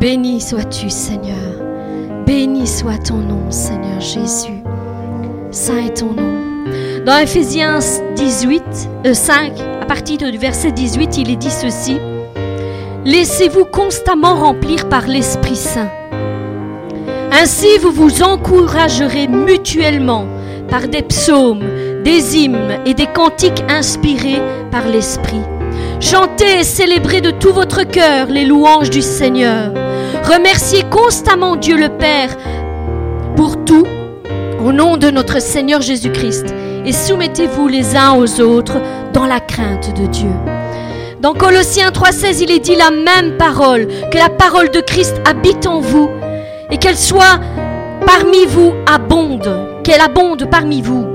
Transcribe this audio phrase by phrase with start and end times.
[0.00, 1.36] Béni sois-tu, Seigneur.
[2.24, 4.62] Béni soit ton nom, Seigneur Jésus.
[5.50, 6.64] Saint est ton nom.
[7.04, 7.80] Dans Ephésiens
[8.16, 8.62] 18,
[9.12, 9.52] 5,
[9.82, 11.98] à partir du verset 18, il est dit ceci.
[13.04, 15.90] Laissez-vous constamment remplir par l'Esprit Saint.
[17.30, 20.24] Ainsi vous vous encouragerez mutuellement
[20.70, 21.64] par des psaumes,
[22.04, 24.40] des hymnes et des cantiques inspirés
[24.70, 25.42] par l'Esprit.
[26.00, 29.74] Chantez et célébrez de tout votre cœur les louanges du Seigneur.
[30.24, 32.36] Remerciez constamment Dieu le Père
[33.36, 33.86] pour tout
[34.64, 38.78] au nom de notre Seigneur Jésus-Christ et soumettez-vous les uns aux autres
[39.12, 40.30] dans la crainte de Dieu.
[41.20, 45.66] Dans Colossiens 3.16, il est dit la même parole, que la parole de Christ habite
[45.66, 46.08] en vous
[46.70, 47.40] et qu'elle soit
[48.06, 51.06] parmi vous abonde, qu'elle abonde parmi vous.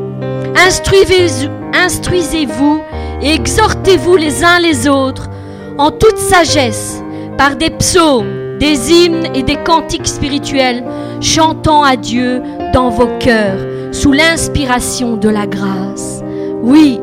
[1.76, 2.82] Instruisez-vous
[3.22, 5.30] et exhortez-vous les uns les autres
[5.78, 7.02] en toute sagesse
[7.38, 10.84] par des psaumes, des hymnes et des cantiques spirituels,
[11.22, 12.42] chantant à Dieu
[12.74, 13.60] dans vos cœurs
[13.92, 16.22] sous l'inspiration de la grâce.
[16.62, 17.00] Oui,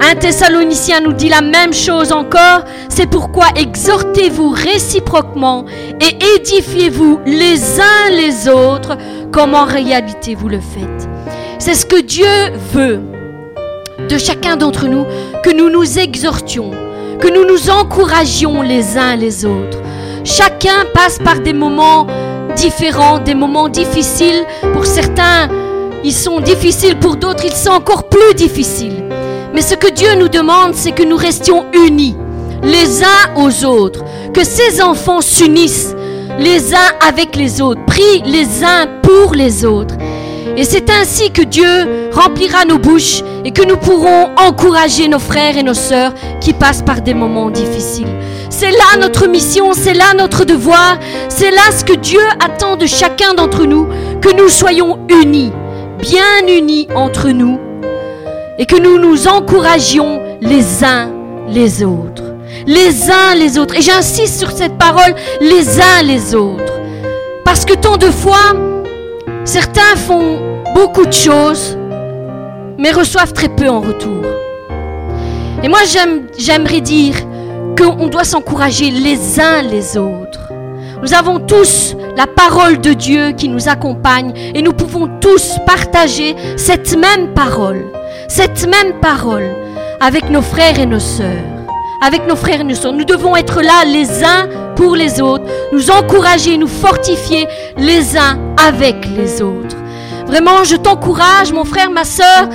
[0.00, 5.64] un Thessalonicien nous dit la même chose encore, c'est pourquoi exhortez-vous réciproquement
[6.00, 8.96] et édifiez-vous les uns les autres
[9.32, 11.08] comme en réalité vous le faites.
[11.58, 12.26] C'est ce que Dieu
[12.72, 13.00] veut
[14.08, 15.06] de chacun d'entre nous,
[15.42, 16.72] que nous nous exhortions,
[17.18, 19.78] que nous nous encouragions les uns les autres.
[20.26, 22.04] Chacun passe par des moments
[22.56, 24.44] différents, des moments difficiles.
[24.72, 25.48] Pour certains,
[26.02, 29.04] ils sont difficiles, pour d'autres, ils sont encore plus difficiles.
[29.54, 32.16] Mais ce que Dieu nous demande, c'est que nous restions unis
[32.64, 34.02] les uns aux autres,
[34.34, 35.94] que ces enfants s'unissent
[36.40, 39.94] les uns avec les autres, prient les uns pour les autres.
[40.56, 45.56] Et c'est ainsi que Dieu remplira nos bouches et que nous pourrons encourager nos frères
[45.58, 48.08] et nos sœurs qui passent par des moments difficiles.
[48.48, 52.86] C'est là notre mission, c'est là notre devoir, c'est là ce que Dieu attend de
[52.86, 53.86] chacun d'entre nous,
[54.22, 55.52] que nous soyons unis,
[56.00, 57.60] bien unis entre nous,
[58.58, 61.10] et que nous nous encouragions les uns
[61.48, 62.22] les autres.
[62.66, 63.76] Les uns les autres.
[63.76, 66.72] Et j'insiste sur cette parole, les uns les autres.
[67.44, 68.54] Parce que tant de fois,
[69.46, 71.78] certains font beaucoup de choses,
[72.78, 74.22] mais reçoivent très peu en retour.
[75.62, 75.78] Et moi,
[76.36, 77.14] j'aimerais dire
[77.78, 80.52] qu'on doit s'encourager les uns les autres.
[81.02, 86.34] Nous avons tous la parole de Dieu qui nous accompagne et nous pouvons tous partager
[86.56, 87.84] cette même parole,
[88.28, 89.48] cette même parole
[90.00, 91.55] avec nos frères et nos sœurs.
[92.00, 92.92] Avec nos frères et nos sœurs.
[92.92, 97.46] Nous devons être là les uns pour les autres, nous encourager, nous fortifier
[97.78, 99.76] les uns avec les autres.
[100.26, 102.48] Vraiment, je t'encourage, mon frère, ma sœur,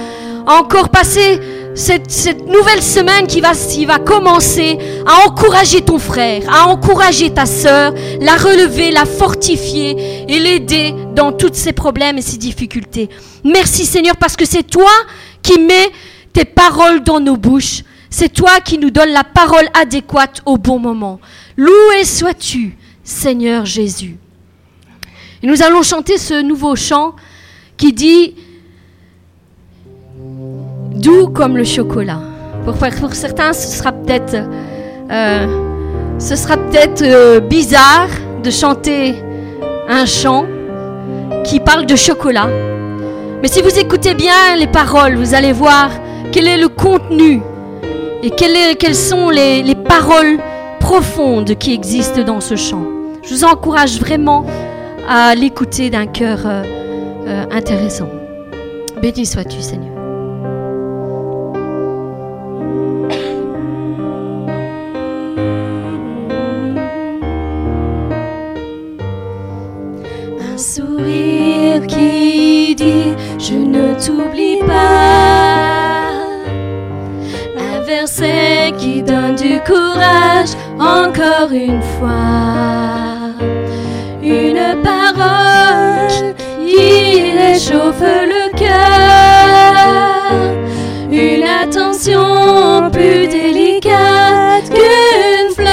[0.46, 1.40] à encore passer
[1.74, 7.46] cette, nouvelle semaine qui va, qui va commencer, à encourager ton frère, à encourager ta
[7.46, 13.10] sœur, la relever, la fortifier et l'aider dans tous ses problèmes et ses difficultés.
[13.44, 14.92] Merci Seigneur parce que c'est toi
[15.42, 15.92] qui mets
[16.34, 17.84] tes paroles dans nos bouches.
[18.14, 21.22] C'est toi qui nous donnes la parole adéquate au bon moment.
[21.56, 24.18] Loué sois-tu, Seigneur Jésus.
[25.42, 27.16] Et nous allons chanter ce nouveau chant
[27.78, 28.36] qui dit
[30.96, 32.20] doux comme le chocolat.
[32.66, 32.76] Pour,
[33.14, 34.36] certains, ce sera peut-être
[35.10, 35.48] euh,
[37.02, 38.10] euh, bizarre
[38.44, 39.16] de chanter
[39.88, 40.46] un chant
[41.46, 42.50] qui parle de chocolat.
[43.42, 45.90] Mais si vous écoutez bien les paroles, vous allez voir
[46.34, 47.42] quel est le contenu
[48.24, 50.40] et quelles sont les, paroles
[50.80, 52.86] profondes qui existent dans ce chant.
[53.24, 54.46] Je vous encourage vraiment
[55.08, 58.10] à l'écouter d'un cœur euh, intéressant.
[59.02, 59.92] Béni sois-tu, Seigneur.
[71.88, 75.11] qui dit Je ne t'oublie pas.
[79.02, 83.32] Donne du courage encore une fois.
[84.24, 86.36] Une parole
[86.66, 88.72] qui réchauffe le cœur.
[91.12, 95.72] Une attention plus délicate qu'une fleur.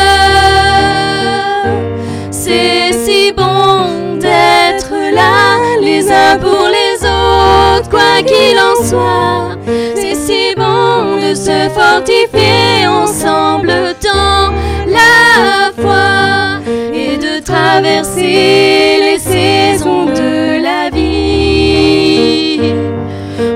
[2.31, 9.57] C'est si bon d'être là les uns pour les autres, quoi qu'il en soit.
[9.95, 12.68] C'est si bon de se fortifier
[13.09, 13.73] ensemble
[14.03, 14.53] dans
[14.87, 16.61] la foi
[16.93, 22.75] et de traverser les saisons de la vie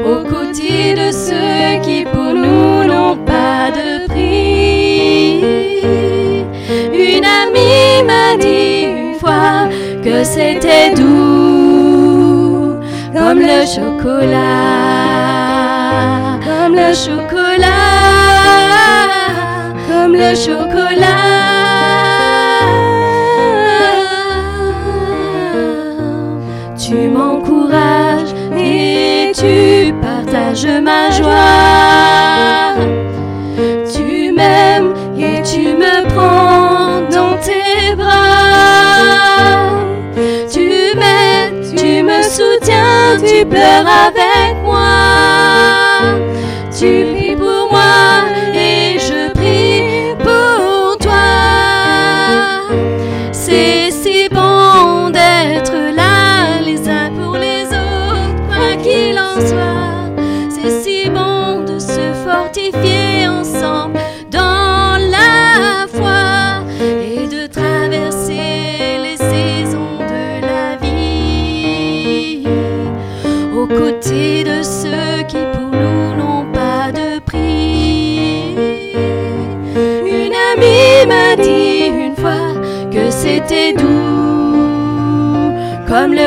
[0.06, 5.44] aux côtés de ceux qui pour nous n'ont pas de prix.
[6.94, 8.86] Une amie m'a dit
[10.02, 12.76] que c'était doux
[13.14, 14.38] comme le chocolat,
[16.46, 17.41] comme le chocolat,
[20.12, 21.08] le chocolat.
[26.78, 32.74] Tu m'encourages et tu partages ma joie.
[33.92, 39.70] Tu m'aimes et tu me prends dans tes bras.
[40.52, 44.61] Tu m'aides, tu me soutiens, tu pleures avec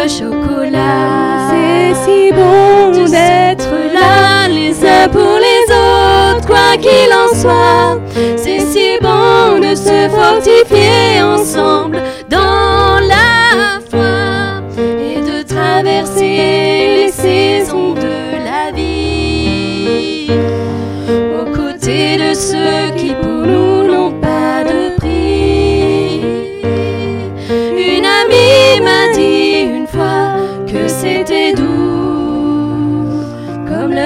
[0.05, 1.49] le chocolat.
[1.49, 7.99] C'est si bon d'être là les uns pour les autres, quoi qu'il en soit.
[8.37, 16.64] C'est si bon de se fortifier ensemble dans la foi et de traverser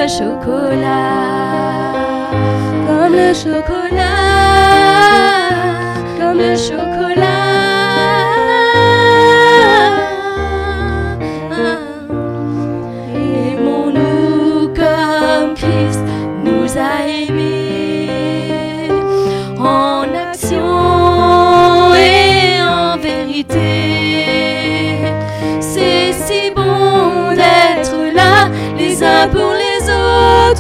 [0.10, 0.88] chocolat,
[2.88, 4.10] comme le chocolat,
[6.20, 6.89] comme le chocolat.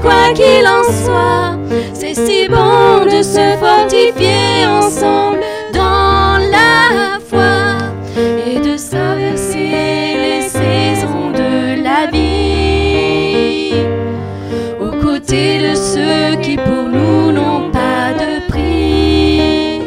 [0.01, 1.57] Quoi qu'il en soit.
[1.93, 5.39] C'est si bon de se fortifier ensemble
[5.73, 7.77] dans la foi
[8.17, 9.69] et de traverser
[10.25, 13.73] les saisons de la vie
[14.79, 19.81] aux côtés de ceux qui pour nous n'ont pas de prix.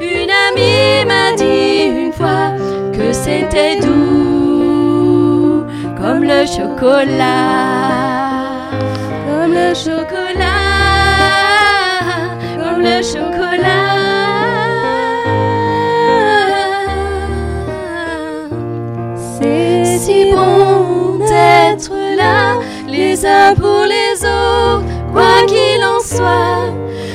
[0.00, 2.52] Une amie m'a dit une fois
[2.92, 5.64] que c'était doux
[6.00, 8.19] comme le chocolat,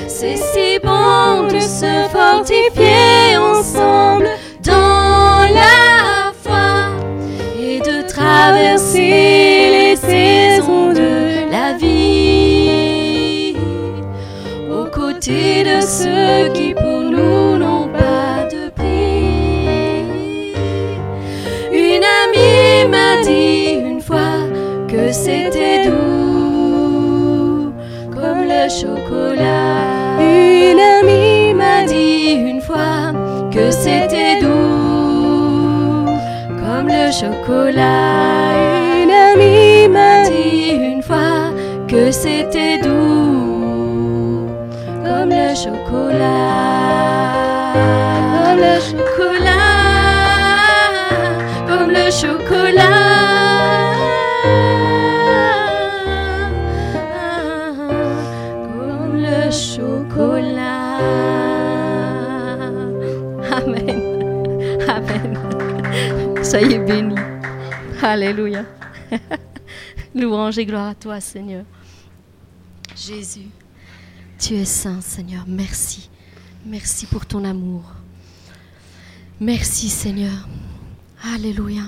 [0.07, 3.05] C'est si bon de se fortifier
[48.33, 49.56] Comme le chocolat.
[51.68, 52.95] Comme le chocolat.
[58.66, 60.99] Comme le chocolat.
[63.52, 64.02] Amen.
[64.87, 65.31] Amen.
[66.44, 67.16] Soyez bénis.
[68.02, 68.66] Alléluia.
[70.16, 71.64] Louange et gloire à toi, Seigneur.
[72.95, 73.49] Jésus,
[74.47, 75.44] tu es saint, Seigneur.
[75.47, 76.07] Merci.
[76.68, 77.81] Merci pour ton amour.
[79.40, 80.47] Merci, Seigneur.
[81.33, 81.81] Alléluia.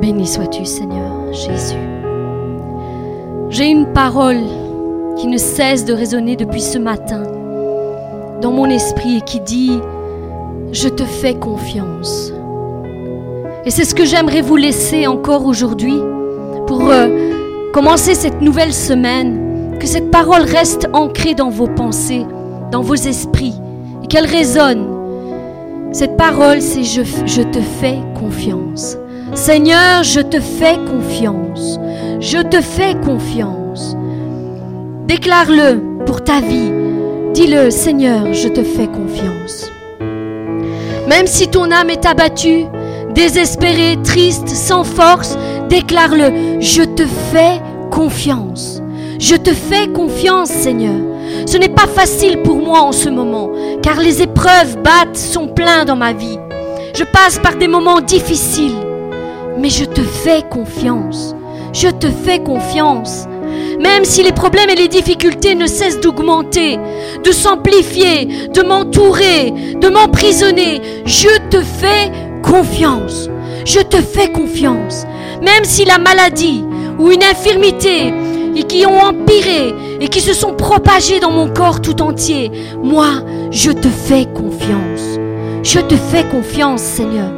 [0.00, 1.76] Béni sois-tu, Seigneur Jésus.
[3.50, 4.40] J'ai une parole
[5.18, 7.24] qui ne cesse de résonner depuis ce matin
[8.40, 9.78] dans mon esprit et qui dit,
[10.72, 12.32] je te fais confiance.
[13.64, 15.98] Et c'est ce que j'aimerais vous laisser encore aujourd'hui,
[16.66, 22.26] pour euh, commencer cette nouvelle semaine, que cette parole reste ancrée dans vos pensées,
[22.70, 23.54] dans vos esprits,
[24.02, 24.88] et qu'elle résonne.
[25.92, 28.96] Cette parole, c'est je, je te fais confiance.
[29.34, 31.78] Seigneur, je te fais confiance.
[32.20, 33.96] Je te fais confiance.
[35.06, 36.70] Déclare-le pour ta vie.
[37.34, 39.71] Dis-le, Seigneur, je te fais confiance.
[41.12, 42.64] Même si ton âme est abattue,
[43.14, 45.36] désespérée, triste, sans force,
[45.68, 48.80] déclare-le, je te fais confiance.
[49.18, 50.98] Je te fais confiance, Seigneur.
[51.46, 53.50] Ce n'est pas facile pour moi en ce moment,
[53.82, 56.38] car les épreuves battent son plein dans ma vie.
[56.96, 58.80] Je passe par des moments difficiles,
[59.58, 61.36] mais je te fais confiance.
[61.74, 63.26] Je te fais confiance.
[63.80, 66.78] Même si les problèmes et les difficultés ne cessent d'augmenter,
[67.24, 72.10] de s'amplifier, de m'entourer, de m'emprisonner, je te fais
[72.42, 73.28] confiance.
[73.64, 75.04] Je te fais confiance.
[75.42, 76.64] Même si la maladie
[76.98, 78.12] ou une infirmité
[78.54, 82.50] et qui ont empiré et qui se sont propagées dans mon corps tout entier,
[82.82, 85.18] moi, je te fais confiance.
[85.62, 87.30] Je te fais confiance, Seigneur.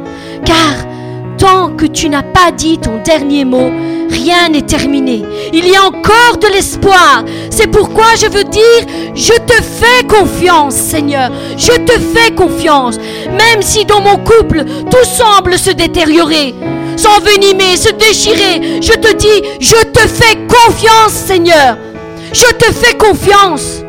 [0.45, 0.94] Car
[1.37, 3.71] tant que tu n'as pas dit ton dernier mot,
[4.09, 5.23] rien n'est terminé.
[5.53, 7.23] Il y a encore de l'espoir.
[7.49, 11.31] C'est pourquoi je veux dire, je te fais confiance, Seigneur.
[11.57, 12.97] Je te fais confiance.
[13.27, 16.55] Même si dans mon couple, tout semble se détériorer,
[16.95, 21.77] s'envenimer, se déchirer, je te dis, je te fais confiance, Seigneur.
[22.33, 23.84] Je te fais confiance.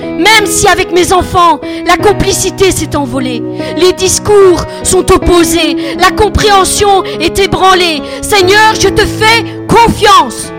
[0.00, 3.42] Même si avec mes enfants, la complicité s'est envolée,
[3.76, 8.02] les discours sont opposés, la compréhension est ébranlée.
[8.22, 10.52] Seigneur, je te fais confiance.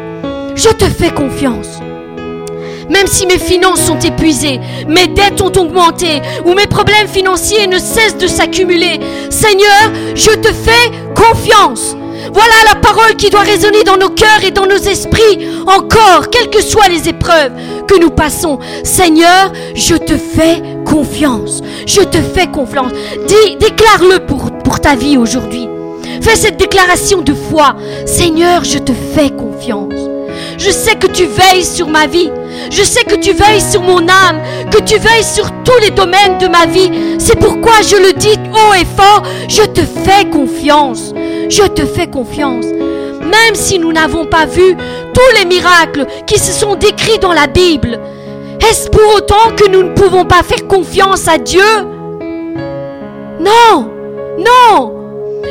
[0.55, 1.79] Je te fais confiance.
[2.89, 7.77] Même si mes finances sont épuisées, mes dettes ont augmenté ou mes problèmes financiers ne
[7.77, 11.95] cessent de s'accumuler, Seigneur, je te fais confiance.
[12.33, 16.49] Voilà la parole qui doit résonner dans nos cœurs et dans nos esprits encore, quelles
[16.49, 17.51] que soient les épreuves
[17.87, 18.59] que nous passons.
[18.83, 21.61] Seigneur, je te fais confiance.
[21.85, 22.91] Je te fais confiance.
[23.59, 25.67] Déclare-le pour, pour ta vie aujourd'hui.
[26.21, 27.75] Fais cette déclaration de foi.
[28.05, 29.93] Seigneur, je te fais confiance.
[30.57, 32.31] Je sais que tu veilles sur ma vie.
[32.69, 36.37] Je sais que tu veilles sur mon âme, que tu veilles sur tous les domaines
[36.39, 36.91] de ma vie.
[37.17, 41.13] C'est pourquoi je le dis haut et fort, je te fais confiance.
[41.49, 42.65] Je te fais confiance.
[42.65, 44.75] Même si nous n'avons pas vu
[45.13, 47.99] tous les miracles qui se sont décrits dans la Bible,
[48.69, 51.63] est-ce pour autant que nous ne pouvons pas faire confiance à Dieu?
[53.39, 53.89] Non,
[54.37, 54.93] non.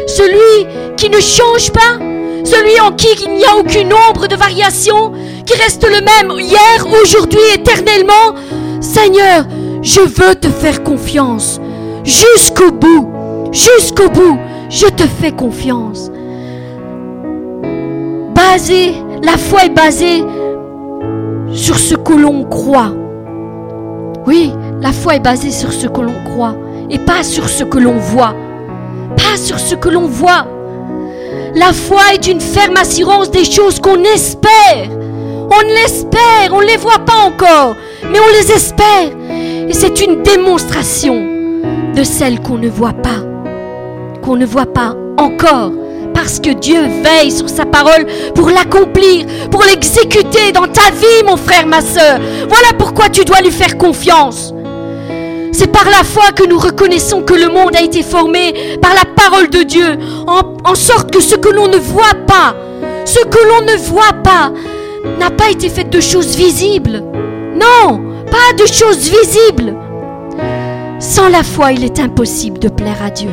[0.06, 1.98] Celui qui ne change pas,
[2.44, 5.12] celui en qui il n'y a aucune ombre de variation,
[5.48, 8.34] qui reste le même hier, aujourd'hui, éternellement.
[8.82, 9.46] Seigneur,
[9.80, 11.58] je veux te faire confiance
[12.04, 13.08] jusqu'au bout,
[13.50, 14.38] jusqu'au bout
[14.68, 16.10] je te fais confiance.
[18.34, 20.22] Basé, la foi est basée
[21.50, 22.92] sur ce que l'on croit.
[24.26, 24.52] Oui,
[24.82, 26.56] la foi est basée sur ce que l'on croit
[26.90, 28.34] et pas sur ce que l'on voit.
[29.16, 30.46] Pas sur ce que l'on voit.
[31.54, 34.97] La foi est une ferme assurance des choses qu'on espère.
[35.50, 37.74] On l'espère, on ne les voit pas encore,
[38.10, 39.10] mais on les espère.
[39.68, 41.26] Et c'est une démonstration
[41.94, 43.28] de celles qu'on ne voit pas
[44.28, 45.72] qu'on ne voit pas encore.
[46.12, 51.36] Parce que Dieu veille sur sa parole pour l'accomplir, pour l'exécuter dans ta vie, mon
[51.38, 52.18] frère, ma soeur.
[52.48, 54.52] Voilà pourquoi tu dois lui faire confiance.
[55.52, 59.04] C'est par la foi que nous reconnaissons que le monde a été formé par la
[59.04, 62.54] parole de Dieu, en sorte que ce que l'on ne voit pas,
[63.06, 64.52] ce que l'on ne voit pas,
[65.18, 67.02] n'a pas été fait de choses visibles.
[67.54, 68.00] Non,
[68.30, 69.74] pas de choses visibles.
[70.98, 73.30] Sans la foi, il est impossible de plaire à Dieu.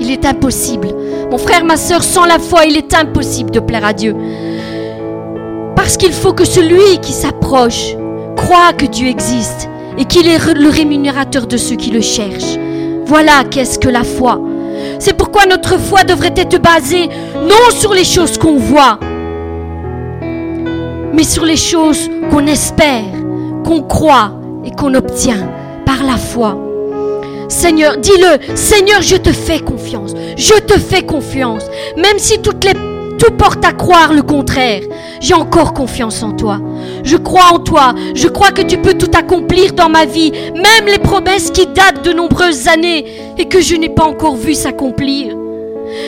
[0.00, 0.88] Il est impossible.
[1.30, 4.14] Mon frère, ma soeur, sans la foi, il est impossible de plaire à Dieu.
[5.76, 7.96] Parce qu'il faut que celui qui s'approche
[8.36, 12.58] croit que Dieu existe et qu'il est le rémunérateur de ceux qui le cherchent.
[13.06, 14.40] Voilà qu'est-ce que la foi.
[14.98, 18.98] C'est pourquoi notre foi devrait être basée non sur les choses qu'on voit,
[21.14, 23.04] mais sur les choses qu'on espère,
[23.64, 24.32] qu'on croit
[24.64, 25.48] et qu'on obtient
[25.86, 26.58] par la foi.
[27.48, 30.12] Seigneur, dis-le, Seigneur, je te fais confiance.
[30.36, 31.64] Je te fais confiance.
[31.96, 32.52] Même si tout
[33.38, 34.82] porte à croire le contraire,
[35.20, 36.60] j'ai encore confiance en toi.
[37.04, 37.94] Je crois en toi.
[38.14, 42.04] Je crois que tu peux tout accomplir dans ma vie, même les promesses qui datent
[42.04, 43.04] de nombreuses années
[43.38, 45.36] et que je n'ai pas encore vu s'accomplir.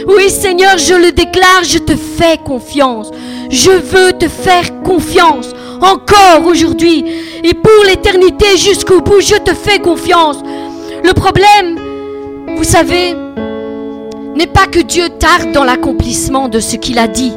[0.09, 3.11] Oui, Seigneur, je le déclare, je te fais confiance.
[3.51, 5.49] Je veux te faire confiance
[5.81, 7.05] encore aujourd'hui
[7.45, 10.39] et pour l'éternité jusqu'au bout, je te fais confiance.
[11.05, 11.79] Le problème,
[12.57, 13.15] vous savez,
[14.35, 17.33] n'est pas que Dieu tarde dans l'accomplissement de ce qu'il a dit.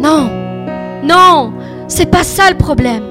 [0.00, 0.30] Non,
[1.02, 1.52] non,
[1.88, 3.02] c'est pas ça le problème.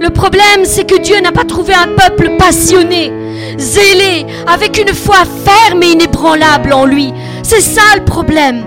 [0.00, 3.12] Le problème, c'est que Dieu n'a pas trouvé un peuple passionné,
[3.58, 5.92] zélé, avec une foi ferme et
[6.24, 7.12] en lui.
[7.42, 8.64] C'est ça le problème.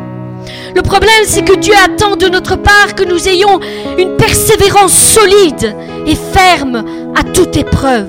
[0.75, 3.60] Le problème, c'est que Dieu attend de notre part que nous ayons
[3.98, 6.83] une persévérance solide et ferme
[7.15, 8.07] à toute épreuve.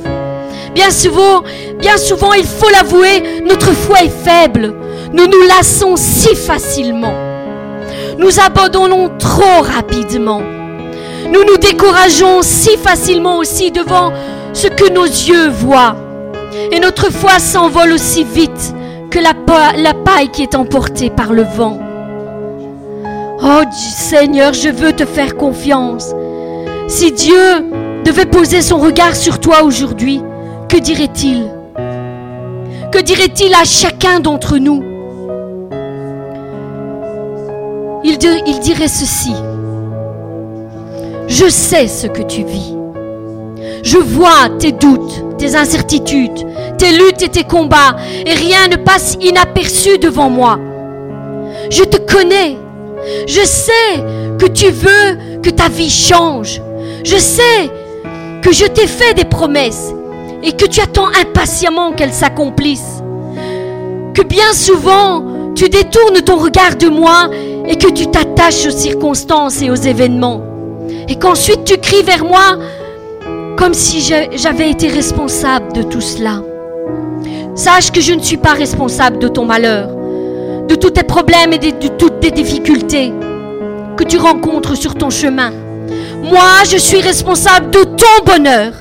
[0.74, 1.42] Bien souvent,
[1.78, 4.74] bien souvent, il faut l'avouer, notre foi est faible.
[5.12, 7.14] Nous nous lassons si facilement.
[8.18, 10.42] Nous abandonnons trop rapidement.
[11.30, 14.12] Nous nous décourageons si facilement aussi devant
[14.52, 15.96] ce que nos yeux voient.
[16.72, 18.74] Et notre foi s'envole aussi vite
[19.20, 21.78] la, paille qui est emportée par le vent.
[23.42, 26.14] Oh Seigneur, je veux te faire confiance.
[26.88, 27.70] Si Dieu
[28.04, 30.20] devait poser son regard sur toi aujourd'hui,
[30.68, 31.50] que dirait-il?
[32.92, 34.82] Que dirait-il à chacun d'entre nous?
[38.04, 39.34] Il dirait ceci.
[41.26, 42.83] Je sais ce que tu vis.
[43.84, 46.46] Je vois tes doutes, tes incertitudes,
[46.78, 50.58] tes luttes et tes combats, et rien ne passe inaperçu devant moi.
[51.70, 52.56] Je te connais.
[53.26, 54.02] Je sais
[54.38, 56.62] que tu veux que ta vie change.
[57.04, 57.70] Je sais
[58.42, 59.92] que je t'ai fait des promesses
[60.42, 63.02] et que tu attends impatiemment qu'elles s'accomplissent.
[64.14, 67.28] Que bien souvent, tu détournes ton regard de moi
[67.68, 70.40] et que tu t'attaches aux circonstances et aux événements.
[71.06, 72.58] Et qu'ensuite tu cries vers moi
[73.56, 76.42] comme si j'avais été responsable de tout cela.
[77.54, 79.88] Sache que je ne suis pas responsable de ton malheur,
[80.68, 83.12] de tous tes problèmes et de toutes tes difficultés
[83.96, 85.52] que tu rencontres sur ton chemin.
[86.22, 88.72] Moi, je suis responsable de ton bonheur.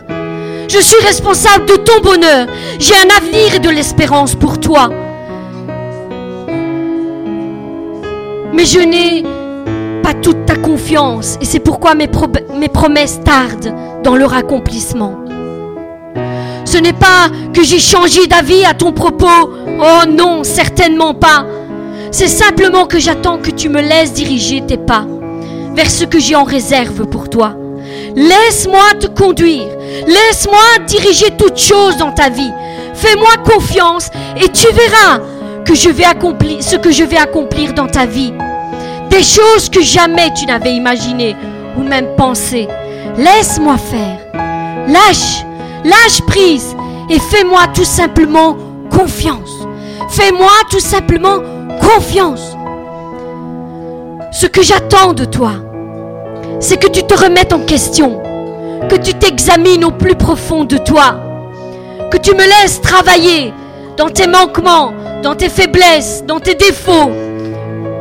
[0.68, 2.48] Je suis responsable de ton bonheur.
[2.80, 4.90] J'ai un avenir et de l'espérance pour toi.
[8.54, 9.24] Mais je n'ai
[10.24, 12.10] toute ta confiance et c'est pourquoi mes,
[12.58, 15.16] mes promesses tardent dans leur accomplissement.
[16.66, 19.28] Ce n'est pas que j'ai changé d'avis à ton propos.
[19.80, 21.46] Oh non, certainement pas.
[22.12, 25.06] C'est simplement que j'attends que tu me laisses diriger tes pas
[25.76, 27.56] vers ce que j'ai en réserve pour toi.
[28.16, 29.68] Laisse-moi te conduire.
[30.08, 32.52] Laisse-moi diriger toutes choses dans ta vie.
[32.94, 35.20] Fais-moi confiance et tu verras
[35.66, 38.34] ce que je vais accomplir dans ta vie.
[39.14, 41.36] Des choses que jamais tu n'avais imaginées
[41.78, 42.68] ou même pensées.
[43.16, 44.18] Laisse-moi faire.
[44.88, 45.46] Lâche,
[45.84, 46.76] lâche prise
[47.12, 48.58] et fais-moi tout simplement
[48.90, 49.52] confiance.
[50.10, 51.38] Fais-moi tout simplement
[51.80, 52.58] confiance.
[54.32, 55.52] Ce que j'attends de toi,
[56.60, 58.20] c'est que tu te remettes en question,
[58.90, 61.18] que tu t'examines au plus profond de toi,
[62.10, 63.54] que tu me laisses travailler
[63.96, 67.12] dans tes manquements, dans tes faiblesses, dans tes défauts.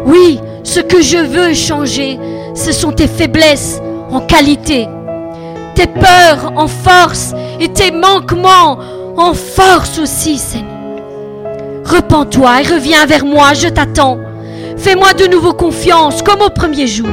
[0.06, 2.18] Oui, ce que je veux changer,
[2.54, 4.88] ce sont tes faiblesses en qualité,
[5.74, 8.78] tes peurs en force et tes manquements
[9.16, 10.68] en force aussi, Seigneur.
[11.84, 14.18] Repends-toi et reviens vers moi, je t'attends.
[14.76, 17.08] Fais-moi de nouveau confiance comme au premier jour.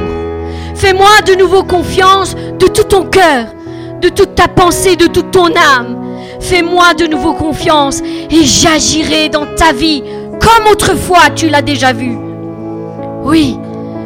[0.74, 3.46] Fais-moi de nouveau confiance de tout ton cœur,
[4.00, 5.96] de toute ta pensée, de toute ton âme.
[6.40, 10.02] Fais-moi de nouveau confiance et j'agirai dans ta vie
[10.40, 12.29] comme autrefois tu l'as déjà vu.
[13.30, 13.56] Oui,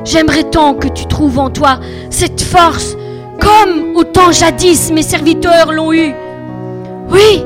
[0.04, 1.78] j'aimerais tant que tu trouves en toi
[2.10, 2.94] cette force
[3.40, 6.12] comme au temps jadis mes serviteurs l'ont eu.
[7.08, 7.42] Oui,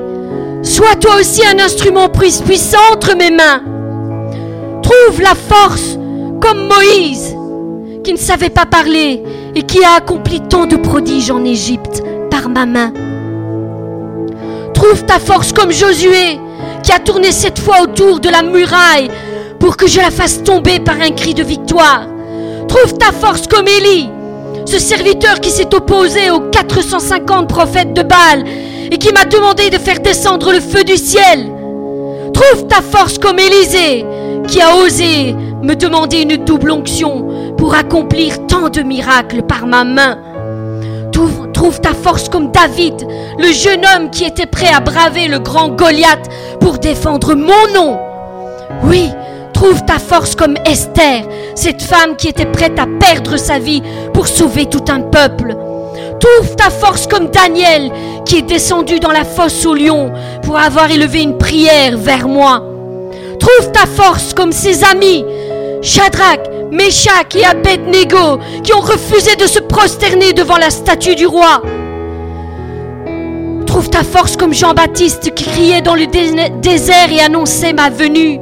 [0.64, 3.62] sois toi aussi un instrument puissant entre mes mains.
[4.82, 5.96] Trouve la force
[6.40, 7.36] comme Moïse,
[8.02, 9.22] qui ne savait pas parler
[9.54, 12.92] et qui a accompli tant de prodiges en Égypte par ma main.
[14.74, 16.40] Trouve ta force comme Josué,
[16.82, 19.10] qui a tourné cette fois autour de la muraille
[19.58, 22.06] pour que je la fasse tomber par un cri de victoire.
[22.68, 24.10] Trouve ta force comme Élie,
[24.66, 28.44] ce serviteur qui s'est opposé aux 450 prophètes de Baal
[28.90, 31.50] et qui m'a demandé de faire descendre le feu du ciel.
[32.32, 34.04] Trouve ta force comme Élisée,
[34.46, 39.84] qui a osé me demander une double onction pour accomplir tant de miracles par ma
[39.84, 40.18] main.
[41.12, 43.04] Trouve, ta force comme David,
[43.38, 46.28] le jeune homme qui était prêt à braver le grand Goliath
[46.60, 47.98] pour défendre mon nom.
[48.84, 49.10] Oui,
[49.58, 51.24] trouve ta force comme Esther,
[51.56, 53.82] cette femme qui était prête à perdre sa vie
[54.14, 55.56] pour sauver tout un peuple.
[56.20, 57.90] Trouve ta force comme Daniel
[58.24, 60.12] qui est descendu dans la fosse au lion
[60.44, 62.62] pour avoir élevé une prière vers moi.
[63.40, 65.24] Trouve ta force comme ses amis,
[65.82, 71.62] Shadrach, Meshach et Abednego, qui ont refusé de se prosterner devant la statue du roi.
[73.66, 78.40] Trouve ta force comme Jean-Baptiste qui criait dans le désert et annonçait ma venue.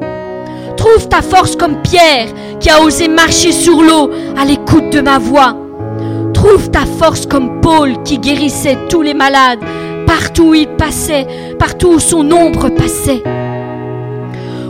[0.76, 2.28] Trouve ta force comme Pierre
[2.60, 5.56] qui a osé marcher sur l'eau à l'écoute de ma voix.
[6.32, 9.60] Trouve ta force comme Paul qui guérissait tous les malades
[10.06, 11.26] partout où il passait,
[11.58, 13.22] partout où son ombre passait.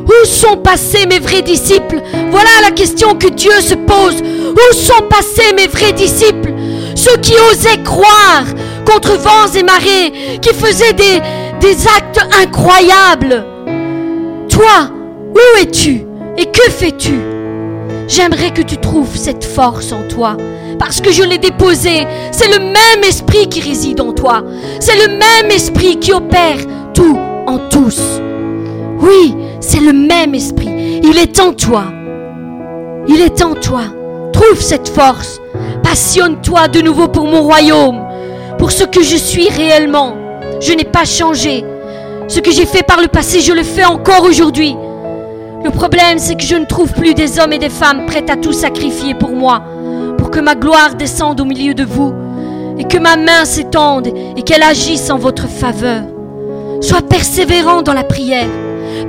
[0.06, 2.00] Où sont passés mes vrais disciples?
[2.30, 4.22] Voilà la question que Dieu se pose.
[4.22, 6.52] Où sont passés mes vrais disciples?
[6.94, 8.44] Ceux qui osaient croire
[8.84, 11.20] contre vents et marées, qui faisaient des,
[11.60, 13.44] des actes incroyables.
[14.48, 14.90] Toi,
[15.36, 16.04] où es-tu
[16.36, 17.14] et que fais-tu?
[18.08, 20.36] J'aimerais que tu trouves cette force en toi.
[20.78, 22.06] Parce que je l'ai déposé.
[22.32, 24.42] C'est le même esprit qui réside en toi.
[24.80, 26.58] C'est le même esprit qui opère
[26.94, 28.00] tout en tous.
[29.00, 31.00] Oui, c'est le même esprit.
[31.02, 31.84] Il est en toi.
[33.08, 33.82] Il est en toi.
[34.32, 35.40] Trouve cette force.
[35.82, 38.04] Passionne-toi de nouveau pour mon royaume,
[38.58, 40.16] pour ce que je suis réellement.
[40.60, 41.64] Je n'ai pas changé.
[42.28, 44.74] Ce que j'ai fait par le passé, je le fais encore aujourd'hui.
[45.66, 48.36] Le problème, c'est que je ne trouve plus des hommes et des femmes prêts à
[48.36, 49.64] tout sacrifier pour moi,
[50.16, 52.14] pour que ma gloire descende au milieu de vous,
[52.78, 56.04] et que ma main s'étende et qu'elle agisse en votre faveur.
[56.80, 58.46] Sois persévérant dans la prière,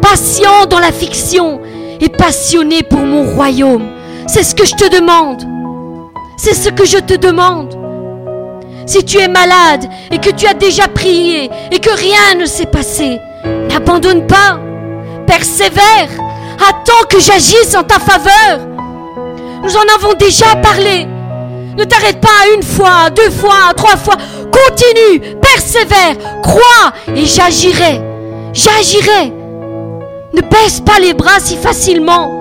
[0.01, 1.61] patient dans la fiction
[2.01, 3.91] et passionné pour mon royaume.
[4.25, 5.43] C'est ce que je te demande.
[6.37, 7.77] C'est ce que je te demande.
[8.87, 12.65] Si tu es malade et que tu as déjà prié et que rien ne s'est
[12.65, 13.19] passé,
[13.69, 14.59] n'abandonne pas.
[15.27, 16.09] Persévère.
[16.59, 18.59] Attends que j'agisse en ta faveur.
[19.63, 21.07] Nous en avons déjà parlé.
[21.77, 24.15] Ne t'arrête pas une fois, deux fois, trois fois.
[24.51, 28.01] Continue, persévère, crois et j'agirai.
[28.53, 29.31] J'agirai.
[30.33, 32.31] Ne baisse pas les bras si facilement.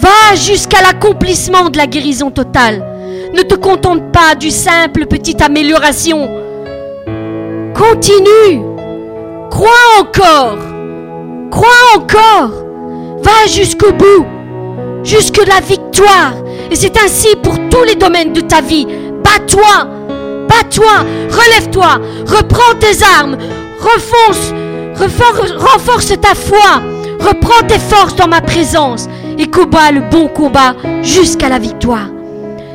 [0.00, 2.84] Va jusqu'à l'accomplissement de la guérison totale.
[3.32, 6.28] Ne te contente pas du simple petite amélioration.
[7.74, 8.62] Continue.
[9.50, 10.58] Crois encore.
[11.50, 12.65] Crois encore.
[13.22, 14.26] Va jusqu'au bout.
[15.04, 16.34] Jusque la victoire.
[16.70, 18.86] Et c'est ainsi pour tous les domaines de ta vie.
[19.24, 19.88] Bats-toi.
[20.48, 21.04] Bats-toi.
[21.30, 22.00] Relève-toi.
[22.26, 23.36] Reprends tes armes.
[23.80, 24.52] Refonce.
[25.58, 26.82] renforce ta foi.
[27.20, 32.08] Reprends tes forces dans ma présence et combat le bon combat jusqu'à la victoire.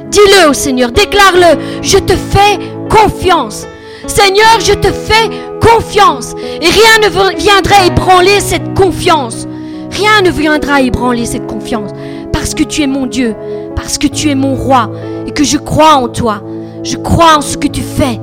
[0.10, 3.66] Dis-le au Seigneur, déclare-le, je te fais confiance.
[4.08, 5.30] Seigneur, je te fais
[5.62, 6.34] confiance.
[6.62, 9.48] Et rien ne viendra ébranler cette confiance.
[9.92, 11.92] Rien ne viendra ébranler cette confiance.
[12.32, 13.36] Parce que tu es mon Dieu,
[13.76, 14.90] parce que tu es mon roi
[15.28, 16.42] et que je crois en toi.
[16.84, 18.20] Je crois en ce que tu fais.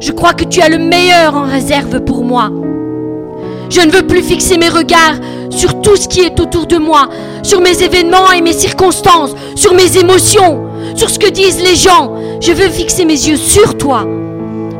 [0.00, 2.50] Je crois que tu as le meilleur en réserve pour moi.
[3.70, 5.16] Je ne veux plus fixer mes regards
[5.50, 7.08] sur tout ce qui est autour de moi,
[7.42, 12.12] sur mes événements et mes circonstances, sur mes émotions, sur ce que disent les gens.
[12.40, 14.06] Je veux fixer mes yeux sur toi.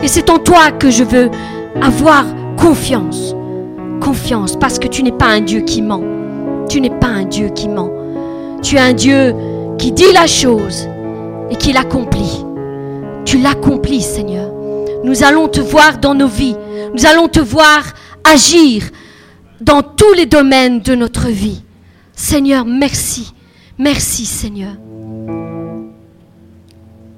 [0.02, 1.30] Et c'est en toi que je veux
[1.80, 2.24] avoir
[2.56, 3.34] confiance.
[4.02, 6.02] Confiance, parce que tu n'es pas un Dieu qui ment.
[6.68, 7.90] Tu n'es pas un Dieu qui ment.
[8.60, 9.34] Tu es un Dieu
[9.78, 10.88] qui dit la chose
[11.50, 12.44] et qui l'accomplit.
[13.24, 14.50] Tu l'accomplis, Seigneur.
[15.04, 16.56] Nous allons te voir dans nos vies.
[16.94, 17.82] Nous allons te voir
[18.24, 18.90] agir
[19.60, 21.62] dans tous les domaines de notre vie.
[22.14, 23.32] Seigneur, merci.
[23.78, 24.72] Merci, Seigneur.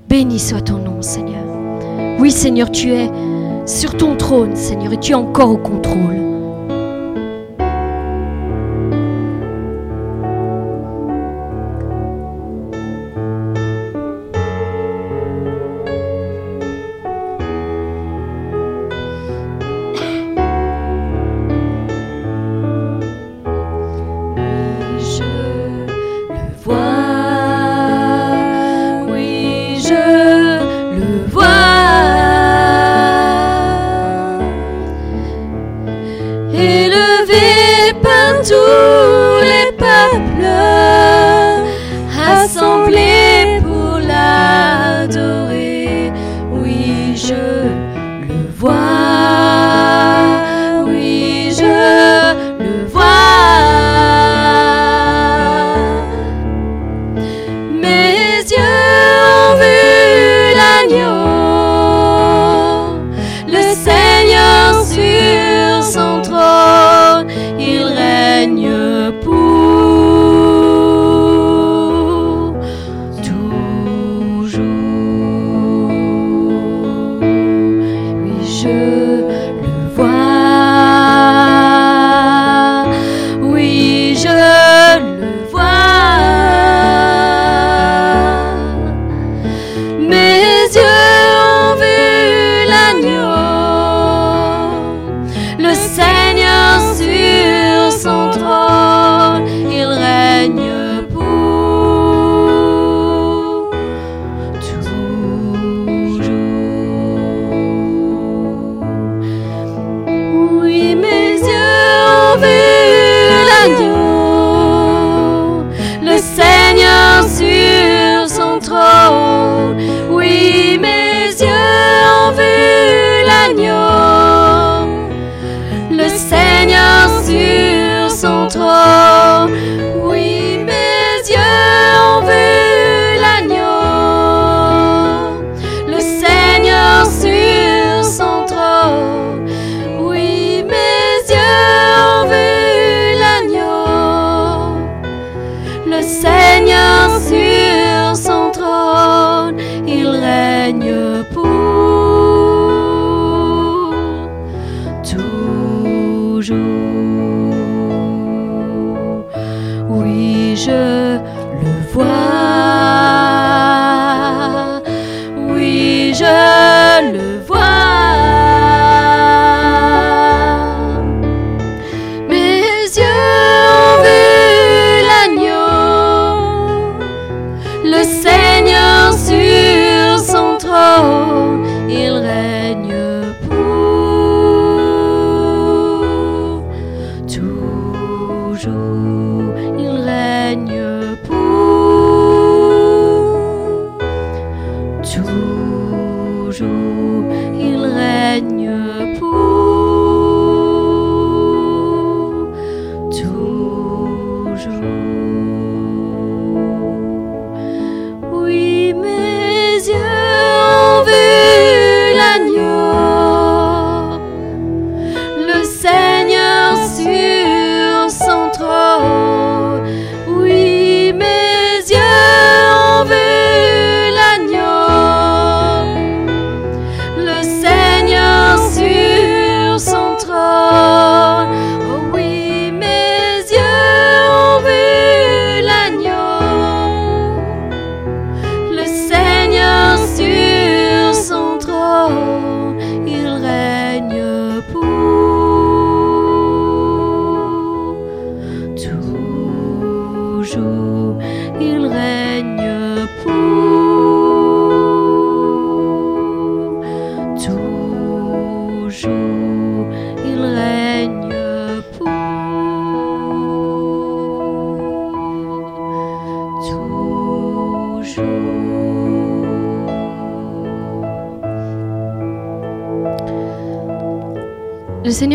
[0.08, 1.44] Béni soit ton nom, Seigneur.
[2.18, 3.10] Oui, Seigneur, tu es
[3.64, 6.33] sur ton trône, Seigneur, et tu es encore au contrôle.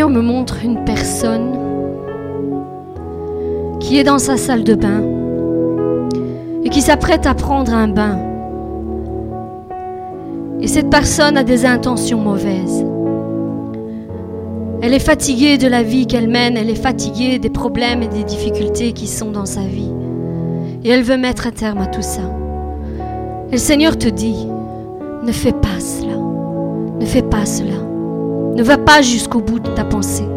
[0.09, 1.51] Me montre une personne
[3.79, 5.03] qui est dans sa salle de bain
[6.63, 8.17] et qui s'apprête à prendre un bain.
[10.61, 12.83] Et cette personne a des intentions mauvaises.
[14.81, 18.23] Elle est fatiguée de la vie qu'elle mène, elle est fatiguée des problèmes et des
[18.23, 19.91] difficultés qui sont dans sa vie.
[20.83, 22.23] Et elle veut mettre un terme à tout ça.
[23.49, 24.47] Et le Seigneur te dit,
[25.23, 26.17] ne fais pas cela,
[26.99, 27.89] ne fais pas cela.
[28.55, 30.27] Ne va pas jusqu'au bout pensée.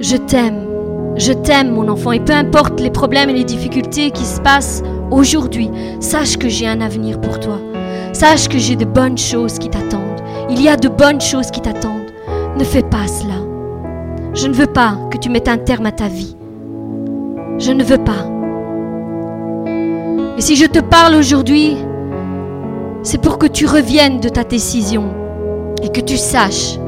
[0.00, 0.66] Je t'aime,
[1.16, 4.82] je t'aime mon enfant, et peu importe les problèmes et les difficultés qui se passent
[5.10, 7.58] aujourd'hui, sache que j'ai un avenir pour toi.
[8.12, 10.20] Sache que j'ai de bonnes choses qui t'attendent.
[10.50, 12.12] Il y a de bonnes choses qui t'attendent.
[12.58, 13.34] Ne fais pas cela.
[14.34, 16.36] Je ne veux pas que tu mettes un terme à ta vie.
[17.58, 18.28] Je ne veux pas.
[20.36, 21.76] Et si je te parle aujourd'hui,
[23.02, 25.23] c'est pour que tu reviennes de ta décision
[25.84, 26.78] et que tu saches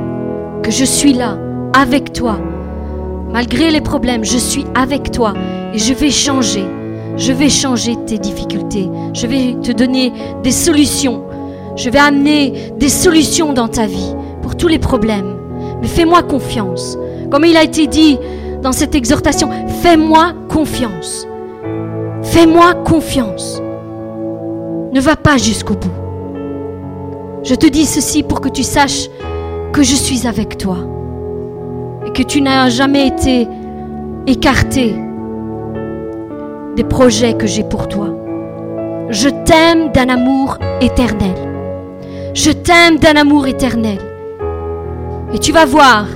[0.63, 1.39] que je suis là,
[1.75, 2.39] avec toi.
[3.31, 5.35] Malgré les problèmes, je suis avec toi
[5.75, 6.65] et je vais changer.
[7.19, 8.89] Je vais changer tes difficultés.
[9.13, 11.25] Je vais te donner des solutions.
[11.77, 15.37] Je vais amener des solutions dans ta vie pour tous les problèmes.
[15.83, 16.97] Mais fais-moi confiance.
[17.31, 18.19] Comme il a été dit
[18.63, 19.51] dans cette exhortation,
[19.83, 21.27] fais-moi confiance.
[22.23, 23.61] Fais-moi confiance.
[24.93, 26.06] Ne va pas jusqu'au bout.
[27.49, 29.09] Je te dis ceci pour que tu saches
[29.73, 30.79] que je suis avec toi
[32.05, 33.47] et que tu n'as jamais été
[34.27, 34.97] écarté
[36.75, 38.09] des projets que j'ai pour toi.
[39.11, 41.37] Je t'aime d'un amour éternel.
[42.35, 43.99] Je t'aime d'un amour éternel.
[45.33, 46.09] Et tu vas voir,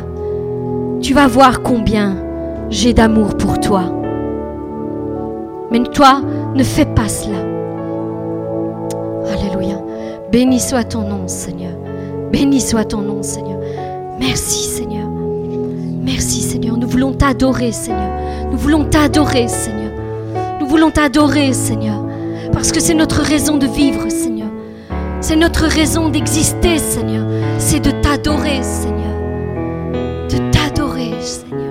[1.00, 2.16] tu vas voir combien
[2.70, 3.84] j'ai d'amour pour toi.
[5.70, 6.22] Mais toi,
[6.56, 7.49] ne fais pas cela.
[10.30, 11.72] Béni soit ton nom, Seigneur.
[12.30, 13.58] Béni soit ton nom, Seigneur.
[14.20, 15.08] Merci, Seigneur.
[15.08, 16.76] Merci, Seigneur.
[16.76, 18.48] Nous voulons t'adorer, Seigneur.
[18.52, 19.90] Nous voulons t'adorer, Seigneur.
[20.60, 22.04] Nous voulons t'adorer, Seigneur.
[22.52, 24.50] Parce que c'est notre raison de vivre, Seigneur.
[25.20, 27.26] C'est notre raison d'exister, Seigneur.
[27.58, 29.16] C'est de t'adorer, Seigneur.
[30.30, 31.69] De t'adorer, Seigneur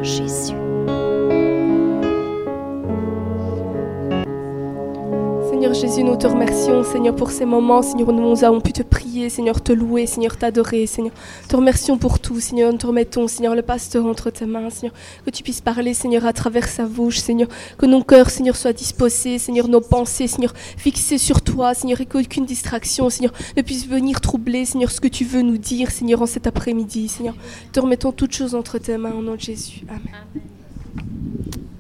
[5.80, 9.30] Jésus, nous te remercions, Seigneur, pour ces moments, Seigneur, où nous avons pu te prier,
[9.30, 11.14] Seigneur, te louer, Seigneur, t'adorer, Seigneur.
[11.48, 12.74] Te remercions pour tout, Seigneur.
[12.74, 14.94] Nous te remettons, Seigneur, le pasteur entre tes mains, Seigneur.
[15.26, 17.48] Que tu puisses parler, Seigneur, à travers sa bouche, Seigneur.
[17.78, 22.06] Que nos cœurs, Seigneur, soient disposés, Seigneur, nos pensées, Seigneur, fixées sur toi, Seigneur, et
[22.06, 26.22] qu'aucune distraction, Seigneur, ne puisse venir troubler, Seigneur, ce que tu veux nous dire, Seigneur,
[26.22, 27.36] en cet après-midi, Seigneur.
[27.72, 29.84] Te remettons toutes choses entre tes mains, au nom de Jésus.
[29.88, 30.44] Amen.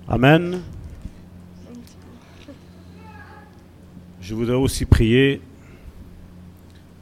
[0.08, 0.62] Amen.
[4.30, 5.42] Je voudrais aussi prier,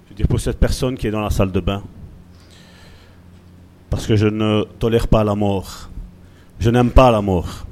[0.09, 1.83] je veux pour cette personne qui est dans la salle de bain,
[3.89, 5.89] parce que je ne tolère pas la mort.
[6.61, 7.67] Je n'aime pas la mort.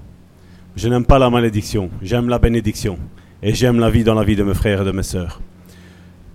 [0.76, 1.90] Je n'aime pas la malédiction.
[2.02, 3.00] J'aime la bénédiction.
[3.42, 5.40] Et j'aime la vie dans la vie de mes frères et de mes sœurs.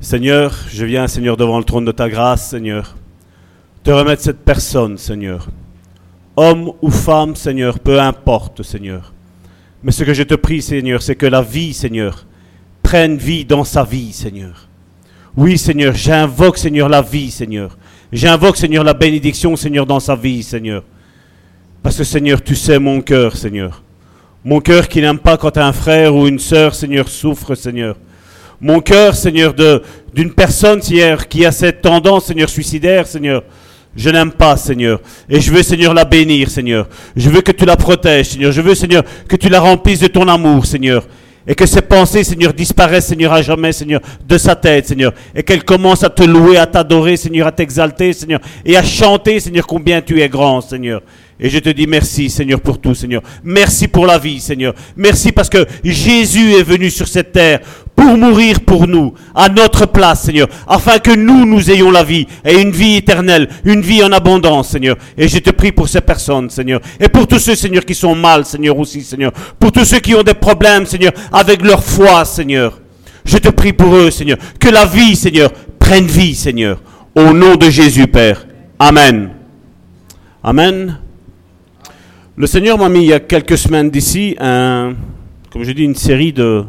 [0.00, 2.96] Seigneur, je viens, Seigneur, devant le trône de ta grâce, Seigneur,
[3.82, 5.46] te remettre cette personne, Seigneur.
[6.38, 9.12] Homme ou femme, Seigneur, peu importe, Seigneur.
[9.82, 12.24] Mais ce que je te prie, Seigneur, c'est que la vie, Seigneur,
[12.90, 14.66] prenne vie dans sa vie, Seigneur.
[15.36, 17.78] Oui, Seigneur, j'invoque, Seigneur, la vie, Seigneur.
[18.12, 20.82] J'invoque, Seigneur, la bénédiction, Seigneur, dans sa vie, Seigneur.
[21.84, 23.84] Parce que, Seigneur, tu sais mon cœur, Seigneur.
[24.44, 27.94] Mon cœur qui n'aime pas quand un frère ou une sœur, Seigneur, souffre, Seigneur.
[28.60, 29.54] Mon cœur, Seigneur,
[30.12, 33.44] d'une personne, Seigneur, qui a cette tendance, Seigneur, suicidaire, Seigneur.
[33.94, 35.00] Je n'aime pas, Seigneur.
[35.28, 36.88] Et je veux, Seigneur, la bénir, Seigneur.
[37.14, 38.50] Je veux que tu la protèges, Seigneur.
[38.50, 41.06] Je veux, Seigneur, que tu la remplisses de ton amour, Seigneur.
[41.46, 45.12] Et que ses pensées, Seigneur, disparaissent, Seigneur, à jamais, Seigneur, de sa tête, Seigneur.
[45.34, 48.40] Et qu'elle commence à te louer, à t'adorer, Seigneur, à t'exalter, Seigneur.
[48.64, 51.02] Et à chanter, Seigneur, combien tu es grand, Seigneur.
[51.40, 53.22] Et je te dis merci, Seigneur, pour tout, Seigneur.
[53.42, 54.74] Merci pour la vie, Seigneur.
[54.96, 57.60] Merci parce que Jésus est venu sur cette terre
[57.96, 62.26] pour mourir pour nous, à notre place, Seigneur, afin que nous, nous ayons la vie,
[62.44, 64.96] et une vie éternelle, une vie en abondance, Seigneur.
[65.18, 66.80] Et je te prie pour ces personnes, Seigneur.
[66.98, 69.32] Et pour tous ceux, Seigneur, qui sont mal, Seigneur, aussi, Seigneur.
[69.58, 72.80] Pour tous ceux qui ont des problèmes, Seigneur, avec leur foi, Seigneur.
[73.24, 74.38] Je te prie pour eux, Seigneur.
[74.58, 76.80] Que la vie, Seigneur, prenne vie, Seigneur.
[77.14, 78.46] Au nom de Jésus, Père.
[78.78, 79.30] Amen.
[80.42, 80.98] Amen.
[82.40, 84.96] Le Seigneur m'a mis il y a quelques semaines d'ici, comme
[85.62, 86.64] je dis, une série de,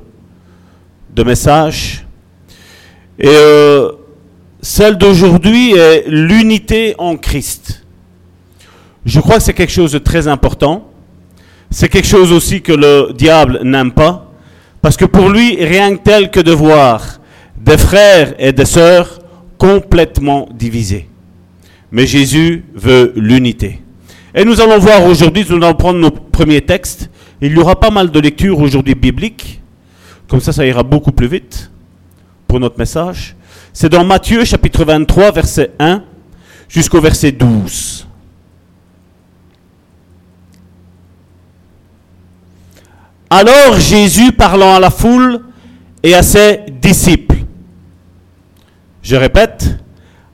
[1.15, 2.05] de messages.
[3.17, 3.89] Et euh,
[4.61, 7.85] celle d'aujourd'hui est l'unité en Christ.
[9.05, 10.91] Je crois que c'est quelque chose de très important.
[11.69, 14.29] C'est quelque chose aussi que le diable n'aime pas.
[14.81, 17.21] Parce que pour lui, rien que tel que de voir
[17.57, 19.19] des frères et des sœurs
[19.57, 21.07] complètement divisés.
[21.93, 23.79] Mais Jésus veut l'unité.
[24.33, 27.09] Et nous allons voir aujourd'hui, nous allons prendre nos premiers textes.
[27.41, 29.61] Il y aura pas mal de lectures aujourd'hui bibliques.
[30.27, 31.69] Comme ça, ça ira beaucoup plus vite
[32.47, 33.35] pour notre message.
[33.73, 36.03] C'est dans Matthieu chapitre 23, verset 1
[36.69, 38.07] jusqu'au verset 12.
[43.29, 45.41] Alors Jésus parlant à la foule
[46.03, 47.37] et à ses disciples.
[49.01, 49.77] Je répète,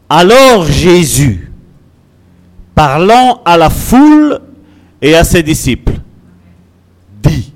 [0.10, 1.51] alors Jésus
[2.78, 4.40] parlant à la foule
[5.02, 5.94] et à ses disciples
[7.24, 7.52] dit,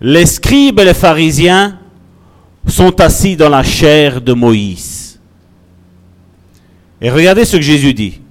[0.00, 1.78] les scribes et les pharisiens
[2.66, 5.20] sont assis dans la chair de Moïse.
[6.98, 8.22] Et regardez ce que Jésus dit.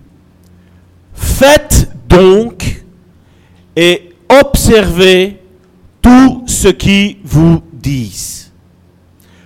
[1.14, 2.84] Faites donc
[3.76, 5.40] et observez
[6.02, 8.52] tout ce qui vous disent.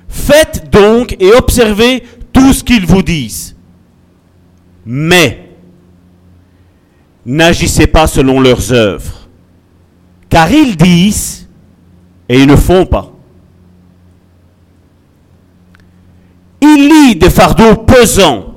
[0.07, 3.57] Faites donc et observez tout ce qu'ils vous disent.
[4.85, 5.48] Mais
[7.29, 9.27] n'agissez pas selon leurs œuvres.
[10.29, 11.47] Car ils disent
[12.27, 13.11] et ils ne font pas.
[16.61, 18.55] Ils lient des fardeaux pesants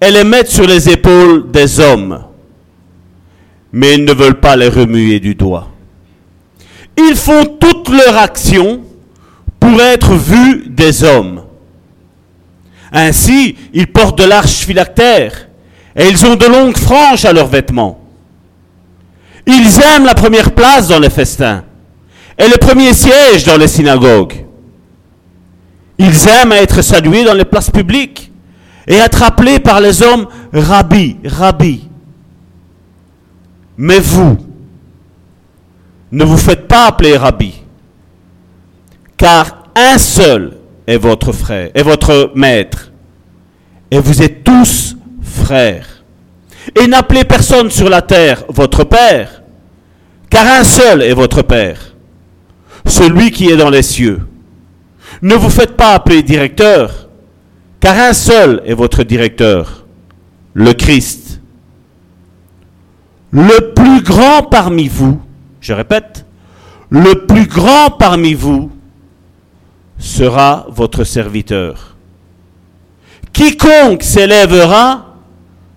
[0.00, 2.24] et les mettent sur les épaules des hommes,
[3.72, 5.68] mais ils ne veulent pas les remuer du doigt.
[6.98, 8.82] Ils font toute leur action
[9.58, 11.42] pour être vus des hommes.
[12.92, 15.45] Ainsi, ils portent de larges phylactères
[15.96, 17.98] et ils ont de longues franges à leurs vêtements.
[19.46, 21.64] Ils aiment la première place dans les festins
[22.38, 24.44] et le premier siège dans les synagogues.
[25.98, 28.30] Ils aiment être salués dans les places publiques
[28.86, 31.88] et être appelés par les hommes rabbi, rabbi.
[33.78, 34.36] Mais vous,
[36.12, 37.54] ne vous faites pas appeler rabbi,
[39.16, 42.90] car un seul est votre frère, est votre maître,
[43.90, 44.95] et vous êtes tous
[45.50, 49.42] Et n'appelez personne sur la terre votre père,
[50.28, 51.94] car un seul est votre père,
[52.86, 54.26] celui qui est dans les cieux.
[55.22, 57.08] Ne vous faites pas appeler directeur,
[57.80, 59.86] car un seul est votre directeur,
[60.54, 61.40] le Christ.
[63.30, 65.20] Le plus grand parmi vous,
[65.60, 66.26] je répète,
[66.90, 68.70] le plus grand parmi vous
[69.98, 71.96] sera votre serviteur.
[73.32, 75.05] Quiconque s'élèvera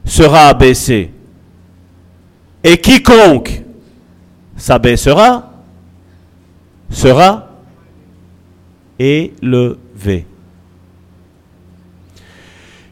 [0.10, 1.12] sera abaissé.
[2.64, 3.62] Et quiconque
[4.57, 5.51] s'abaissera
[6.89, 7.47] sera
[8.97, 10.26] élevé.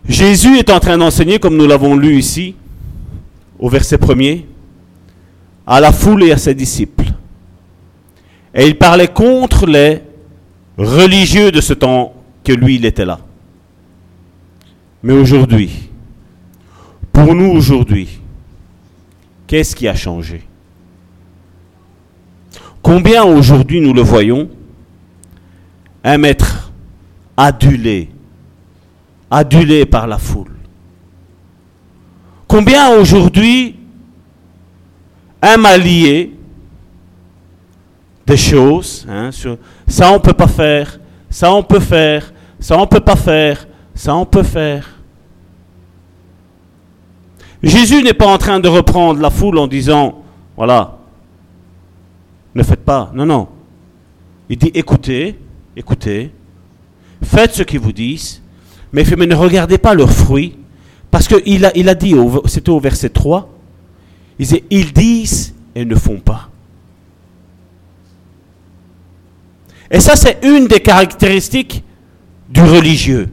[0.07, 2.55] Jésus est en train d'enseigner, comme nous l'avons lu ici,
[3.59, 4.45] au verset premier,
[5.65, 7.11] à la foule et à ses disciples.
[8.53, 10.01] Et il parlait contre les
[10.78, 12.13] religieux de ce temps
[12.43, 13.20] que lui, il était là.
[15.03, 15.87] Mais aujourd'hui,
[17.18, 18.20] pour nous aujourd'hui,
[19.47, 20.43] qu'est-ce qui a changé?
[22.80, 24.47] Combien aujourd'hui nous le voyons
[26.03, 26.72] un maître
[27.36, 28.11] adulé,
[29.32, 30.51] adulé par la foule?
[32.47, 33.78] Combien aujourd'hui
[35.41, 36.36] un malier
[38.28, 39.07] des choses.
[39.09, 39.32] hein,
[39.88, 40.99] ça on peut pas faire,
[41.32, 44.97] ça on peut faire, ça on peut pas faire, ça on peut faire.
[47.64, 50.24] Jésus n'est pas en train de reprendre la foule en disant,
[50.55, 50.97] voilà,
[52.55, 53.12] ne faites pas.
[53.14, 53.47] Non, non.
[54.49, 55.38] Il dit, écoutez,
[55.76, 56.32] écoutez,
[57.24, 58.41] faites ce qu'ils vous disent,
[58.93, 60.58] mais, ne regardez pas leurs fruits,
[61.12, 63.49] parce qu'il a, il a dit, c'était au verset 3,
[64.39, 66.49] il ils disent et ne font pas.
[69.89, 71.84] Et ça, c'est une des caractéristiques
[72.49, 73.30] du religieux.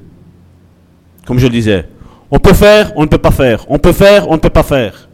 [1.26, 1.88] Comme je le disais.
[2.30, 3.64] On peut faire, on ne peut pas faire.
[3.68, 5.08] On peut faire, on ne peut pas faire.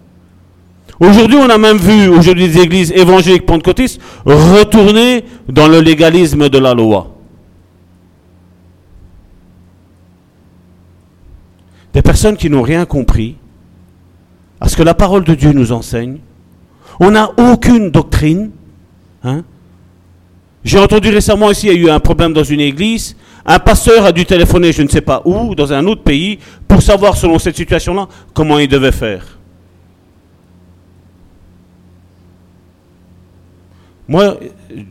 [1.00, 6.58] Aujourd'hui, on a même vu, aujourd'hui, des églises évangéliques pentecôtistes retourner dans le légalisme de
[6.58, 7.16] la loi.
[11.94, 13.36] Des personnes qui n'ont rien compris
[14.60, 16.18] à ce que la parole de Dieu nous enseigne.
[17.00, 18.50] On n'a aucune doctrine.
[19.24, 19.42] Hein?
[20.62, 23.16] J'ai entendu récemment ici, il y a eu un problème dans une église.
[23.46, 26.38] Un pasteur a dû téléphoner, je ne sais pas où, dans un autre pays,
[26.68, 29.38] pour savoir, selon cette situation-là, comment il devait faire.
[34.06, 34.38] Moi,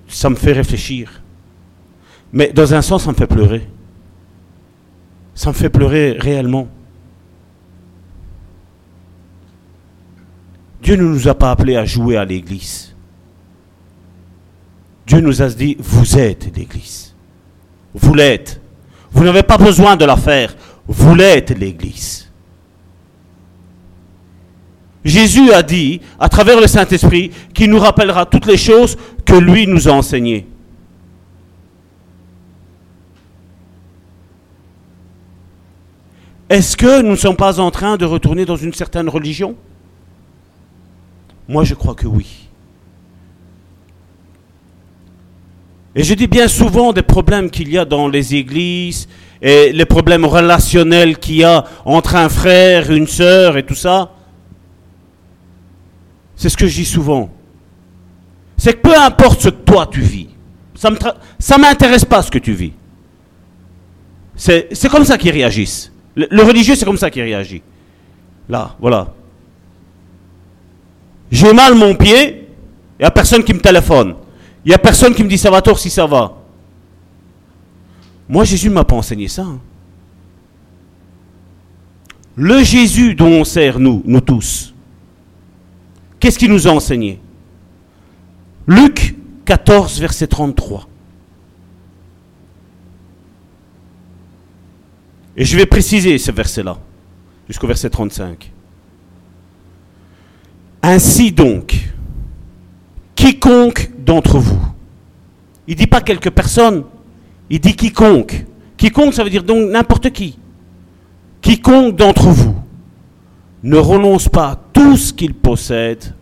[0.07, 1.21] ça me fait réfléchir.
[2.31, 3.67] Mais dans un sens, ça me fait pleurer.
[5.35, 6.67] Ça me fait pleurer réellement.
[10.81, 12.88] Dieu ne nous a pas appelés à jouer à l'église.
[15.09, 17.15] Dieu nous a dit, vous êtes l'église.
[17.95, 18.61] Vous l'êtes.
[19.11, 20.55] Vous n'avez pas besoin de la faire.
[20.87, 22.29] Vous l'êtes l'église.
[25.03, 29.65] Jésus a dit, à travers le Saint-Esprit, qu'il nous rappellera toutes les choses que lui
[29.65, 30.45] nous a enseignées.
[36.49, 39.55] Est-ce que nous ne sommes pas en train de retourner dans une certaine religion?
[41.47, 42.48] Moi, je crois que oui.
[45.99, 49.09] Et je dis bien souvent des problèmes qu'il y a dans les églises
[49.41, 54.09] et les problèmes relationnels qu'il y a entre un frère, une sœur et tout ça.
[56.37, 57.29] C'est ce que je dis souvent.
[58.55, 60.29] C'est que peu importe ce que toi tu vis,
[60.73, 62.71] ça ne m'intéresse pas ce que tu vis.
[64.37, 65.91] C'est comme ça qu'ils réagissent.
[66.15, 67.61] Le, le religieux, c'est comme ça qu'il réagit.
[68.47, 69.13] Là, voilà.
[71.29, 72.47] J'ai mal mon pied,
[72.97, 74.15] il n'y a personne qui me téléphone.
[74.69, 76.37] Il n'y a personne qui me dit ça va tort si ça va.
[78.29, 79.41] Moi, Jésus ne m'a pas enseigné ça.
[79.41, 79.59] hein.
[82.35, 84.75] Le Jésus dont on sert, nous, nous tous,
[86.19, 87.19] qu'est-ce qu'il nous a enseigné?
[88.67, 89.15] Luc
[89.45, 90.87] 14, verset 33.
[95.35, 96.77] Et je vais préciser ce verset-là,
[97.47, 98.51] jusqu'au verset 35.
[100.83, 101.89] Ainsi donc,
[103.19, 104.61] quiconque d'entre vous,
[105.67, 106.85] il dit pas quelques personnes,
[107.49, 108.45] il dit quiconque.
[108.77, 110.39] Quiconque, ça veut dire donc n'importe qui.
[111.41, 112.55] Quiconque d'entre vous
[113.61, 116.15] ne renonce pas à tout ce qu'il possède,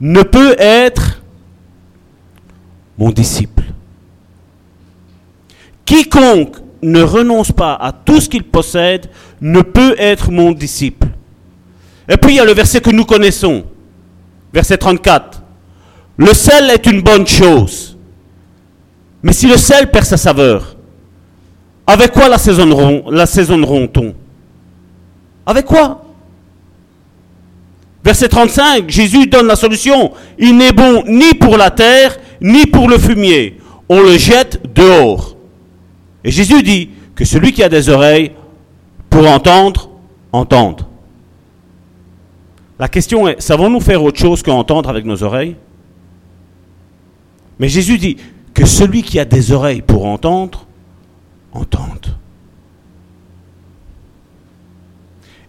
[0.00, 1.22] ne peut être
[2.98, 3.62] mon disciple.
[5.84, 9.08] Quiconque ne renonce pas à tout ce qu'il possède
[9.40, 11.06] ne peut être mon disciple.
[12.08, 13.64] Et puis il y a le verset que nous connaissons,
[14.52, 15.44] verset 34.
[16.18, 17.96] Le sel est une bonne chose,
[19.22, 20.76] mais si le sel perd sa saveur,
[21.86, 24.14] avec quoi l'assaisonneront-on
[25.46, 26.04] Avec quoi?
[28.04, 30.12] Verset 35, Jésus donne la solution.
[30.38, 33.58] Il n'est bon ni pour la terre, ni pour le fumier.
[33.88, 35.36] On le jette dehors.
[36.24, 38.32] Et Jésus dit que celui qui a des oreilles
[39.08, 39.88] pour entendre,
[40.32, 40.82] entende.
[42.78, 45.56] La question est, savons-nous faire autre chose qu'entendre avec nos oreilles?
[47.58, 48.16] Mais Jésus dit
[48.54, 50.66] que celui qui a des oreilles pour entendre,
[51.52, 52.06] entende.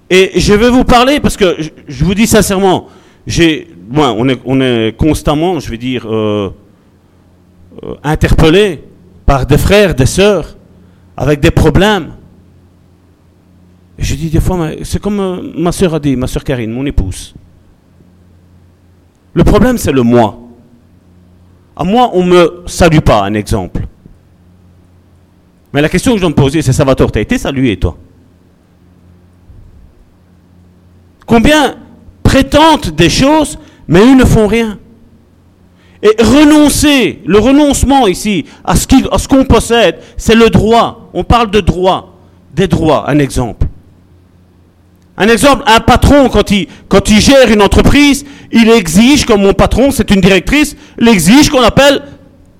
[0.09, 1.55] Et je vais vous parler parce que
[1.87, 2.87] je, vous dis sincèrement,
[3.27, 6.49] j'ai, moi, on est, on est constamment, je vais dire, euh,
[7.83, 8.83] euh, interpellé
[9.25, 10.57] par des frères, des sœurs,
[11.15, 12.13] avec des problèmes.
[13.99, 16.85] Je dis des fois, c'est comme euh, ma sœur a dit, ma sœur Karine, mon
[16.87, 17.35] épouse.
[19.33, 20.39] Le problème, c'est le moi.
[21.79, 23.87] À moi, on ne me salue pas, un exemple.
[25.71, 27.95] Mais la question que je dois me poser, c'est Salvatore, tu as été salué, toi?
[31.25, 31.77] Combien
[32.21, 33.57] prétendent des choses,
[33.87, 34.77] mais eux ne font rien?
[36.03, 41.09] Et renoncer, le renoncement ici, à ce qu'on possède, c'est le droit.
[41.13, 42.17] On parle de droit,
[42.53, 43.67] des droits, un exemple.
[45.21, 49.53] Un exemple, un patron, quand il, quand il gère une entreprise, il exige, comme mon
[49.53, 52.01] patron, c'est une directrice, il exige qu'on appelle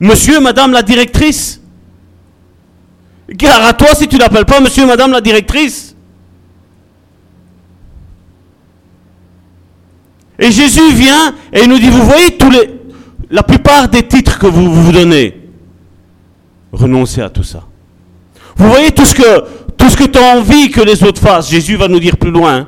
[0.02, 1.62] monsieur, madame la directrice.
[3.30, 5.96] Gare à toi si tu n'appelles pas monsieur, madame la directrice.
[10.38, 12.72] Et Jésus vient et il nous dit, vous voyez tous les,
[13.30, 15.48] la plupart des titres que vous vous donnez,
[16.74, 17.64] renoncez à tout ça.
[18.58, 19.46] Vous voyez tout ce que,
[19.80, 22.32] tout ce que tu as envie que les autres fassent, Jésus va nous dire plus
[22.32, 22.68] loin.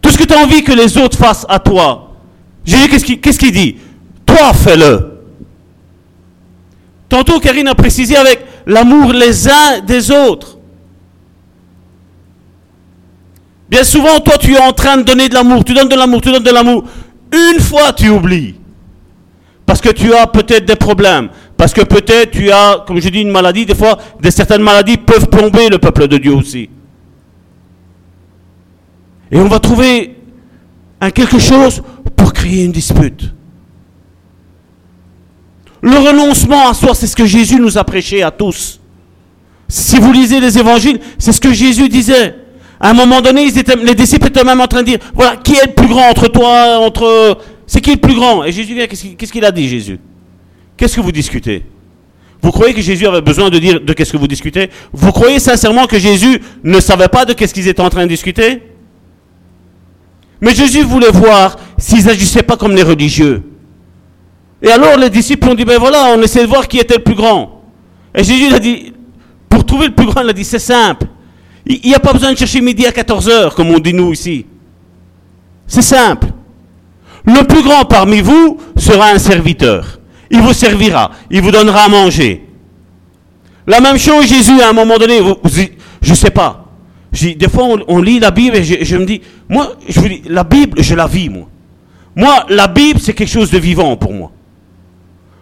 [0.00, 2.12] Tout ce que tu as envie que les autres fassent à toi.
[2.64, 3.76] Jésus, qu'est-ce qu'il dit?
[4.24, 5.18] Toi, fais-le.
[7.08, 10.56] Tantôt, Karine a précisé avec l'amour les uns des autres.
[13.68, 16.20] Bien souvent, toi, tu es en train de donner de l'amour, tu donnes de l'amour,
[16.20, 16.84] tu donnes de l'amour.
[17.32, 18.54] Une fois, tu oublies.
[19.66, 21.28] Parce que tu as peut-être des problèmes.
[21.58, 23.66] Parce que peut-être tu as, comme je dis, une maladie.
[23.66, 23.98] Des fois,
[24.30, 26.70] certaines maladies peuvent plomber le peuple de Dieu aussi.
[29.30, 30.16] Et on va trouver
[31.14, 31.82] quelque chose
[32.16, 33.34] pour créer une dispute.
[35.82, 38.80] Le renoncement à soi, c'est ce que Jésus nous a prêché à tous.
[39.68, 42.36] Si vous lisez les évangiles, c'est ce que Jésus disait.
[42.80, 43.50] À un moment donné,
[43.82, 46.28] les disciples étaient même en train de dire, voilà, qui est le plus grand entre
[46.28, 47.38] toi, entre...
[47.66, 48.44] C'est qui le plus grand?
[48.44, 49.98] Et Jésus vient, qu'est-ce qu'il a dit, Jésus?
[50.78, 51.64] Qu'est-ce que vous discutez?
[52.40, 54.70] Vous croyez que Jésus avait besoin de dire de qu'est-ce que vous discutez?
[54.92, 58.08] Vous croyez sincèrement que Jésus ne savait pas de qu'est-ce qu'ils étaient en train de
[58.08, 58.62] discuter?
[60.40, 63.42] Mais Jésus voulait voir s'ils n'agissaient pas comme les religieux.
[64.62, 67.02] Et alors les disciples ont dit, ben voilà, on essaie de voir qui était le
[67.02, 67.64] plus grand.
[68.14, 68.92] Et Jésus a dit,
[69.48, 71.06] pour trouver le plus grand, il a dit, c'est simple.
[71.66, 74.46] Il n'y a pas besoin de chercher midi à 14h, comme on dit nous ici.
[75.66, 76.28] C'est simple.
[77.24, 79.97] Le plus grand parmi vous sera un serviteur.
[80.30, 82.44] Il vous servira, il vous donnera à manger.
[83.66, 85.20] La même chose, Jésus, à un moment donné,
[86.00, 86.64] je ne sais pas.
[87.12, 90.44] Des fois, on, lit la Bible et je, me dis, moi, je vous dis, la
[90.44, 91.48] Bible, je la vis, moi.
[92.14, 94.32] Moi, la Bible, c'est quelque chose de vivant pour moi.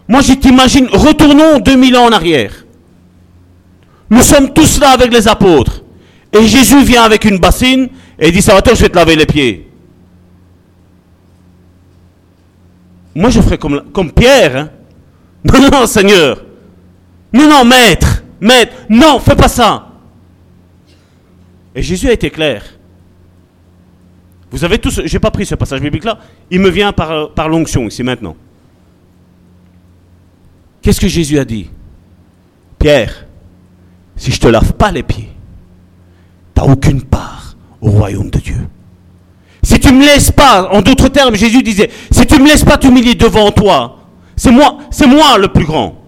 [0.07, 2.65] Moi, je t'imagine, retournons 2000 ans en arrière.
[4.09, 5.83] Nous sommes tous là avec les apôtres.
[6.31, 9.69] Et Jésus vient avec une bassine et dit, Salvatore, je vais te laver les pieds.
[13.15, 14.55] Moi, je ferais comme, comme Pierre.
[14.55, 14.69] Hein.
[15.53, 16.43] Non, non, Seigneur.
[17.33, 18.23] Non, non, maître.
[18.39, 18.73] Maître.
[18.89, 19.87] Non, fais pas ça.
[21.75, 22.63] Et Jésus a été clair.
[24.49, 26.17] Vous avez tous, j'ai pas pris ce passage biblique là,
[26.49, 28.35] il me vient par, par l'onction ici maintenant.
[30.81, 31.69] Qu'est-ce que Jésus a dit?
[32.79, 33.25] Pierre,
[34.15, 35.29] si je te lave pas les pieds,
[36.55, 38.67] tu n'as aucune part au royaume de Dieu.
[39.61, 42.47] Si tu ne me laisses pas, en d'autres termes, Jésus disait, si tu ne me
[42.47, 43.99] laisses pas t'humilier devant toi,
[44.37, 45.99] c'est moi, c'est moi le plus grand.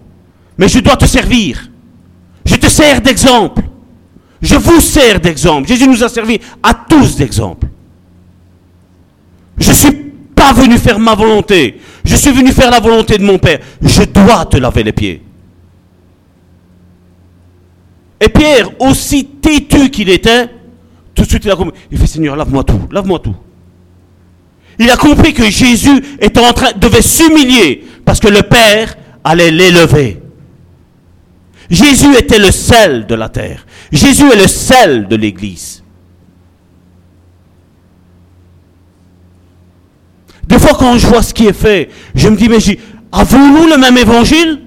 [0.56, 1.68] Mais je dois te servir.
[2.44, 3.62] Je te sers d'exemple.
[4.40, 5.68] Je vous sers d'exemple.
[5.68, 7.66] Jésus nous a servi à tous d'exemple.
[9.58, 9.92] Je ne suis
[10.34, 11.80] pas venu faire ma volonté.
[12.04, 13.58] Je suis venu faire la volonté de mon Père.
[13.82, 15.22] Je dois te laver les pieds.
[18.20, 20.46] Et Pierre, aussi têtu qu'il était,
[21.14, 21.78] tout de suite il a compris.
[21.90, 23.34] Il fait Seigneur, lave-moi tout, lave-moi tout.
[24.80, 29.50] Il a compris que Jésus était en train, devait s'humilier parce que le Père allait
[29.50, 30.22] l'élever.
[31.68, 33.66] Jésus était le sel de la terre.
[33.92, 35.84] Jésus est le sel de l'Église.
[40.46, 42.56] Des fois, quand je vois ce qui est fait, je me dis, mais
[43.12, 44.62] avons-nous le même évangile?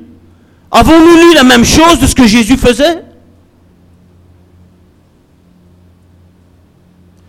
[0.69, 3.03] Avons-nous lu la même chose de ce que Jésus faisait?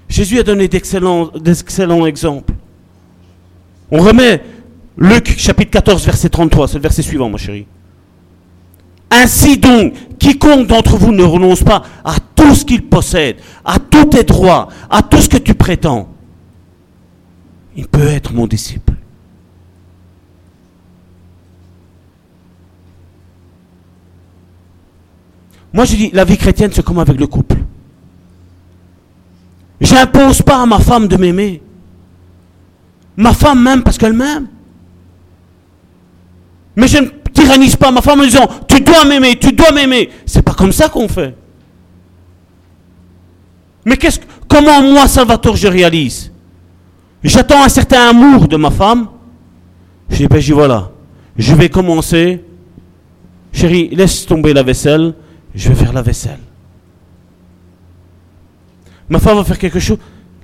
[0.07, 2.54] Jésus a donné d'excellents exemples.
[3.95, 4.43] On remet
[4.99, 7.65] Luc chapitre 14, verset 33, c'est le verset suivant, ma chérie.
[9.09, 14.07] Ainsi donc, quiconque d'entre vous ne renonce pas à tout ce qu'il possède, à tous
[14.07, 16.09] tes droits, à tout ce que tu prétends,
[17.77, 18.95] il peut être mon disciple.
[25.73, 27.59] Moi, je dis, la vie chrétienne, c'est comme avec le couple.
[29.81, 31.63] J'impose pas à ma femme de m'aimer.
[33.17, 34.49] Ma femme m'aime parce qu'elle m'aime.
[36.77, 40.11] Mais je ne tyrannise pas ma femme en disant Tu dois m'aimer, tu dois m'aimer.
[40.27, 41.37] C'est pas comme ça qu'on fait.
[43.85, 46.33] Mais qu'est-ce, comment moi, Salvatore, je réalise?
[47.23, 49.09] J'attends un certain amour de ma femme.
[50.11, 50.91] Je dis, ben, je dis voilà,
[51.37, 52.43] je vais commencer.
[53.53, 55.15] Chérie, laisse tomber la vaisselle,
[55.55, 56.41] je vais faire la vaisselle.
[59.09, 59.99] Ma femme va faire quelque chose,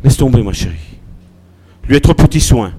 [0.04, 0.89] laisse tomber ma chérie
[1.90, 2.72] lui être petit soin.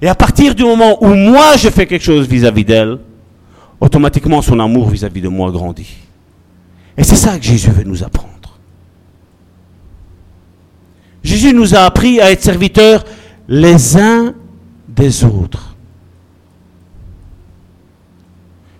[0.00, 2.98] Et à partir du moment où moi je fais quelque chose vis-à-vis d'elle,
[3.78, 5.94] automatiquement son amour vis-à-vis de moi grandit.
[6.96, 8.30] Et c'est ça que Jésus veut nous apprendre.
[11.22, 13.04] Jésus nous a appris à être serviteurs
[13.46, 14.32] les uns
[14.88, 15.76] des autres.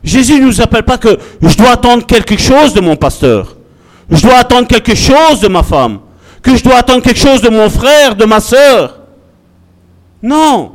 [0.02, 3.56] Jésus ne nous appelle pas que je dois attendre quelque chose de mon pasteur.
[4.08, 6.00] Je dois attendre quelque chose de ma femme.
[6.40, 8.99] Que je dois attendre quelque chose de mon frère, de ma soeur.
[10.22, 10.72] Non.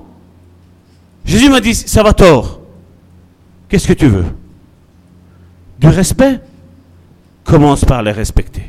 [1.26, 2.60] Jésus m'a dit, ça va tort.
[3.70, 4.26] Qu'est-ce que tu veux?
[5.80, 6.40] Du respect?
[7.44, 8.64] Commence par les respecter.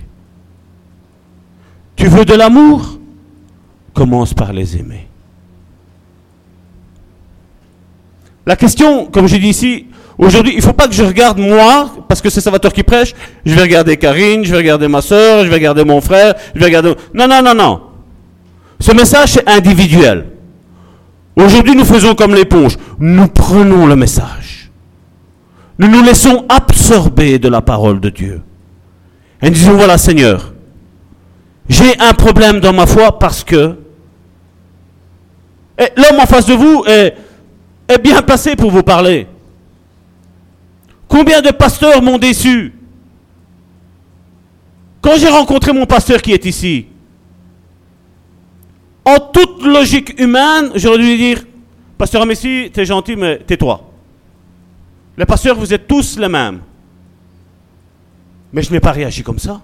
[1.97, 2.99] Tu veux de l'amour?
[3.95, 5.09] Commence par les aimer.
[8.45, 9.87] La question, comme je dis ici,
[10.19, 13.15] aujourd'hui, il ne faut pas que je regarde moi, parce que c'est Salvatore qui prêche,
[13.45, 16.61] je vais regarder Karine, je vais regarder ma soeur, je vais regarder mon frère, je
[16.61, 16.95] vais regarder...
[17.15, 17.83] Non, non, non, non.
[18.79, 20.36] Ce message est individuel.
[21.37, 22.77] Aujourd'hui, nous faisons comme l'éponge.
[22.99, 24.71] Nous prenons le message.
[25.79, 28.43] Nous nous laissons absorber de la parole de Dieu.
[29.43, 30.55] Et nous disons, voilà Seigneur,
[31.69, 33.77] j'ai un problème dans ma foi parce que
[35.79, 37.15] l'homme en face de vous est,
[38.03, 39.27] bien placé pour vous parler.
[41.07, 42.73] Combien de pasteurs m'ont déçu?
[45.03, 46.87] Quand j'ai rencontré mon pasteur qui est ici,
[49.07, 51.45] en toute logique humaine, j'aurais dû lui dire,
[51.97, 53.81] Pasteur Amessi, t'es gentil, mais tais-toi.
[55.17, 56.61] Les pasteurs, vous êtes tous les mêmes.
[58.53, 59.63] Mais je n'ai pas réagi comme ça.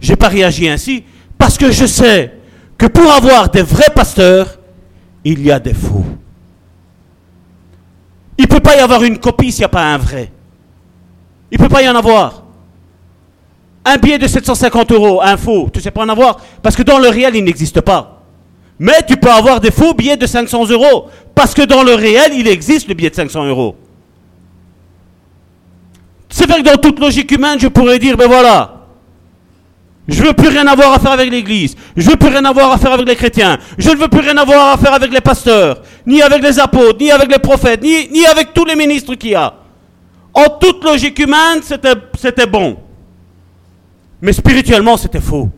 [0.00, 1.04] Je n'ai pas réagi ainsi
[1.38, 2.32] parce que je sais
[2.76, 4.58] que pour avoir des vrais pasteurs,
[5.24, 6.04] il y a des faux.
[8.36, 10.32] Il ne peut pas y avoir une copie s'il n'y a pas un vrai.
[11.50, 12.41] Il ne peut pas y en avoir.
[13.84, 16.82] Un billet de 750 euros, un faux, tu ne sais pas en avoir parce que
[16.82, 18.22] dans le réel, il n'existe pas.
[18.78, 22.32] Mais tu peux avoir des faux billets de 500 euros parce que dans le réel,
[22.34, 23.76] il existe le billet de 500 euros.
[26.28, 28.82] C'est vrai que dans toute logique humaine, je pourrais dire, ben voilà,
[30.08, 31.76] je ne veux plus rien avoir à faire avec l'Église.
[31.96, 33.58] Je ne veux plus rien avoir à faire avec les chrétiens.
[33.78, 36.98] Je ne veux plus rien avoir à faire avec les pasteurs, ni avec les apôtres,
[37.00, 39.54] ni avec les prophètes, ni, ni avec tous les ministres qu'il y a.
[40.34, 42.78] En toute logique humaine, c'était bon.
[44.22, 45.50] Mais spirituellement, c'était faux.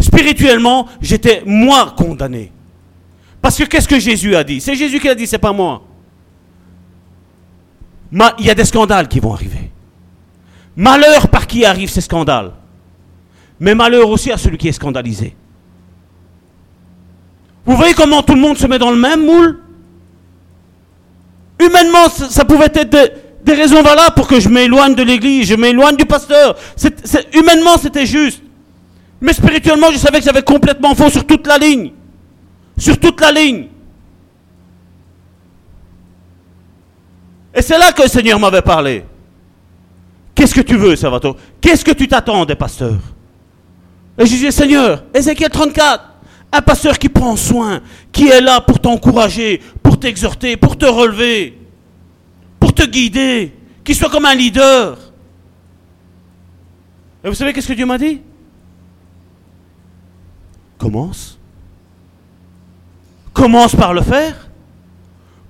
[0.00, 2.52] Spirituellement, j'étais moi condamné.
[3.40, 4.60] Parce que qu'est-ce que Jésus a dit?
[4.60, 5.82] C'est Jésus qui a dit, c'est pas moi.
[8.12, 9.70] Il y a des scandales qui vont arriver.
[10.74, 12.52] Malheur par qui arrivent ces scandales.
[13.60, 15.34] Mais malheur aussi à celui qui est scandalisé.
[17.64, 19.60] Vous voyez comment tout le monde se met dans le même moule?
[21.60, 23.12] Humainement, ça, pouvait être
[23.46, 26.56] des, raisons valables pour que je m'éloigne de l'église, je m'éloigne du pasteur.
[27.32, 28.42] humainement, c'était juste.
[29.20, 31.92] Mais spirituellement, je savais que j'avais complètement faux sur toute la ligne.
[32.76, 33.68] Sur toute la ligne.
[37.54, 39.04] Et c'est là que le Seigneur m'avait parlé.
[40.34, 41.36] Qu'est-ce que tu veux, Salvatore?
[41.60, 43.00] Qu'est-ce que tu t'attends des pasteurs?
[44.18, 46.04] Et je disais, Seigneur, Ézéchiel 34,
[46.52, 47.80] un pasteur qui prend soin,
[48.12, 51.58] qui est là pour t'encourager, pour t'exhorter, pour te relever,
[52.76, 53.52] te guider,
[53.82, 54.96] qui soit comme un leader.
[57.24, 58.20] Et vous savez qu'est-ce que Dieu m'a dit?
[60.78, 61.38] Commence.
[63.32, 64.48] Commence par le faire.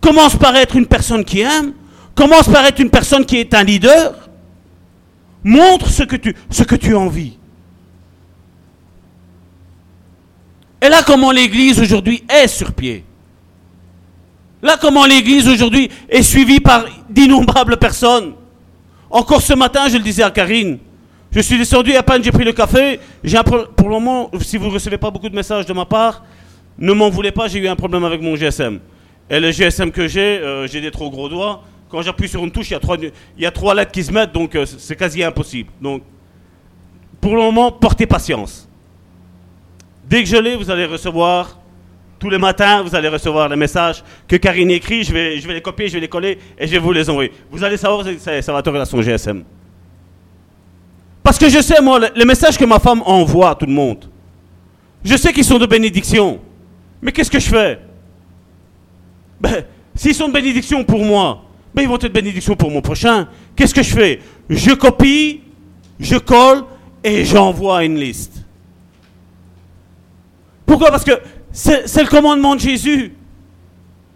[0.00, 1.74] Commence par être une personne qui aime.
[2.14, 4.30] Commence par être une personne qui est un leader.
[5.44, 6.94] Montre ce que tu, ce que tu.
[10.80, 13.04] Et là, comment l'Église aujourd'hui est sur pied.
[14.62, 18.32] Là, comment l'Église aujourd'hui est suivie par d'innombrables personnes.
[19.10, 20.78] Encore ce matin, je le disais à Karine,
[21.30, 22.98] je suis descendu à peine j'ai pris le café.
[23.22, 26.24] J'ai pour le moment, si vous ne recevez pas beaucoup de messages de ma part,
[26.78, 28.80] ne m'en voulez pas, j'ai eu un problème avec mon GSM.
[29.28, 31.62] Et le GSM que j'ai, euh, j'ai des trop gros doigts.
[31.90, 34.02] Quand j'appuie sur une touche, il y, a trois, il y a trois lettres qui
[34.02, 35.70] se mettent, donc euh, c'est quasi impossible.
[35.80, 36.02] Donc,
[37.20, 38.68] pour le moment, portez patience.
[40.08, 41.58] Dès que je l'ai, vous allez recevoir,
[42.18, 45.54] tous les matins, vous allez recevoir les messages que Karine écrit, je vais, je vais
[45.54, 47.32] les copier, je vais les coller et je vais vous les envoyer.
[47.50, 49.44] Vous allez savoir, ça, ça va son GSM.
[51.22, 54.08] Parce que je sais, moi, les messages que ma femme envoie à tout le monde,
[55.04, 56.40] je sais qu'ils sont de bénédiction.
[57.02, 57.78] Mais qu'est-ce que je fais?
[59.40, 59.64] Ben,
[59.94, 61.42] S'ils sont de bénédiction pour moi,
[61.74, 63.28] ben, ils vont être bénédiction pour mon prochain.
[63.54, 64.20] Qu'est-ce que je fais?
[64.48, 65.40] Je copie,
[65.98, 66.64] je colle
[67.02, 68.44] et j'envoie une liste.
[70.66, 70.90] Pourquoi?
[70.90, 71.12] Parce que
[71.56, 73.14] c'est le commandement de Jésus.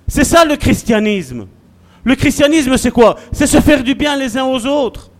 [0.06, 1.46] C'est ça le christianisme.
[2.04, 3.16] Le christianisme, c'est quoi?
[3.32, 5.10] C'est se faire du bien les uns aux autres.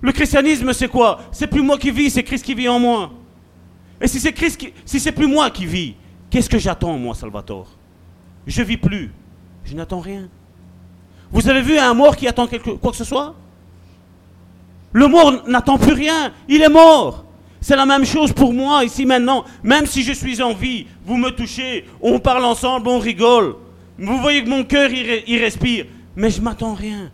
[0.00, 1.20] Le christianisme, c'est quoi?
[1.32, 3.10] C'est plus moi qui vis, c'est Christ qui vit en moi.
[4.00, 5.94] Et si c'est Christ qui, si c'est plus moi qui vis,
[6.30, 7.68] qu'est-ce que j'attends, moi, Salvatore?
[8.46, 9.12] Je vis plus.
[9.64, 10.28] Je n'attends rien.
[11.32, 13.34] Vous avez vu un mort qui attend quelque, quoi que ce soit?
[14.92, 16.32] Le mort n'attend plus rien.
[16.48, 17.24] Il est mort.
[17.60, 19.44] C'est la même chose pour moi ici maintenant.
[19.62, 23.56] Même si je suis en vie, vous me touchez, on parle ensemble, on rigole.
[23.98, 25.86] Vous voyez que mon cœur, il, respire.
[26.16, 27.10] Mais je m'attends rien.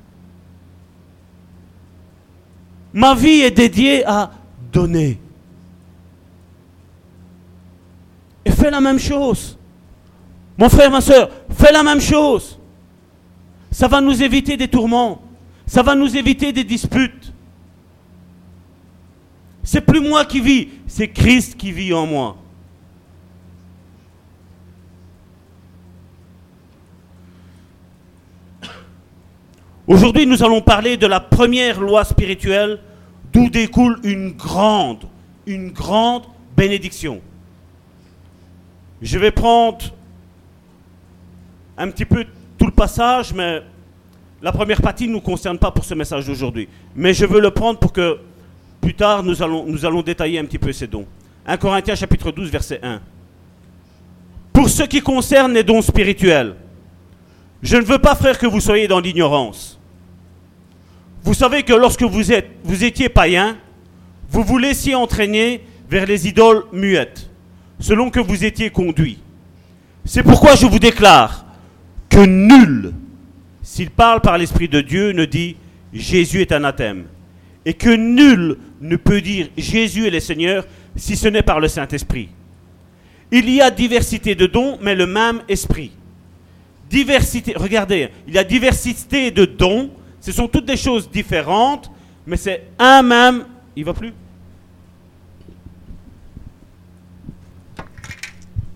[2.93, 4.31] Ma vie est dédiée à
[4.73, 5.19] donner.
[8.45, 9.59] Et fais la même chose.
[10.57, 12.59] Mon frère, ma soeur, fais la même chose.
[13.73, 15.21] Ça va nous éviter des tourments.
[15.67, 17.26] Ça va nous éviter des disputes.
[19.67, 22.37] C'est plus moi qui vis, c'est Christ qui vit en moi.
[29.89, 32.79] Aujourd'hui, nous allons parler de la première loi spirituelle
[33.33, 35.03] d'où découle une grande,
[35.49, 36.23] une grande
[36.57, 37.21] bénédiction.
[39.03, 39.85] Je vais prendre
[41.77, 42.25] un petit peu
[42.57, 43.63] tout le passage, mais
[44.41, 46.69] la première partie ne nous concerne pas pour ce message d'aujourd'hui.
[46.95, 48.21] Mais je veux le prendre pour que
[48.87, 51.07] plus tard, nous allons, détailler un petit peu ces dons.
[51.45, 53.01] 1 Corinthiens chapitre 12, verset 1.
[54.53, 56.55] Pour ce qui concerne les dons spirituels,
[57.65, 59.81] je ne veux pas, frère, que vous soyez dans l'ignorance.
[61.25, 63.57] Vous savez que lorsque vous, êtes, vous étiez païen,
[64.31, 67.29] vous vous laissiez entraîner vers les idoles muettes,
[67.81, 69.19] selon que vous étiez conduit.
[70.05, 71.45] C'est pourquoi je vous déclare
[72.09, 72.93] que nul,
[73.65, 75.57] s'il parle par l'Esprit de Dieu, ne dit
[75.93, 77.07] Jésus est anathème.
[77.65, 81.69] Et que nul ne peut dire Jésus est le Seigneur si ce n'est par le
[81.69, 82.29] Saint-Esprit.
[83.31, 85.93] Il y a diversité de dons, mais le même esprit.
[86.89, 91.91] Diversité, regardez, il y a diversité de dons, ce sont toutes des choses différentes,
[92.27, 93.45] mais c'est un même.
[93.75, 94.13] Il va plus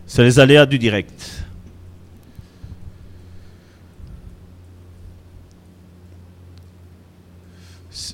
[0.06, 1.39] C'est les aléas du direct.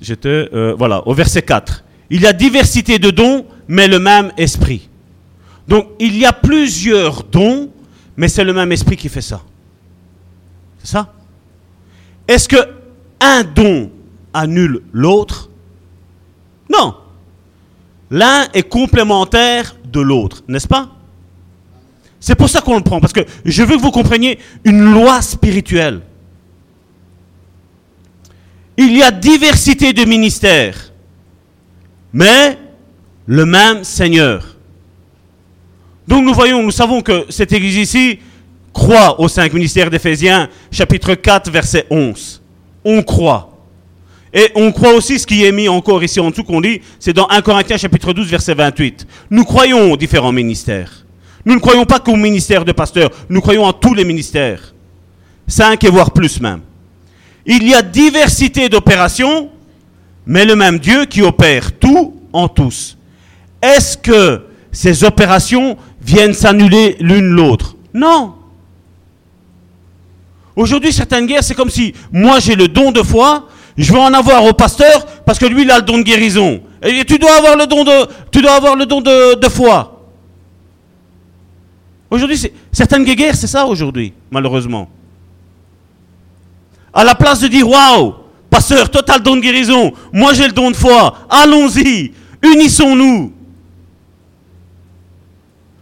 [0.03, 1.85] J'étais, euh, voilà, au verset 4.
[2.11, 4.89] Il y a diversité de dons, mais le même esprit.
[5.67, 7.71] Donc, il y a plusieurs dons,
[8.17, 9.43] mais c'est le même esprit qui fait ça.
[10.79, 11.13] C'est ça?
[12.29, 12.57] Est-ce que
[13.21, 13.91] un don
[14.33, 15.51] annule l'autre?
[16.73, 16.95] Non.
[18.11, 20.91] L'un est complémentaire de l'autre, n'est-ce pas?
[22.21, 25.21] C'est pour ça qu'on le prend, parce que je veux que vous compreniez une loi
[25.23, 26.03] spirituelle.
[28.77, 30.93] Il y a diversité de ministères,
[32.13, 32.59] mais
[33.27, 34.57] le même Seigneur.
[36.07, 38.19] Donc nous voyons, nous savons que cette église ici
[38.73, 42.43] croit aux cinq ministères d'Éphésiens, chapitre 4, verset 11.
[42.85, 43.53] On croit.
[44.33, 47.15] Et on croit aussi ce qui est mis encore ici en dessous qu'on dit, c'est
[47.15, 49.07] dans 1 Corinthiens chapitre 12, verset 28.
[49.31, 51.07] Nous croyons aux différents ministères.
[51.47, 54.75] Nous ne croyons pas qu'au ministère de pasteur, nous croyons en tous les ministères.
[55.47, 56.61] Cinq et voire plus même.
[57.47, 59.51] Il y a diversité d'opérations,
[60.27, 62.99] mais le même Dieu qui opère tout en tous.
[63.63, 64.43] Est-ce que
[64.73, 67.77] ces opérations viennent s'annuler l'une l'autre?
[67.95, 68.35] Non.
[70.57, 74.13] Aujourd'hui, certaines guerres, c'est comme si moi j'ai le don de foi, je veux en
[74.13, 76.61] avoir au pasteur parce que lui il a le don de guérison.
[76.83, 79.93] Et tu dois avoir le don de, tu dois avoir le don de, de foi.
[82.11, 82.39] Aujourd'hui,
[82.73, 84.89] certaines guerres, c'est ça aujourd'hui, malheureusement.
[86.97, 88.15] À la place de dire waouh,
[88.49, 92.15] pasteur, toi tu as le don de guérison, moi j'ai le don de foi, allons-y,
[92.43, 93.35] unissons-nous.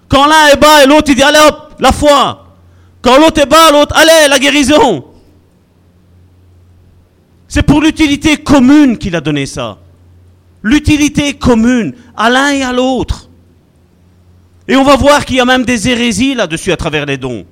[0.08, 2.48] Quand l'un est bas et l'autre il dit allez hop, la foi.
[3.00, 5.04] Quand l'autre est bas, l'autre allez, la guérison.
[7.46, 9.78] C'est pour l'utilité commune qu'il a donné ça.
[10.64, 13.28] L'utilité commune à l'un et à l'autre.
[14.66, 17.46] Et on va voir qu'il y a même des hérésies là-dessus à travers les dons.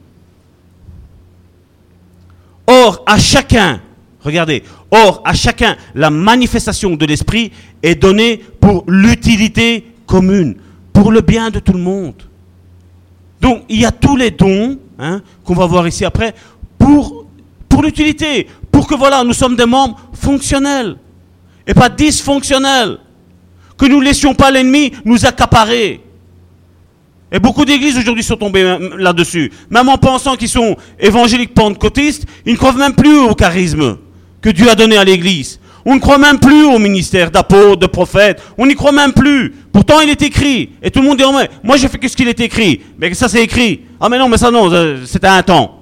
[2.67, 3.81] Or, à chacun,
[4.21, 7.53] regardez, or, à chacun, la manifestation de l'esprit
[7.83, 10.57] est donnée pour l'utilité commune,
[10.93, 12.15] pour le bien de tout le monde.
[13.41, 16.35] Donc, il y a tous les dons, hein, qu'on va voir ici après,
[16.79, 17.27] pour,
[17.69, 20.97] pour l'utilité, pour que voilà, nous sommes des membres fonctionnels
[21.67, 22.99] et pas dysfonctionnels.
[23.77, 26.01] Que nous ne laissions pas l'ennemi nous accaparer.
[27.33, 29.51] Et beaucoup d'églises aujourd'hui sont tombées là-dessus.
[29.71, 33.97] Même en pensant qu'ils sont évangéliques pentecôtistes, ils ne croient même plus au charisme
[34.43, 35.59] que Dieu a donné à l'église.
[35.85, 38.41] On ne croit même plus au ministère d'apôtre, de prophète.
[38.59, 39.55] On n'y croit même plus.
[39.73, 40.71] Pourtant, il est écrit.
[40.83, 41.33] Et tout le monde dit, oh,
[41.65, 42.83] moi, j'ai fait ce qu'il est écrit.
[42.99, 43.81] Mais ça, c'est écrit.
[43.99, 44.71] Ah, mais non, mais ça, non,
[45.07, 45.81] c'était un temps.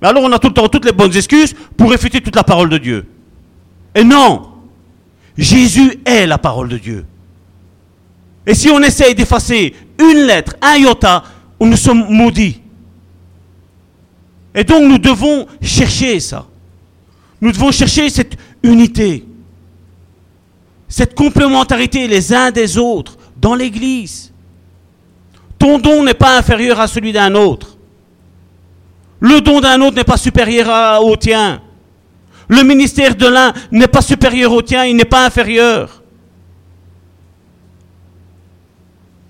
[0.00, 2.44] Mais alors, on a tout le temps toutes les bonnes excuses pour réfuter toute la
[2.44, 3.06] parole de Dieu.
[3.94, 4.48] Et non.
[5.36, 7.04] Jésus est la parole de Dieu.
[8.46, 11.22] Et si on essaye d'effacer une lettre, un iota,
[11.60, 12.60] nous sommes maudits.
[14.54, 16.46] Et donc nous devons chercher ça.
[17.40, 19.24] Nous devons chercher cette unité,
[20.88, 24.32] cette complémentarité les uns des autres dans l'Église.
[25.58, 27.76] Ton don n'est pas inférieur à celui d'un autre.
[29.20, 31.62] Le don d'un autre n'est pas supérieur au tien.
[32.48, 36.01] Le ministère de l'un n'est pas supérieur au tien, il n'est pas inférieur.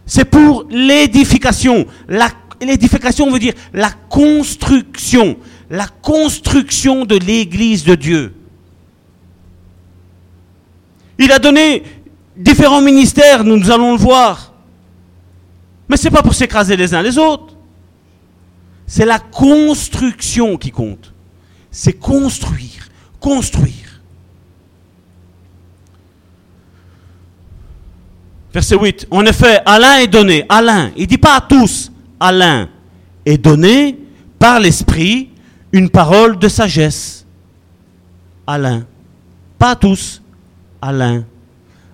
[0.06, 1.86] C'est pour l'édification.
[2.60, 5.36] L'édification veut dire la construction.
[5.70, 8.34] La construction de l'Église de Dieu.
[11.18, 11.82] Il a donné
[12.36, 14.52] différents ministères, nous, allons le voir.
[15.88, 17.54] Mais ce n'est pas pour s'écraser les uns les autres.
[18.86, 21.12] C'est la construction qui compte.
[21.70, 22.88] C'est construire,
[23.20, 23.81] construire.
[28.52, 29.06] Verset 8.
[29.10, 31.90] En effet, à l'un est donné, à l'un, il dit pas à tous,
[32.20, 32.68] à l'un
[33.24, 33.98] est donné
[34.38, 35.30] par l'Esprit
[35.72, 37.26] une parole de sagesse.
[38.46, 38.84] À l'un.
[39.58, 40.20] Pas à tous,
[40.80, 41.24] à l'un.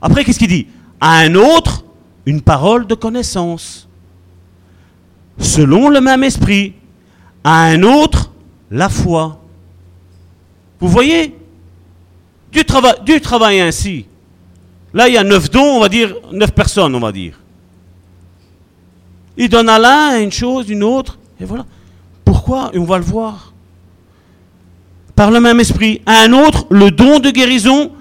[0.02, 0.66] Après, qu'est-ce qu'il dit?
[1.00, 1.84] À un autre,
[2.26, 3.88] une parole de connaissance.
[5.38, 6.74] Selon le même esprit.
[7.44, 8.32] À un autre,
[8.70, 9.40] la foi.
[10.80, 11.36] Vous voyez?
[12.50, 14.06] Dieu travaille, Dieu travaille ainsi.
[14.94, 17.38] Là, il y a neuf dons, on va dire, neuf personnes, on va dire.
[19.36, 21.64] Il donne à l'un une chose, une autre, et voilà.
[22.24, 22.70] Pourquoi?
[22.74, 23.52] On va le voir.
[25.14, 26.00] Par le même esprit.
[26.06, 27.92] À un autre, le don de guérison,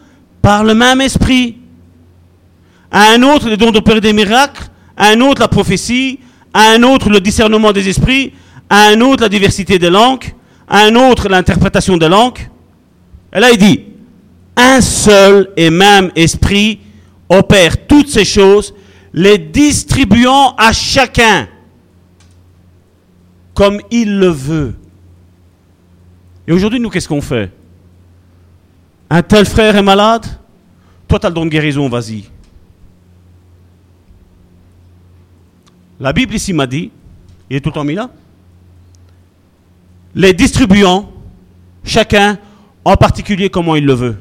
[0.41, 1.57] par le même esprit
[2.91, 4.63] à un autre le don d'opérer des miracles,
[4.95, 6.19] à un autre la prophétie,
[6.53, 8.33] à un autre le discernement des esprits,
[8.69, 10.33] à un autre la diversité des langues,
[10.67, 12.39] à un autre l'interprétation des langues.
[13.33, 13.83] Et là il dit,
[14.57, 16.79] un seul et même esprit
[17.29, 18.73] opère toutes ces choses,
[19.13, 21.47] les distribuant à chacun
[23.53, 24.75] comme il le veut.
[26.47, 27.51] Et aujourd'hui, nous, qu'est-ce qu'on fait?
[29.09, 30.25] Un tel frère est malade?
[31.07, 32.25] Toi, tu as le don de guérison, vas-y.
[35.99, 36.91] La Bible ici m'a dit,
[37.49, 38.09] il est tout le temps mis là,
[40.13, 41.11] les distribuant,
[41.83, 42.37] chacun
[42.85, 44.17] en particulier comment il le veut.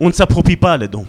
[0.00, 1.06] On ne s'approprie pas les dons.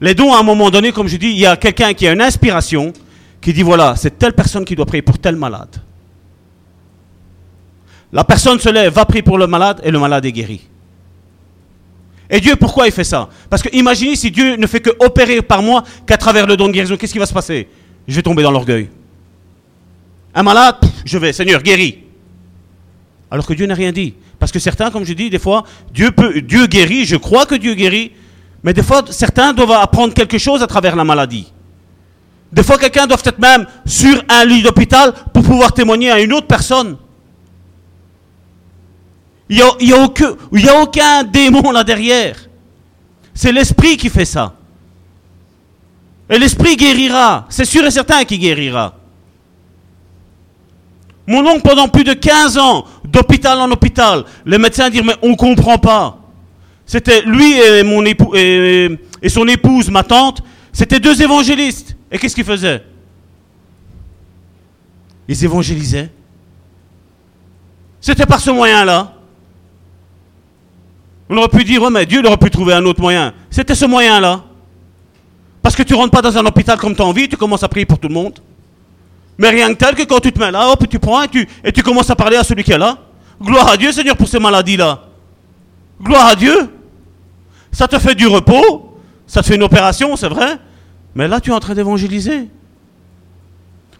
[0.00, 2.12] Les dons, à un moment donné, comme je dis, il y a quelqu'un qui a
[2.12, 2.92] une inspiration,
[3.40, 5.76] qui dit voilà, c'est telle personne qui doit prier pour tel malade.
[8.12, 10.62] La personne se lève, va prier pour le malade, et le malade est guéri.
[12.28, 13.28] Et Dieu, pourquoi il fait ça?
[13.48, 16.68] Parce que imaginez si Dieu ne fait que opérer par moi qu'à travers le don
[16.68, 17.68] de guérison, qu'est-ce qui va se passer?
[18.06, 18.88] Je vais tomber dans l'orgueil.
[20.34, 21.98] Un malade, je vais, Seigneur, guéris.
[23.30, 24.14] Alors que Dieu n'a rien dit.
[24.40, 27.54] Parce que certains, comme je dis, des fois, Dieu, peut, Dieu guérit, je crois que
[27.54, 28.12] Dieu guérit,
[28.64, 31.52] mais des fois, certains doivent apprendre quelque chose à travers la maladie.
[32.50, 36.32] Des fois, quelqu'un doit être même sur un lit d'hôpital pour pouvoir témoigner à une
[36.32, 36.96] autre personne.
[39.50, 42.36] Il n'y y a, aucun, a aucun démon là derrière.
[43.34, 44.54] C'est l'esprit qui fait ça.
[46.30, 47.46] Et l'esprit guérira.
[47.50, 48.94] C'est sûr et certain qu'il guérira.
[51.30, 55.28] Mon oncle, pendant plus de 15 ans, d'hôpital en hôpital, les médecins disent, mais on
[55.28, 56.18] ne comprend pas.
[56.84, 61.94] C'était lui et, mon époux, et, son épouse, ma tante, c'était deux évangélistes.
[62.10, 62.82] Et qu'est-ce qu'ils faisaient?
[65.28, 66.10] Ils évangélisaient.
[68.00, 69.12] C'était par ce moyen-là.
[71.28, 73.34] On aurait pu dire, ouais, mais Dieu aurait pu trouver un autre moyen.
[73.50, 74.42] C'était ce moyen-là.
[75.62, 77.68] Parce que tu rentres pas dans un hôpital comme tu as envie, tu commences à
[77.68, 78.40] prier pour tout le monde.
[79.40, 81.48] Mais rien que tel que quand tu te mets là, hop, tu prends et tu,
[81.64, 82.98] et tu commences à parler à celui qui est là.
[83.42, 85.04] Gloire à Dieu, Seigneur, pour ces maladies-là.
[85.98, 86.68] Gloire à Dieu.
[87.72, 90.58] Ça te fait du repos, ça te fait une opération, c'est vrai.
[91.14, 92.50] Mais là, tu es en train d'évangéliser.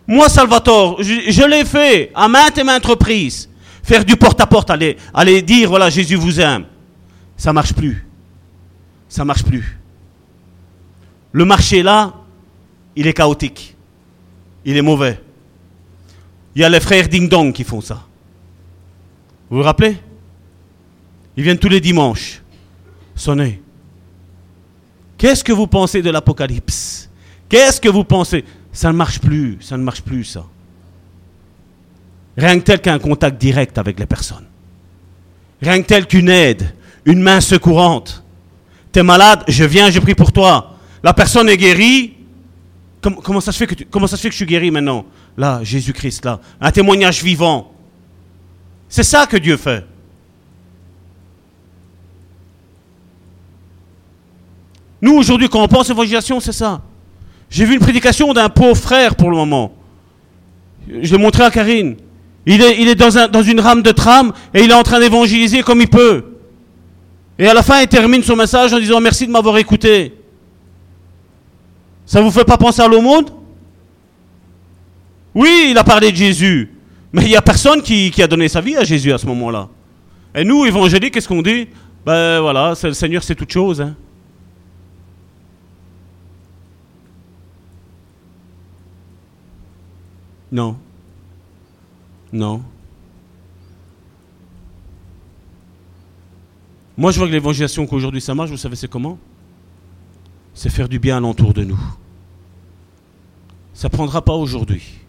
[0.07, 3.49] Moi, Salvatore, je, l'ai fait à maintes et maintes reprises.
[3.83, 4.71] Faire du porte-à-porte,
[5.15, 6.67] aller, dire, voilà, Jésus vous aime
[7.35, 8.07] ça marche plus.
[9.09, 9.79] Ça marche plus.
[11.33, 12.13] Le marché là,
[12.95, 13.75] il est chaotique.
[14.67, 15.19] Il est mauvais.
[16.55, 18.07] Il y a les frères Ding Dong qui font ça.
[19.49, 19.97] Vous vous rappelez?
[21.37, 22.43] Ils viennent tous les dimanches
[23.15, 23.61] sonner.
[25.19, 27.11] Qu'est-ce que vous pensez de l'Apocalypse?
[27.49, 28.45] Qu'est-ce que vous pensez?
[28.73, 30.47] Ça ne marche plus, ça ne marche plus ça.
[32.37, 34.47] Rien que tel qu'un contact direct avec les personnes.
[35.61, 36.75] Rien que tel qu'une aide,
[37.05, 38.25] une main secourante.
[38.93, 40.77] Tu es malade, je viens, je prie pour toi.
[41.03, 42.15] La personne est guérie.
[43.03, 45.07] Comment, ça se fait que comment ça se fait que je suis guéri maintenant?
[45.41, 46.39] Là, Jésus-Christ, là.
[46.61, 47.73] Un témoignage vivant.
[48.91, 49.87] C'est ça que Dieu fait.
[55.01, 56.83] Nous, aujourd'hui, quand on pense évangélisation, c'est ça.
[57.49, 59.73] J'ai vu une prédication d'un pauvre frère pour le moment.
[60.87, 61.97] Je l'ai montré à Karine.
[62.45, 65.63] Il est, dans, un, dans une rame de tram et il est en train d'évangéliser
[65.63, 66.37] comme il peut.
[67.39, 70.15] Et à la fin, il termine son message en disant merci de m'avoir écouté.
[72.05, 73.40] Ça vous fait pas penser à l'aumône?
[75.35, 76.71] Oui, il a parlé de Jésus.
[77.13, 79.69] Mais il n'y a personne qui, a donné sa vie à Jésus à ce moment-là.
[80.35, 81.69] Et nous, évangéliques, qu'est-ce qu'on dit?
[82.07, 83.81] Ben voilà, le Seigneur, c'est toute chose.
[83.81, 83.95] hein.
[90.53, 90.77] Non.
[92.33, 92.63] Non.
[96.97, 99.19] Moi, je vois que l'évangélisation qu'aujourd'hui ça marche, vous savez c'est comment?
[100.53, 101.81] C'est faire du bien alentour de nous.
[103.73, 105.00] Ça prendra pas aujourd'hui.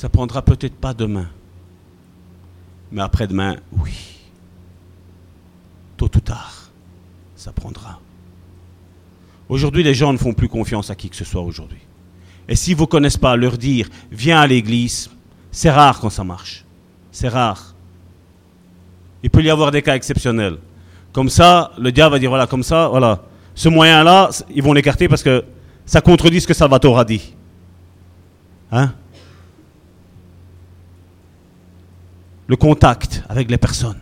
[0.00, 1.28] Ça prendra peut-être pas demain.
[2.90, 3.92] Mais après-demain, oui.
[5.98, 6.70] Tôt ou tard,
[7.36, 8.00] ça prendra.
[9.50, 11.82] Aujourd'hui, les gens ne font plus confiance à qui que ce soit aujourd'hui.
[12.48, 15.10] Et s'ils ne vous connaissent pas, leur dire viens à l'église,
[15.52, 16.64] c'est rare quand ça marche.
[17.12, 17.74] C'est rare.
[19.22, 20.56] Il peut y avoir des cas exceptionnels.
[21.12, 23.22] Comme ça, le diable va dire voilà, comme ça, voilà.
[23.54, 25.44] Ce moyen-là, ils vont l'écarter parce que
[25.84, 27.34] ça contredit ce que Salvatore a dit.
[28.72, 28.94] Hein?
[32.50, 34.00] Le contact avec les personnes.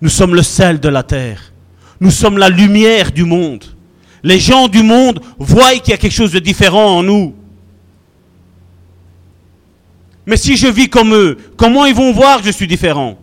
[0.00, 1.52] Nous sommes le sel de la terre.
[2.00, 3.64] Nous sommes la lumière du monde.
[4.24, 7.36] Les gens du monde voient qu'il y a quelque chose de différent en nous.
[10.26, 13.16] Mais si je vis comme eux, comment ils vont voir que je suis différent?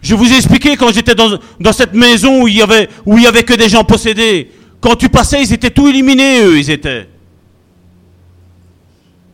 [0.00, 1.38] Je vous ai expliqué quand j'étais dans,
[1.74, 4.50] cette maison où il y avait avait que des gens possédés.
[4.80, 7.09] Quand tu passais, ils étaient tout éliminés, eux, ils étaient.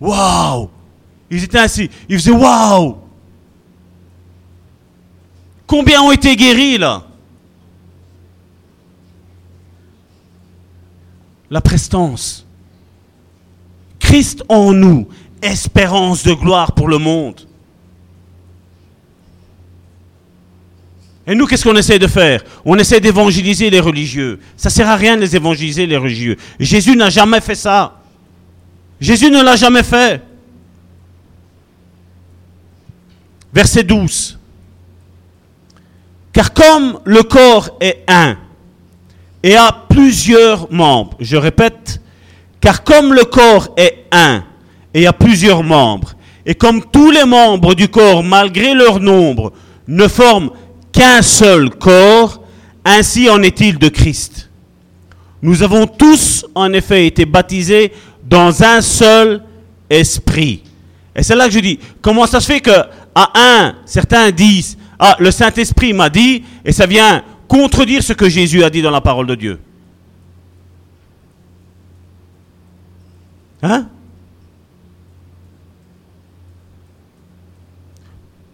[0.01, 0.69] Waouh
[1.31, 1.91] Ils étaient ainsi.
[2.09, 2.97] Ils faisaient waouh
[5.67, 7.03] Combien ont été guéris là?
[11.51, 12.47] La prestance.
[13.99, 15.09] Christ en nous,
[15.43, 17.47] espérance de gloire pour le monde.
[21.27, 22.45] Et nous, qu'est-ce qu'on essaie de faire?
[22.65, 24.39] On essaie d'évangéliser les religieux.
[24.57, 26.37] Ça sert à rien de les évangéliser, les religieux.
[26.61, 28.01] Jésus n'a jamais fait ça.
[29.01, 30.23] Jésus ne l'a jamais fait.
[33.53, 34.39] Verset 12.
[36.33, 38.37] Car comme le corps est un
[39.43, 42.01] et a plusieurs membres, je répète,
[42.61, 44.45] car comme le corps est un
[44.93, 49.53] et a plusieurs membres, et comme tous les membres du corps, malgré leur nombre,
[49.89, 50.51] ne forment
[50.93, 52.43] qu'un seul corps,
[52.85, 54.46] ainsi en est-il de Christ.
[55.43, 57.93] Nous avons tous en effet été baptisés
[58.25, 59.43] dans un seul
[59.89, 60.63] esprit.
[61.15, 62.71] Et c'est là que je dis, comment ça se fait que
[63.15, 68.29] à un, certains disent, ah, le Saint-Esprit m'a dit, et ça vient contredire ce que
[68.29, 69.59] Jésus a dit dans la parole de Dieu.
[73.63, 73.89] Hein?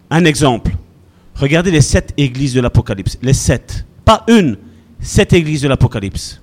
[0.09, 0.71] Un exemple.
[1.35, 3.17] Regardez les sept églises de l'Apocalypse.
[3.21, 3.85] Les sept.
[4.05, 4.57] Pas une,
[5.01, 6.42] sept églises de l'Apocalypse.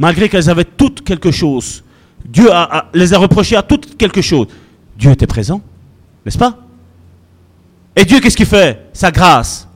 [0.00, 1.84] Malgré qu'elles avaient toutes quelque chose,
[2.24, 2.48] Dieu
[2.94, 4.46] les a reprochées à toutes quelque chose.
[4.96, 5.60] Dieu était présent,
[6.24, 6.58] n'est-ce pas?
[7.94, 8.88] Et Dieu, qu'est-ce qu'il fait?
[8.94, 9.68] Sa grâce.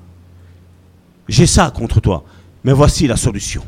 [1.29, 2.25] J'ai ça contre toi,
[2.65, 3.63] mais voici la solution.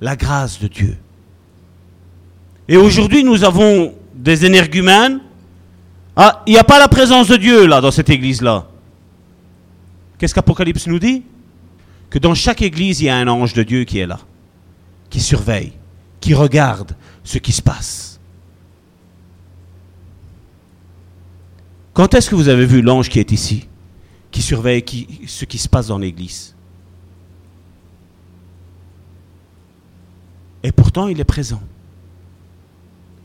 [0.00, 0.96] La grâce de Dieu.
[2.68, 5.18] Et aujourd'hui, nous avons des énergumènes.
[6.14, 8.68] Ah, il n'y a pas la présence de Dieu là, dans cette église-là.
[10.18, 11.24] Qu'est-ce qu'Apocalypse nous dit?
[12.10, 14.20] Que dans chaque église, il y a un ange de Dieu qui est là,
[15.10, 15.72] qui surveille,
[16.20, 18.18] qui regarde ce qui se passe.
[21.92, 23.68] Quand est-ce que vous avez vu l'ange qui est ici,
[24.30, 24.84] qui surveille
[25.26, 26.54] ce qui se passe dans l'église?
[30.62, 31.62] Et pourtant, il est présent.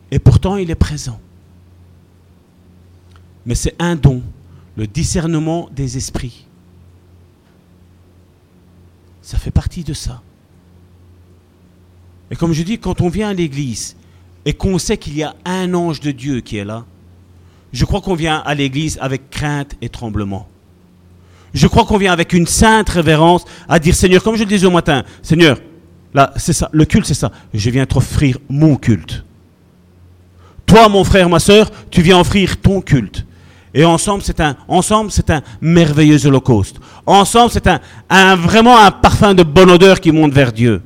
[0.09, 1.19] Et pourtant, il est présent.
[3.45, 4.23] Mais c'est un don,
[4.75, 6.47] le discernement des esprits.
[9.21, 10.21] Ça fait partie de ça.
[12.31, 13.95] Et comme je dis, quand on vient à l'église
[14.45, 16.85] et qu'on sait qu'il y a un ange de Dieu qui est là,
[17.73, 20.47] je crois qu'on vient à l'église avec crainte et tremblement.
[21.53, 24.65] Je crois qu'on vient avec une sainte révérence à dire Seigneur, comme je le disais
[24.65, 25.57] au matin, Seigneur,
[26.13, 27.31] là, c'est ça, le culte, c'est ça.
[27.53, 29.23] Je viens t'offrir mon culte.
[30.65, 33.25] Toi, mon frère, ma soeur, tu viens offrir ton culte.
[33.73, 36.77] Et ensemble, c'est un, ensemble, c'est un merveilleux holocauste.
[37.05, 40.81] Ensemble, c'est un, un- vraiment un parfum de bonne odeur qui monte vers Dieu.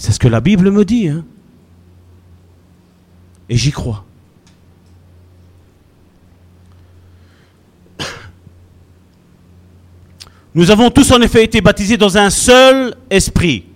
[0.00, 1.08] C'est ce que la Bible me dit.
[1.08, 1.22] hein.
[3.50, 4.02] Et j'y crois.
[10.54, 13.66] Nous avons tous en effet été baptisés dans un seul esprit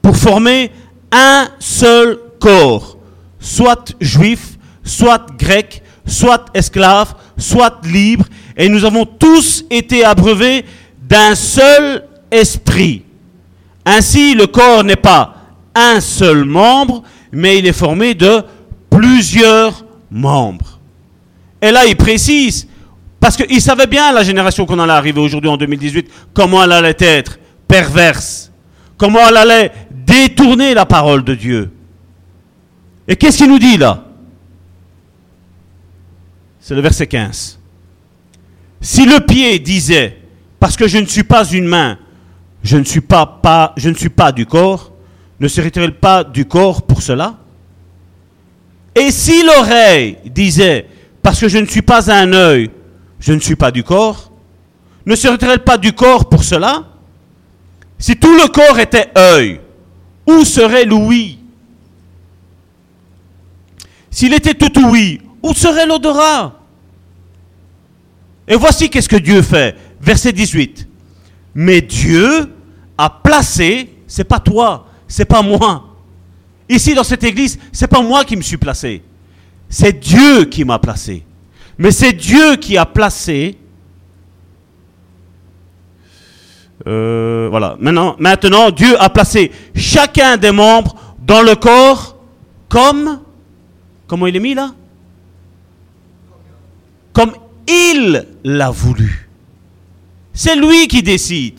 [0.00, 0.72] pour former
[1.12, 2.96] un seul corps,
[3.38, 8.24] soit juif, soit grec, soit esclave, soit libre,
[8.56, 10.64] et nous avons tous été abreuvés
[11.02, 13.02] d'un seul esprit.
[13.84, 15.35] Ainsi, le corps n'est pas
[15.76, 18.42] un seul membre, mais il est formé de
[18.90, 20.80] plusieurs membres.
[21.60, 22.66] Et là, il précise,
[23.20, 26.96] parce qu'il savait bien, la génération qu'on allait arriver aujourd'hui en 2018, comment elle allait
[26.98, 28.50] être perverse,
[28.96, 31.70] comment elle allait détourner la parole de Dieu.
[33.06, 34.04] Et qu'est-ce qu'il nous dit là?
[36.58, 37.60] C'est le verset 15.
[38.80, 40.18] Si le pied disait,
[40.58, 41.98] parce que je ne suis pas une main,
[42.62, 44.92] je ne suis pas, pas, je ne suis pas du corps,
[45.38, 47.36] ne serait-il pas du corps pour cela
[48.94, 50.86] Et si l'oreille disait,
[51.22, 52.70] parce que je ne suis pas un œil,
[53.20, 54.32] je ne suis pas du corps,
[55.04, 56.84] ne serait-elle pas du corps pour cela
[57.98, 59.60] Si tout le corps était œil,
[60.26, 61.38] où serait l'ouïe?
[64.10, 66.60] S'il était tout ouïe, où serait l'odorat?
[68.48, 69.76] Et voici qu'est-ce que Dieu fait.
[70.00, 70.88] Verset 18.
[71.54, 72.52] Mais Dieu
[72.98, 75.84] a placé, c'est pas toi, c'est pas moi.
[76.68, 79.02] Ici dans cette église, c'est pas moi qui me suis placé.
[79.68, 81.24] C'est Dieu qui m'a placé.
[81.78, 83.56] Mais c'est Dieu qui a placé.
[86.86, 87.76] Euh, voilà.
[87.78, 92.16] Maintenant, maintenant, Dieu a placé chacun des membres dans le corps
[92.68, 93.20] comme.
[94.06, 94.72] Comment il est mis là?
[97.12, 97.32] Comme
[97.68, 99.28] il l'a voulu.
[100.32, 101.58] C'est lui qui décide.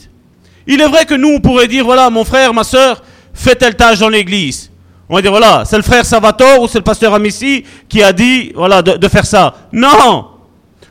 [0.67, 3.01] Il est vrai que nous, on pourrait dire, voilà, mon frère, ma soeur,
[3.37, 4.71] fait telle tâche dans l'église.
[5.09, 8.11] On va dire, voilà, c'est le frère Salvatore ou c'est le pasteur Amici qui a
[8.11, 9.53] dit, voilà, de, de faire ça.
[9.71, 10.31] Non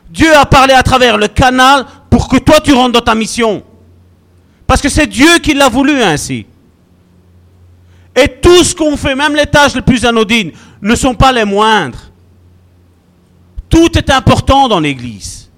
[0.09, 3.61] Dieu a parlé à travers le canal pour que toi tu rentres dans ta mission.
[4.65, 6.45] Parce que c'est Dieu qui l'a voulu ainsi.
[8.15, 11.45] Et tout ce qu'on fait, même les tâches les plus anodines, ne sont pas les
[11.45, 11.99] moindres.
[13.69, 15.49] Tout est important dans l'Église.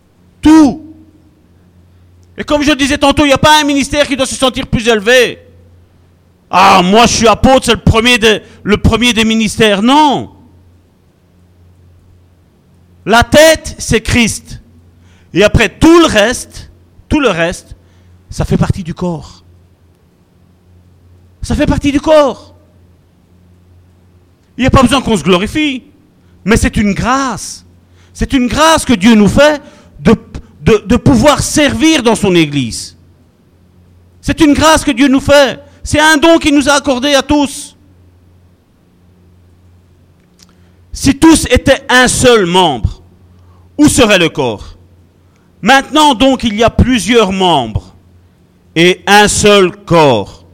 [0.42, 0.84] Tout.
[2.38, 4.68] Et comme je disais tantôt, il n'y a pas un ministère qui doit se sentir
[4.68, 5.40] plus élevé.
[6.50, 7.76] Ah, moi je suis apôtre, c'est
[8.64, 9.82] le premier, des ministères.
[9.82, 10.32] Non.
[13.06, 14.62] La tête, c'est Christ.
[15.34, 16.72] Et après, tout le reste,
[17.08, 17.76] tout le reste,
[18.30, 19.44] ça fait partie du corps.
[21.42, 22.56] Ça fait partie du corps.
[24.58, 25.84] Il n'y a pas besoin qu'on se glorifie.
[26.46, 27.66] Mais c'est une grâce.
[28.14, 29.62] C'est une grâce que Dieu nous fait
[30.00, 32.98] de pouvoir servir dans son Église.
[34.22, 35.60] C'est une grâce que Dieu nous fait.
[35.92, 37.76] C'est un don qu'il nous a accordé à tous.
[40.92, 43.02] Si tous étaient un seul membre,
[43.76, 44.78] où serait le corps?
[45.64, 47.96] Maintenant donc il y a plusieurs membres
[48.76, 50.46] et un seul corps.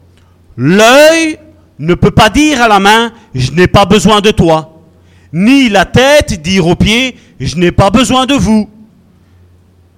[0.55, 1.37] L'œil
[1.79, 4.79] ne peut pas dire à la main, je n'ai pas besoin de toi.
[5.33, 8.69] Ni la tête dire aux pieds, je n'ai pas besoin de vous.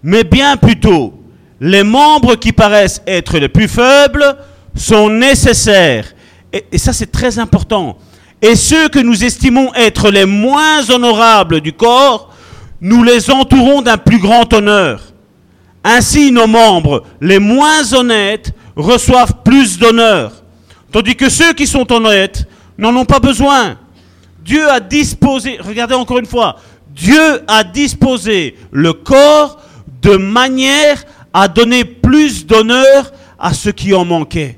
[0.01, 1.13] Mais bien plutôt,
[1.61, 4.35] les membres qui paraissent être les plus faibles
[4.77, 6.13] sont nécessaires.
[6.53, 7.97] Et, ça c'est très important.
[8.41, 12.33] Et ceux que nous estimons être les moins honorables du corps,
[12.79, 15.01] nous les entourons d'un plus grand honneur.
[15.83, 20.43] Ainsi, nos membres les moins honnêtes reçoivent plus d'honneur,
[20.91, 22.45] tandis que ceux qui sont honnêtes
[22.77, 23.77] n'en ont pas besoin.
[24.43, 26.57] Dieu a disposé, regardez encore une fois,
[26.95, 29.59] Dieu a disposé le corps
[30.01, 34.57] de manière à donner plus d'honneur à ceux qui en manquaient,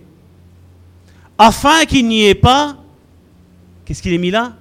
[1.40, 2.76] afin qu'il n'y ait pas,
[3.86, 4.58] qu'est-ce qu'il est mis là?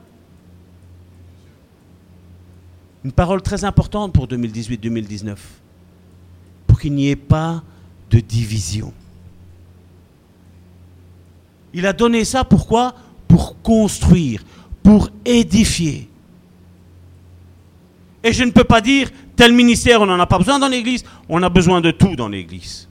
[3.05, 5.37] Une parole très importante pour 2018-2019.
[6.69, 7.63] Pour qu'il n'y ait pas
[8.11, 8.93] de division.
[11.75, 12.95] Il a donné ça pourquoi
[13.27, 14.43] Pour construire,
[14.83, 16.09] pour édifier.
[18.23, 21.05] Et je ne peux pas dire, tel ministère, on n'en a pas besoin dans l'Église,
[21.29, 22.88] on a besoin de tout dans l'Église.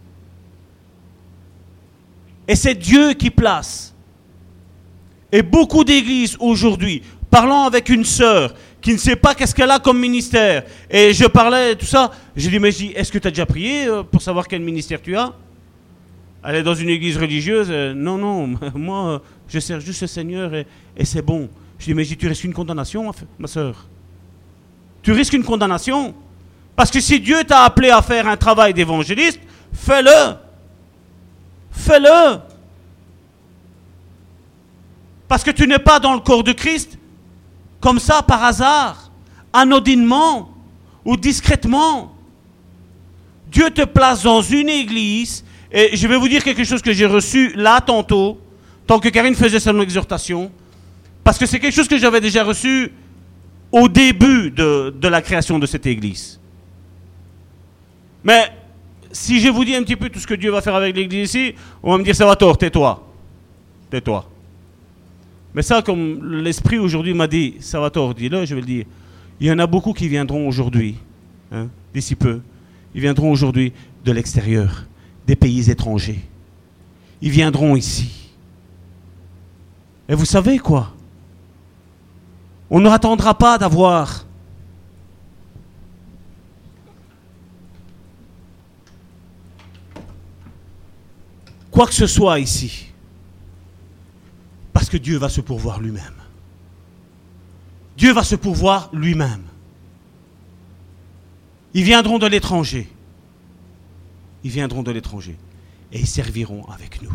[2.47, 3.93] Et c'est Dieu qui place.
[5.31, 9.79] Et beaucoup d'églises aujourd'hui, parlant avec une sœur qui ne sait pas qu'est-ce qu'elle a
[9.79, 13.27] comme ministère, et je parlais tout ça, j'ai dit, mais je dis, est-ce que tu
[13.27, 15.33] as déjà prié euh, pour savoir quel ministère tu as?
[16.43, 19.19] Elle est dans une église religieuse, euh, non, non, moi, euh,
[19.49, 20.65] je sers juste le Seigneur et,
[21.03, 21.49] c'est bon.
[21.79, 23.87] Je dis, mais je dis, tu risques une condamnation, ma sœur.
[25.01, 26.15] Tu risques une condamnation.
[26.75, 29.39] Parce que si Dieu t'a appelé à faire un travail d'évangéliste,
[29.73, 30.46] fais-le.
[31.77, 32.39] Fais-le.
[35.27, 36.97] Parce que tu n'es pas dans le corps de Christ
[37.79, 39.11] comme ça par hasard,
[39.53, 40.49] anodinement
[41.05, 42.13] ou discrètement.
[43.51, 47.05] Dieu te place dans une église, et je vais vous dire quelque chose que j'ai
[47.05, 48.41] reçu là tantôt,
[48.87, 50.51] tant que Karine faisait son exhortation,
[51.23, 52.91] parce que c'est quelque chose que j'avais déjà reçu
[53.71, 56.39] au début de, de la création de cette église.
[58.23, 58.51] Mais
[59.17, 61.29] si je vous dis un petit peu tout ce que Dieu va faire avec l'église
[61.35, 63.03] ici, on va me dire ça va tort, tais-toi.
[63.89, 64.29] Tais-toi.
[65.55, 68.85] Mais ça, comme l'Esprit aujourd'hui m'a dit, ça va tort, dis-le, je vais le dire.
[69.39, 70.95] Il y en a beaucoup qui viendront aujourd'hui,
[71.51, 72.41] hein, d'ici peu.
[72.93, 73.73] Ils viendront aujourd'hui
[74.05, 74.85] de l'extérieur,
[75.25, 76.19] des pays étrangers.
[77.19, 78.29] Ils viendront ici.
[80.07, 80.93] Et vous savez quoi?
[82.69, 84.26] On ne attendra pas d'avoir
[91.77, 92.87] quoi que ce soit ici.
[94.73, 96.15] Parce que Dieu va se pourvoir lui-même.
[97.95, 99.43] Dieu va se pourvoir lui-même.
[101.75, 102.89] Ils viendront de l'étranger.
[104.43, 105.37] Ils viendront de l'étranger.
[105.91, 107.13] Et ils serviront avec nous.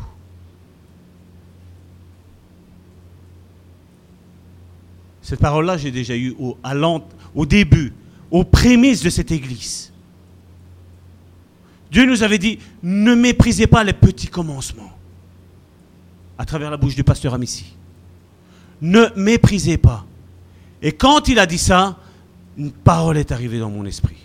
[5.22, 6.56] Cette parole-là, j'ai déjà eu au,
[7.34, 7.92] au début,
[8.30, 9.91] aux prémices de cette église.
[11.92, 14.90] Dieu nous avait dit, ne méprisez pas les petits commencements.
[16.38, 17.76] À travers la bouche du pasteur Amici.
[18.80, 20.06] Ne méprisez pas.
[20.80, 21.98] Et quand il a dit ça,
[22.56, 24.16] une parole est arrivée dans mon esprit.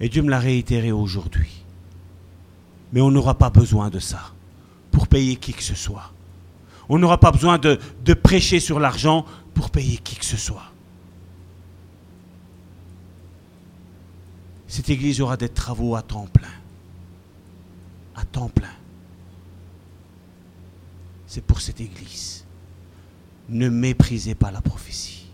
[0.00, 1.64] Et Dieu me l'a réitéré aujourd'hui.
[2.92, 4.32] Mais on n'aura pas besoin de ça
[4.90, 6.12] pour payer qui que ce soit.
[6.90, 9.24] On n'aura pas besoin de, de prêcher sur l'argent
[9.54, 10.72] pour payer qui que ce soit.
[14.68, 16.52] Cette église aura des travaux à temps plein.
[18.14, 18.68] À temps plein.
[21.26, 22.44] C'est pour cette église.
[23.48, 25.26] Ne méprisez pas la prophétie.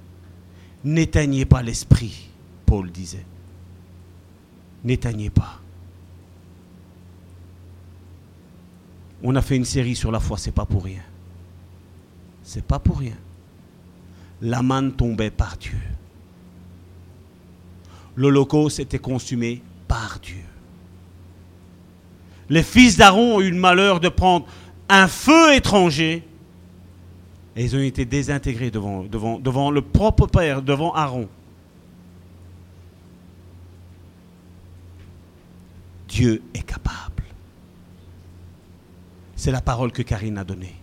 [0.84, 2.28] N'éteignez pas l'esprit,
[2.64, 3.26] Paul disait.
[4.84, 5.60] N'éteignez pas.
[9.22, 11.02] On a fait une série sur la foi, c'est pas pour rien.
[12.44, 13.16] C'est pas pour rien.
[14.42, 15.78] La manne tombait par Dieu
[18.16, 20.42] l'Holocauste était consumé par Dieu.
[22.48, 24.46] Les fils d'Aaron ont eu le malheur de prendre
[24.88, 26.22] un feu étranger
[27.56, 31.28] et ils ont été désintégrés devant, devant, le propre Père, devant Aaron.
[36.08, 37.22] Dieu est capable.
[39.36, 40.74] C'est la parole que Karine a donnée.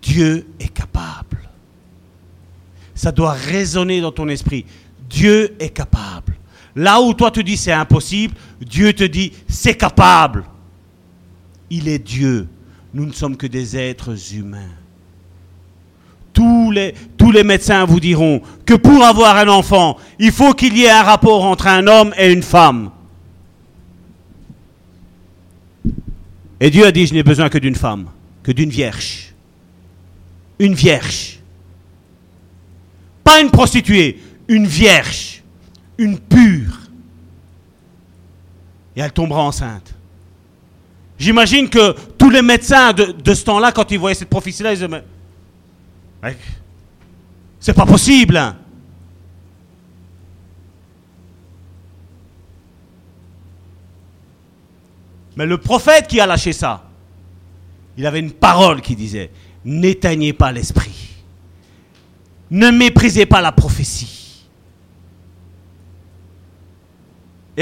[0.00, 1.38] Dieu est capable.
[2.94, 4.66] Ça doit résonner dans ton esprit.
[5.08, 6.36] Dieu est capable.
[6.74, 10.44] Là où toi te dis c'est impossible, Dieu te dit c'est capable.
[11.70, 12.48] Il est Dieu.
[12.94, 14.70] Nous ne sommes que des êtres humains.
[16.32, 20.76] Tous les, tous les médecins vous diront que pour avoir un enfant, il faut qu'il
[20.76, 22.90] y ait un rapport entre un homme et une femme.
[26.58, 28.06] Et Dieu a dit, je n'ai besoin que d'une femme,
[28.42, 29.34] que d'une vierge.
[30.58, 31.40] Une vierge.
[33.24, 35.41] Pas une prostituée, une vierge
[35.98, 36.78] une pure.
[38.96, 39.94] Et elle tombera enceinte.
[41.18, 44.88] J'imagine que tous les médecins de, ce temps-là, quand ils voyaient cette prophétie-là, ils disaient,
[44.88, 46.36] mais,
[47.60, 48.36] c'est pas possible.
[48.36, 48.56] Hein.
[55.36, 56.84] Mais le prophète qui a lâché ça,
[57.96, 59.30] il avait une parole qui disait,
[59.64, 61.10] n'éteignez pas l'esprit.
[62.50, 64.21] Ne méprisez pas la prophétie.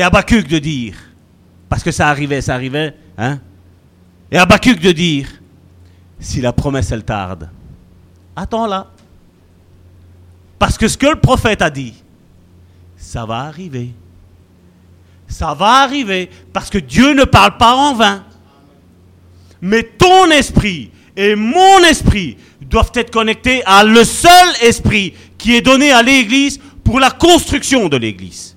[0.00, 0.94] Et Abacuc de dire,
[1.68, 3.38] parce que ça arrivait, ça arrivait, hein
[4.32, 5.28] Et Abacuc de dire,
[6.18, 7.50] si la promesse elle tarde,
[8.34, 8.86] attends-la.
[10.58, 11.92] Parce que ce que le prophète a dit,
[12.96, 13.90] ça va arriver.
[15.28, 18.24] Ça va arriver parce que Dieu ne parle pas en vain.
[19.60, 25.60] Mais ton esprit et mon esprit doivent être connectés à le seul esprit qui est
[25.60, 28.56] donné à l'Église pour la construction de l'Église.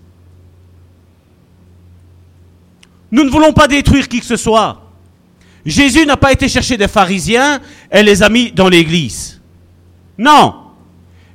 [3.13, 4.81] Nous ne voulons pas détruire qui que ce soit.
[5.63, 7.61] Jésus n'a pas été chercher des pharisiens
[7.91, 9.39] et les a mis dans l'église.
[10.17, 10.55] Non.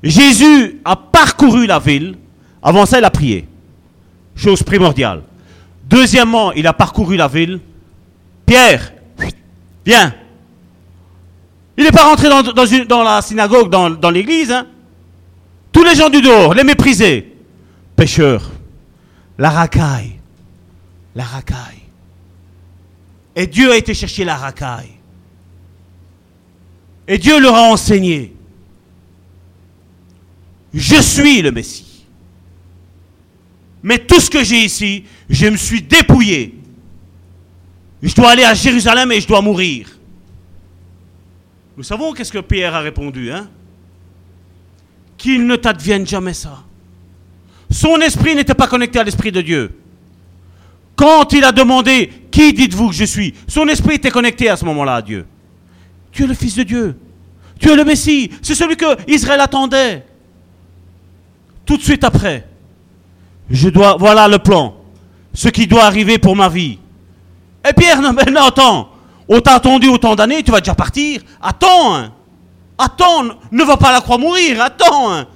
[0.02, 2.16] Jésus a parcouru la ville.
[2.60, 3.46] Avant ça, il a prié.
[4.34, 5.22] Chose primordiale.
[5.88, 7.60] Deuxièmement, il a parcouru la ville.
[8.44, 8.92] Pierre,
[9.86, 10.12] viens.
[11.76, 14.50] Il n'est pas rentré dans, la synagogue, dans, l'église.
[14.50, 14.66] Hein.
[15.70, 17.36] Tous les gens du dehors, les méprisés.
[17.94, 18.50] Pécheurs.
[19.38, 20.17] La racaille
[21.18, 21.82] la racaille.
[23.34, 24.92] Et Dieu a été chercher la racaille.
[27.08, 28.32] Et Dieu leur a enseigné.
[30.72, 32.04] Je suis le Messie.
[33.82, 36.54] Mais tout ce que j'ai ici, je me suis dépouillé.
[38.00, 39.98] Je dois aller à Jérusalem et je dois mourir.
[41.76, 43.48] Nous savons qu'est-ce que Pierre a répondu, hein?
[45.16, 46.62] Qu'il ne t'advienne jamais ça.
[47.70, 49.74] Son esprit n'était pas connecté à l'esprit de Dieu.
[50.98, 53.32] Quand il a demandé Qui dites-vous que je suis?
[53.46, 55.26] Son esprit était connecté à ce moment-là à Dieu.
[56.12, 56.98] Tu es le Fils de Dieu.
[57.58, 58.30] Tu es le Messie.
[58.42, 60.04] C'est celui que Israël attendait.
[61.64, 62.46] Tout de suite après,
[63.50, 64.74] je dois, voilà le plan.
[65.34, 66.78] Ce qui doit arriver pour ma vie.
[67.68, 68.88] Et Pierre, non, mais non, attends.
[69.28, 71.20] On t'a attendu autant d'années, tu vas déjà partir.
[71.40, 71.94] Attends.
[71.94, 72.12] hein.
[72.78, 74.62] Attends, ne va pas la croix mourir.
[74.62, 75.12] Attends.
[75.12, 75.26] hein.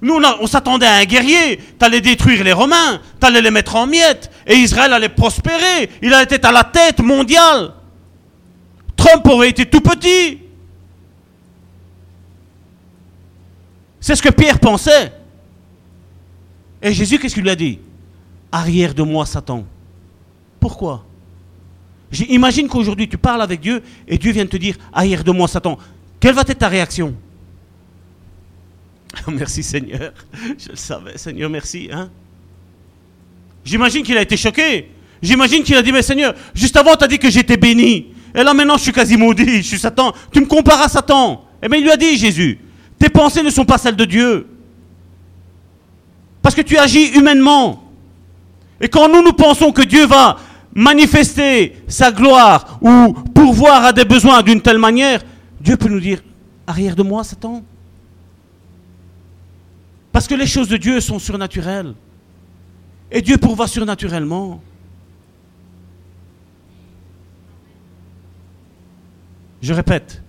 [0.00, 1.56] Nous, on, s'attendait à un guerrier.
[1.78, 3.00] T'allais détruire les Romains.
[3.18, 4.30] T'allais les mettre en miettes.
[4.46, 5.90] Et Israël allait prospérer.
[6.02, 7.72] Il allait être à la tête mondiale.
[8.96, 10.38] Trump aurait été tout petit.
[14.00, 15.12] C'est ce que Pierre pensait.
[16.80, 17.80] Et Jésus, qu'est-ce qu'il lui a dit?
[18.52, 19.64] Arrière de moi, Satan.
[20.60, 21.04] Pourquoi?
[22.28, 25.78] Imagine qu'aujourd'hui tu parles avec Dieu et Dieu vient te dire Arrière de moi, Satan.
[26.20, 27.14] Quelle va être ta réaction?
[29.28, 30.12] Merci Seigneur.
[30.58, 31.88] Je le savais, Seigneur, merci.
[31.92, 32.10] Hein
[33.64, 34.90] J'imagine qu'il a été choqué.
[35.22, 38.08] J'imagine qu'il a dit Mais Seigneur, juste avant, tu as dit que j'étais béni.
[38.34, 39.58] Et là maintenant, je suis quasi maudit.
[39.58, 40.12] Je suis Satan.
[40.32, 41.44] Tu me compares à Satan.
[41.62, 42.58] Eh bien, il lui a dit, Jésus
[42.98, 44.46] Tes pensées ne sont pas celles de Dieu.
[46.42, 47.84] Parce que tu agis humainement.
[48.80, 50.38] Et quand nous, nous pensons que Dieu va
[50.74, 55.20] manifester sa gloire ou pourvoir à des besoins d'une telle manière,
[55.60, 56.22] Dieu peut nous dire,
[56.66, 57.64] arrière de moi, Satan.
[60.18, 61.94] Parce que les choses de Dieu sont surnaturelles.
[63.12, 64.60] Et Dieu pourvoit surnaturellement.
[69.62, 70.20] Je répète,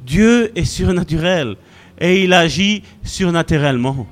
[0.00, 1.56] Dieu est surnaturel
[1.98, 4.06] et il agit surnaturellement.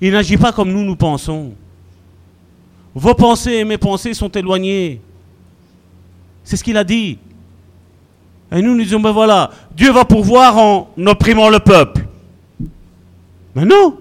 [0.00, 1.54] Il n'agit pas comme nous nous pensons.
[2.96, 5.00] Vos pensées et mes pensées sont éloignées.
[6.42, 7.16] C'est ce qu'il a dit.
[8.50, 12.07] Et nous nous disons, ben voilà, Dieu va pourvoir en opprimant le peuple.
[13.54, 13.98] Mais non.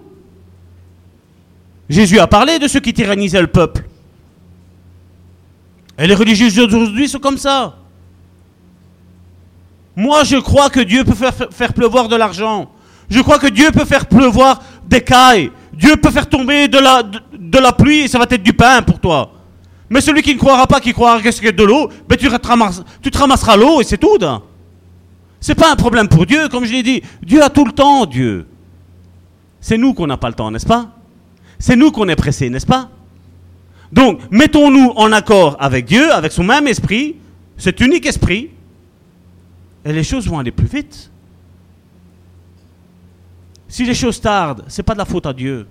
[1.90, 3.86] Jésus a parlé de ceux qui tyrannisaient le peuple.
[5.98, 7.76] Et les religieux d'aujourd'hui sont comme ça.
[9.96, 12.70] Moi, je crois que Dieu peut faire, pleuvoir de l'argent.
[13.10, 15.52] Je crois que Dieu peut faire pleuvoir des cailles.
[15.74, 19.32] Dieu peut faire tomber de la, pluie et ça va être du pain pour toi.
[19.90, 23.18] Mais celui qui ne croira pas, qui croira que c'est de l'eau, ben tu, te
[23.18, 24.18] ramasseras l'eau et c'est tout.
[24.20, 24.42] là.
[25.40, 27.02] C'est pas un problème pour Dieu, comme je l'ai dit.
[27.24, 28.46] Dieu a tout le temps, Dieu.
[29.68, 30.96] C'est nous qu'on n'a pas le temps, n'est-ce pas?
[31.60, 32.90] C'est nous qu'on est pressés, n'est-ce pas?
[33.92, 37.18] Donc, mettons-nous en accord avec Dieu, avec son même esprit,
[37.58, 38.50] cet unique esprit,
[39.84, 41.12] et les choses vont aller plus vite.
[43.68, 45.68] Si les choses tardent, c'est pas de la faute à Dieu.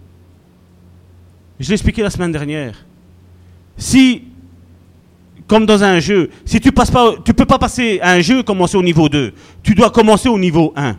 [1.59, 2.85] Je l'ai expliqué la semaine dernière.
[3.79, 4.25] Si,
[5.47, 8.43] comme dans un jeu, si tu passes pas, tu peux pas passer à un jeu
[8.43, 9.33] commencer au niveau 2.
[9.63, 10.97] Tu dois commencer au niveau 1.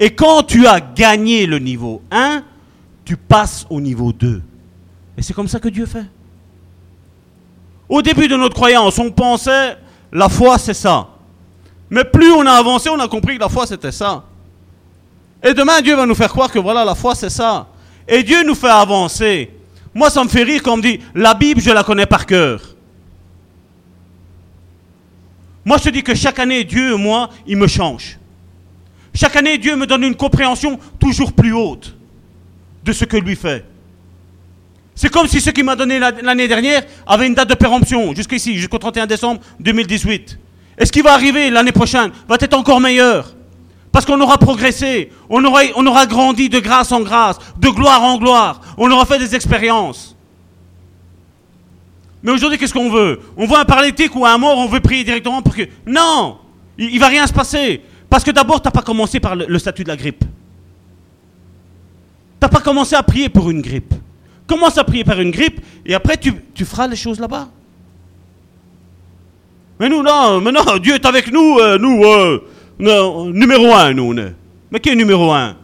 [0.00, 2.42] Et quand tu as gagné le niveau 1,
[3.04, 4.42] tu passes au niveau 2.
[5.16, 6.06] Et c'est comme ça que Dieu fait.
[7.88, 9.76] Au début de notre croyance, on pensait
[10.12, 11.08] la foi c'est ça.
[11.90, 14.24] Mais plus on a avancé, on a compris que la foi c'était ça.
[15.42, 17.68] Et demain, Dieu va nous faire croire que voilà, la foi c'est ça.
[18.08, 19.50] Et Dieu nous fait avancer.
[19.94, 22.26] Moi, ça me fait rire quand on me dit la Bible, je la connais par
[22.26, 22.60] cœur.
[25.64, 28.18] Moi, je te dis que chaque année, Dieu, moi, il me change.
[29.14, 31.94] Chaque année, Dieu me donne une compréhension toujours plus haute
[32.84, 33.64] de ce que lui fait.
[34.96, 38.14] C'est comme si ce qu'il m'a donné la- l'année dernière avait une date de péremption,
[38.14, 40.38] jusqu'ici, jusqu'au 31 décembre 2018.
[40.78, 42.10] Et ce qui va arriver l'année prochaine?
[42.28, 43.34] Va être encore meilleur?
[43.92, 48.02] Parce qu'on aura progressé, on aura, on aura grandi de grâce en grâce, de gloire
[48.02, 50.16] en gloire, on aura fait des expériences.
[52.24, 53.20] Mais aujourd'hui, qu'est-ce qu'on veut?
[53.36, 55.62] On voit un paralytique ou un mort, on veut prier directement pour que...
[55.86, 56.38] Non
[56.78, 57.82] Il ne va rien se passer.
[58.14, 60.20] Parce que d'abord, tu n'as pas commencé par le, statut de la grippe.
[60.20, 60.26] Tu
[62.40, 63.92] n'as pas commencé à prier pour une grippe.
[64.46, 67.48] Commence à prier par une grippe et après tu, tu feras les choses là-bas.
[69.80, 74.12] Mais nous, non, mais non, Dieu est avec nous, euh, nous, euh, numéro un, nous,
[74.16, 74.32] on.
[74.70, 75.56] Mais qui est numéro un?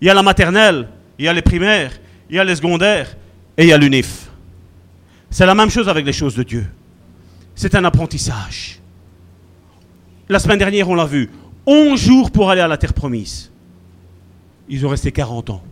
[0.00, 0.86] Il y a la maternelle,
[1.18, 1.90] il y a les primaires,
[2.30, 3.16] il y a les secondaires
[3.58, 4.30] et il y a l'UNIF.
[5.28, 6.64] C'est la même chose avec les choses de Dieu.
[7.56, 8.78] C'est un apprentissage.
[10.34, 11.30] La semaine dernière, on l'a vu.
[11.64, 13.52] 11 jours pour aller à la terre promise.
[14.68, 15.62] Ils ont resté 40 ans.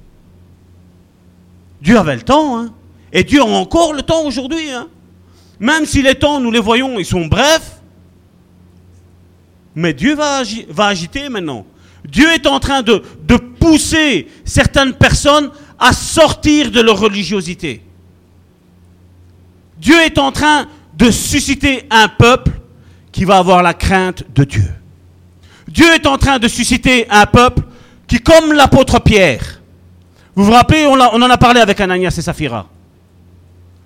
[1.81, 2.73] Dieu avait le temps, hein.
[3.13, 4.87] Et Dieu a encore le temps aujourd'hui, hein.
[5.59, 7.81] Même si les temps, nous les voyons, ils sont brefs.
[9.75, 11.67] Mais Dieu va, va agiter maintenant.
[12.05, 17.83] Dieu est en train de pousser certaines personnes à sortir de leur religiosité.
[19.79, 22.62] Dieu est en train de susciter un peuple
[23.13, 24.69] qui va avoir la crainte de Dieu.
[25.69, 27.63] Dieu est en train de susciter un peuple
[28.09, 29.63] qui, comme l'apôtre Pierre,
[30.35, 32.67] vous vous rappelez, on, en a parlé avec Ananias et Saphira.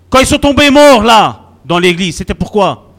[0.08, 2.92] Quand ils sont tombés morts là, dans l'église, c'était pourquoi?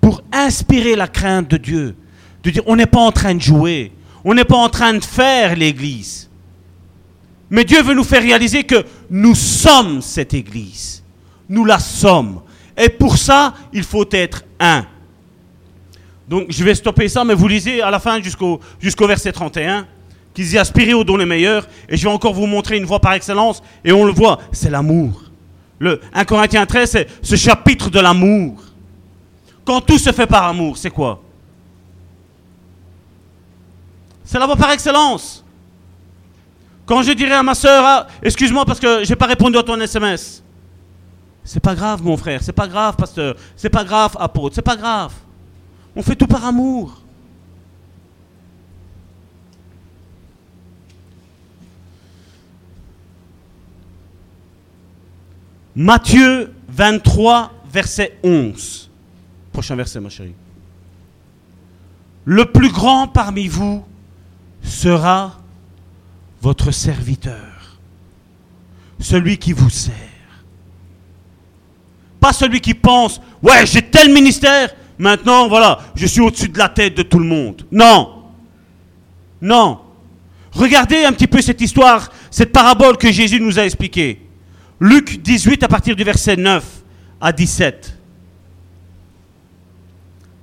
[0.00, 1.96] Pour inspirer la crainte de Dieu.
[2.44, 3.92] De dire, on n'est pas en train de jouer.
[4.24, 6.30] On n'est pas en train de faire l'église.
[7.50, 11.02] Mais Dieu veut nous faire réaliser que nous sommes cette église.
[11.48, 12.42] Nous la sommes.
[12.76, 14.86] Et pour ça, il faut être un.
[16.30, 19.84] Donc je vais stopper ça, mais vous lisez à la fin jusqu'au jusqu'au verset 31,
[20.32, 23.00] qui dit aspirer au don les meilleurs, et je vais encore vous montrer une voie
[23.00, 25.24] par excellence, et on le voit, c'est l'amour.
[25.80, 28.62] Le 1 Corinthiens 13, c'est ce chapitre de l'amour.
[29.64, 31.20] Quand tout se fait par amour, c'est quoi?
[34.22, 35.44] C'est la voie par excellence.
[36.86, 39.80] Quand je dirais à ma soeur, ah, excuse-moi parce que j'ai pas répondu à ton
[39.80, 40.44] SMS.
[41.42, 44.76] C'est pas grave, mon frère, c'est pas grave, pasteur, c'est pas grave, apôtre, c'est pas
[44.76, 45.12] grave.
[46.00, 47.02] On fait tout par amour.
[55.76, 58.90] Matthieu 23, verset 11.
[59.52, 60.32] Prochain verset, ma chérie.
[62.24, 63.84] Le plus grand parmi vous
[64.62, 65.38] sera
[66.40, 67.78] votre serviteur,
[69.00, 69.92] celui qui vous sert.
[72.20, 76.68] Pas celui qui pense, ouais, j'ai tel ministère, maintenant, voilà, je suis au-dessus de la
[76.68, 77.66] tête de tout le monde.
[77.72, 78.22] Non.
[79.40, 79.80] Non.
[80.52, 84.20] Regardez un petit peu cette histoire, cette parabole que Jésus nous a expliquée.
[84.78, 86.64] Luc 18 à partir du verset 9
[87.20, 87.96] à 17.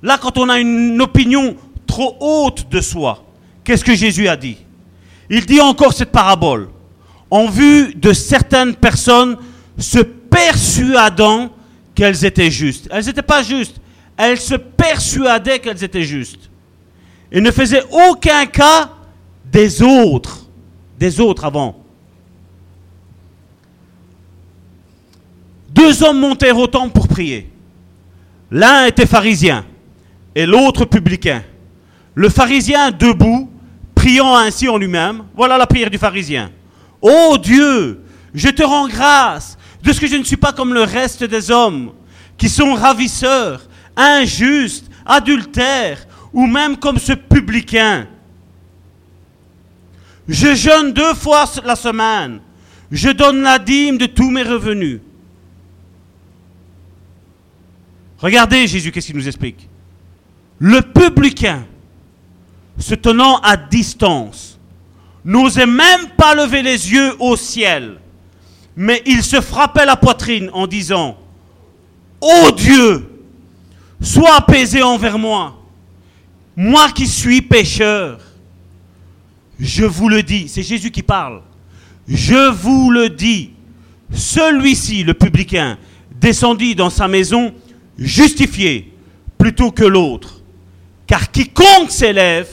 [0.04, 1.56] Là, quand on a une opinion
[1.86, 3.24] trop haute de soi,
[3.64, 4.58] qu'est-ce que Jésus a dit?
[5.30, 6.70] Il dit encore cette parabole.
[7.30, 9.38] En vue de certaines personnes
[9.78, 11.50] se persuadant
[11.94, 12.88] qu'elles étaient justes.
[12.92, 13.82] Elles n'étaient pas justes.
[14.18, 16.50] Elles se persuadaient qu'elles étaient justes.
[17.32, 18.90] Et ne faisaient aucun cas
[19.46, 20.48] des autres.
[20.98, 21.84] Des autres avant.
[25.70, 27.52] Deux hommes montèrent au temple pour prier.
[28.50, 29.66] L'un était pharisien
[30.34, 31.44] et l'autre publicain.
[32.16, 33.52] Le pharisien debout,
[33.94, 36.52] priant ainsi en lui-même, voilà la prière du pharisien.
[37.02, 38.04] Ô Dieu,
[38.34, 41.52] je te rends grâce de ce que je ne suis pas comme le reste des
[41.52, 41.92] hommes,
[42.38, 43.67] qui sont ravisseurs,
[43.98, 48.08] injustes, adultères, ou même comme ce publicain.
[50.28, 52.42] Je jeûne deux fois la semaine.
[52.92, 55.02] Je donne la dîme de tous mes revenus.
[58.20, 59.68] Regardez Jésus, qu'est-ce qu'il nous explique?
[60.60, 61.66] Le publicain,
[62.80, 64.60] se tenant à distance,
[65.24, 68.00] n'osait même pas lever les yeux au ciel,
[68.76, 71.18] mais il se frappait la poitrine en disant,
[72.22, 73.17] Ô Dieu,
[74.02, 75.62] sois apaisé envers moi,
[76.56, 78.20] moi qui suis pécheur.
[79.60, 81.42] Je vous le dis, c'est Jésus qui parle.
[82.08, 83.52] Je vous le dis,
[84.12, 85.78] celui-ci, le publicain,
[86.20, 87.54] descendit dans sa maison
[87.98, 88.94] justifié
[89.38, 90.42] plutôt que l'autre.
[91.06, 92.48] Car quiconque s'élève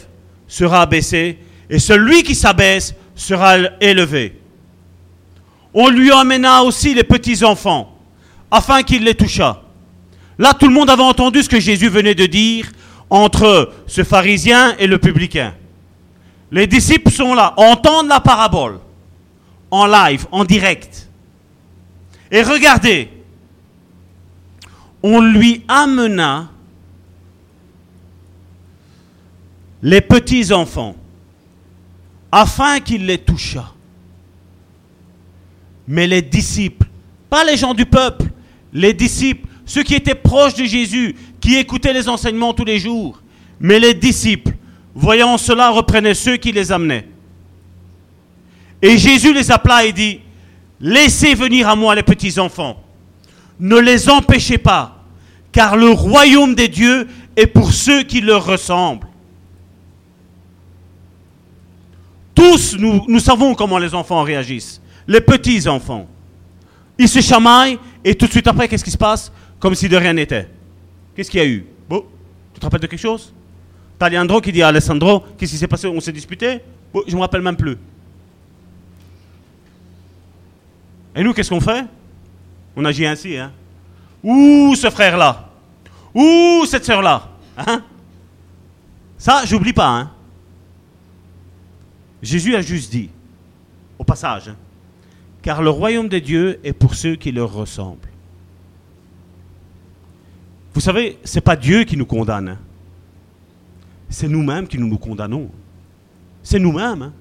[0.46, 1.38] sera abaissé,
[1.68, 4.40] et celui qui s'abaisse sera élevé.
[5.72, 7.98] On lui emmena aussi les petits-enfants,
[8.50, 9.63] afin qu'il les touchât.
[10.38, 12.70] Là, tout le monde avait entendu ce que Jésus venait de dire
[13.10, 15.54] entre ce pharisien et le publicain.
[16.50, 18.78] Les disciples sont là, entendent la parabole,
[19.70, 21.08] en live, en direct.
[22.30, 23.08] Et regardez,
[25.02, 26.48] on lui amena
[29.82, 30.96] les petits-enfants
[32.32, 33.70] afin qu'il les touchât.
[35.86, 36.86] Mais les disciples,
[37.28, 38.24] pas les gens du peuple,
[38.72, 43.22] les disciples, ceux qui étaient proches de Jésus, qui écoutaient les enseignements tous les jours,
[43.60, 44.52] mais les disciples,
[44.94, 47.08] voyant cela, reprenaient ceux qui les amenaient.
[48.82, 50.20] Et Jésus les appela et dit,
[50.80, 52.82] laissez venir à moi les petits-enfants,
[53.58, 55.02] ne les empêchez pas,
[55.52, 59.06] car le royaume des dieux est pour ceux qui leur ressemblent.
[62.34, 64.80] Tous, nous, nous savons comment les enfants réagissent.
[65.06, 66.08] Les petits enfants.
[66.98, 69.32] Ils se chamaillent et tout de suite après, qu'est-ce qui se passe?
[69.64, 70.46] Comme si de rien n'était.
[71.16, 71.64] Qu'est-ce qu'il y a eu?
[71.88, 72.04] Bon,
[72.52, 73.32] Tu te rappelles de quelque chose?
[73.98, 75.86] T'as Leandro qui dit à Alessandro, qu'est-ce qui s'est passé?
[75.86, 76.60] On s'est disputé?
[76.94, 77.78] Je ne me rappelle même plus.
[81.16, 81.86] Et nous, qu'est-ce qu'on fait?
[82.76, 83.52] On agit ainsi, hein
[84.22, 85.48] Ouh, ce frère-là.
[86.14, 87.30] Ouh, cette sœur-là.
[87.56, 87.82] Hein?
[89.16, 89.88] Ça, j'oublie pas.
[89.88, 90.10] Hein
[92.22, 93.08] Jésus a juste dit,
[93.98, 94.56] au passage, hein,
[95.40, 98.10] car le royaume de Dieu est pour ceux qui leur ressemblent.
[100.74, 102.48] Vous savez, ce n'est pas Dieu qui nous condamne.
[102.48, 102.58] Hein.
[104.08, 105.50] C'est nous-mêmes qui nous nous condamnons.
[106.42, 107.02] C'est nous-mêmes.
[107.02, 107.12] Hein.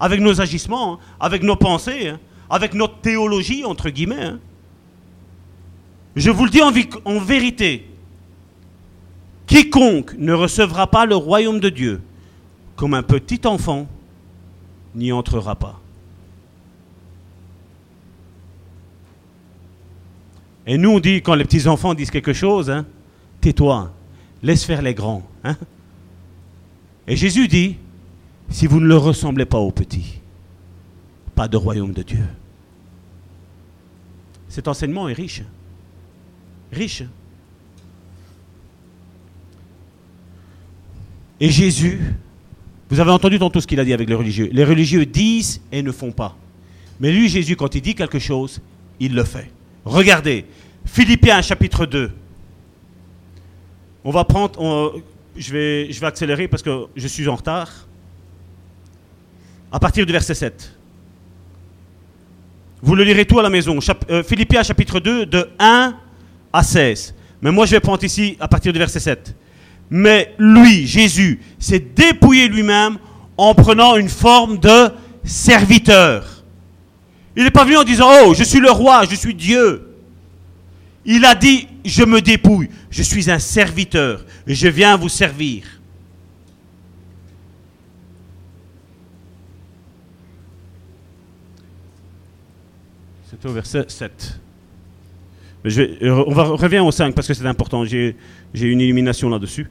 [0.00, 2.14] Avec nos agissements, avec nos pensées,
[2.48, 4.32] avec notre théologie, entre guillemets.
[6.16, 7.86] Je vous le dis en vérité,
[9.46, 12.00] quiconque ne recevra pas le royaume de Dieu
[12.76, 13.86] comme un petit enfant
[14.94, 15.79] n'y entrera pas.
[20.66, 22.86] Et nous, on dit, quand les petits enfants disent quelque chose, hein,
[23.40, 23.92] tais-toi,
[24.42, 25.26] laisse faire les grands.
[25.44, 25.56] hein.
[27.06, 27.76] Et Jésus dit,
[28.50, 30.20] si vous ne le ressemblez pas aux petits,
[31.34, 32.24] pas de royaume de Dieu.
[34.48, 35.42] Cet enseignement est riche.
[36.72, 37.04] Riche.
[41.40, 42.00] Et Jésus,
[42.90, 44.50] vous avez entendu tantôt ce qu'il a dit avec les religieux.
[44.52, 46.36] Les religieux disent et ne font pas.
[47.00, 48.60] Mais lui, Jésus, quand il dit quelque chose,
[48.98, 49.50] il le fait.
[49.84, 50.44] Regardez,
[50.84, 52.10] Philippiens chapitre 2.
[54.04, 55.00] On va prendre,
[55.36, 57.70] je, vais, je vais accélérer parce que je suis en retard.
[59.72, 60.76] À partir du verset 7.
[62.82, 63.78] Vous le lirez tout à la maison.
[64.10, 65.94] Euh, Philippiens chapitre 2, de 1
[66.52, 67.14] à 16.
[67.42, 69.34] Mais moi, je vais prendre ici à partir du verset 7.
[69.90, 72.98] Mais lui, Jésus, s'est dépouillé lui-même
[73.36, 74.88] en prenant une forme de
[75.24, 76.39] serviteur.
[77.36, 79.86] Il n'est pas venu en disant, oh, je suis le roi, je suis Dieu.
[81.04, 85.62] Il a dit, je me dépouille, je suis un serviteur, je viens vous servir.
[93.30, 94.40] C'était au verset 7.
[95.64, 98.16] Mais je vais- euh, on va, revient au 5 parce que c'est important, j'ai
[98.54, 99.68] une illumination là-dessus.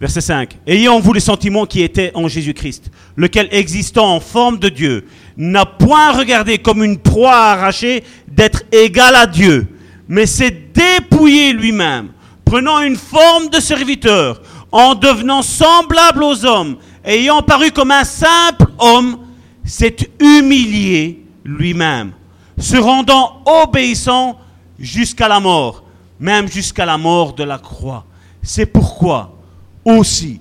[0.00, 0.58] Verset 5.
[0.66, 5.06] Ayant vous les sentiments qui étaient en Jésus-Christ, lequel existant en forme de Dieu,
[5.38, 9.68] n'a point regardé comme une proie arrachée d'être égal à Dieu,
[10.08, 12.08] mais s'est dépouillé lui-même,
[12.44, 14.42] prenant une forme de serviteur,
[14.72, 19.18] en devenant semblable aux hommes, ayant paru comme un simple homme,
[19.64, 22.12] s'est humilié lui-même,
[22.58, 24.38] se rendant obéissant
[24.78, 25.84] jusqu'à la mort,
[26.18, 28.04] même jusqu'à la mort de la croix.
[28.42, 29.38] C'est pourquoi
[29.84, 30.40] aussi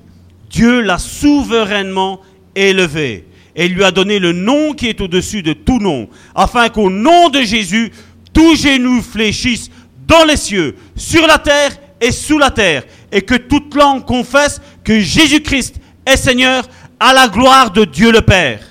[0.50, 2.22] Dieu l'a souverainement
[2.56, 6.92] élevé et lui a donné le nom qui est au-dessus de tout nom, afin qu'au
[6.92, 7.92] nom de Jésus,
[8.32, 9.72] tout genou fléchisse
[10.06, 14.62] dans les cieux, sur la terre et sous la terre, et que toute langue confesse
[14.84, 16.64] que Jésus-Christ est Seigneur
[17.00, 18.62] à la gloire de Dieu le Père.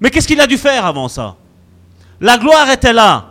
[0.00, 1.36] Mais qu'est-ce qu'il a dû faire avant ça?
[2.20, 3.26] La gloire était là.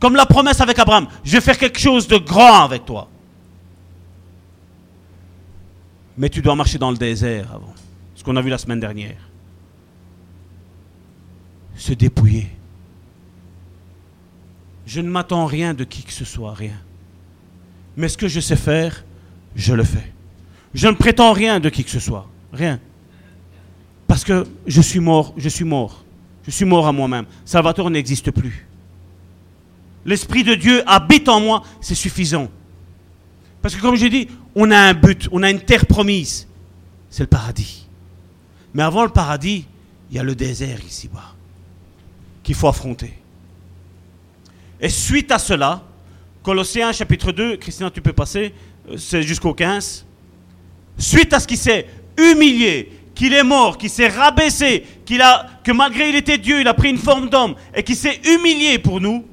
[0.00, 3.08] Comme la promesse avec Abraham, je vais faire quelque chose de grand avec toi.
[6.18, 7.72] Mais tu dois marcher dans le désert avant.
[8.16, 9.30] Ce qu'on a vu la semaine dernière.
[11.76, 12.48] Se dépouiller.
[14.84, 16.76] Je ne m'attends rien de qui que ce soit, rien.
[17.96, 19.04] Mais ce que je sais faire,
[19.54, 20.12] je le fais.
[20.74, 22.80] Je ne prétends rien de qui que ce soit, rien.
[24.08, 26.04] Parce que je suis mort, je suis mort.
[26.44, 27.26] Je suis mort à moi-même.
[27.44, 28.66] Salvatore n'existe plus.
[30.04, 32.48] L'Esprit de Dieu habite en moi, c'est suffisant.
[33.62, 36.46] Parce que comme j'ai dit, on a un but, on a une terre promise.
[37.10, 37.86] C'est le paradis.
[38.74, 39.66] Mais avant le paradis,
[40.10, 41.34] il y a le désert ici-bas
[42.42, 43.12] qu'il faut affronter.
[44.80, 45.82] Et suite à cela,
[46.42, 48.54] Colossiens chapitre 2, Christina, tu peux passer,
[48.90, 50.06] euh, c'est jusqu'au 15.
[50.96, 51.86] Suite à ce qu'il s'est
[52.16, 56.68] humilié, qu'il est mort, qu'il s'est rabaissé, qu'il a, que malgré il était Dieu, il
[56.68, 59.26] a pris une forme d'homme et qu'il s'est humilié pour nous,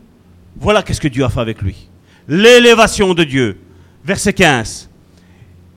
[0.58, 1.88] voilà qu'est-ce que Dieu a fait avec lui.
[2.28, 3.60] L'élévation de Dieu.
[4.06, 4.90] Verset 15.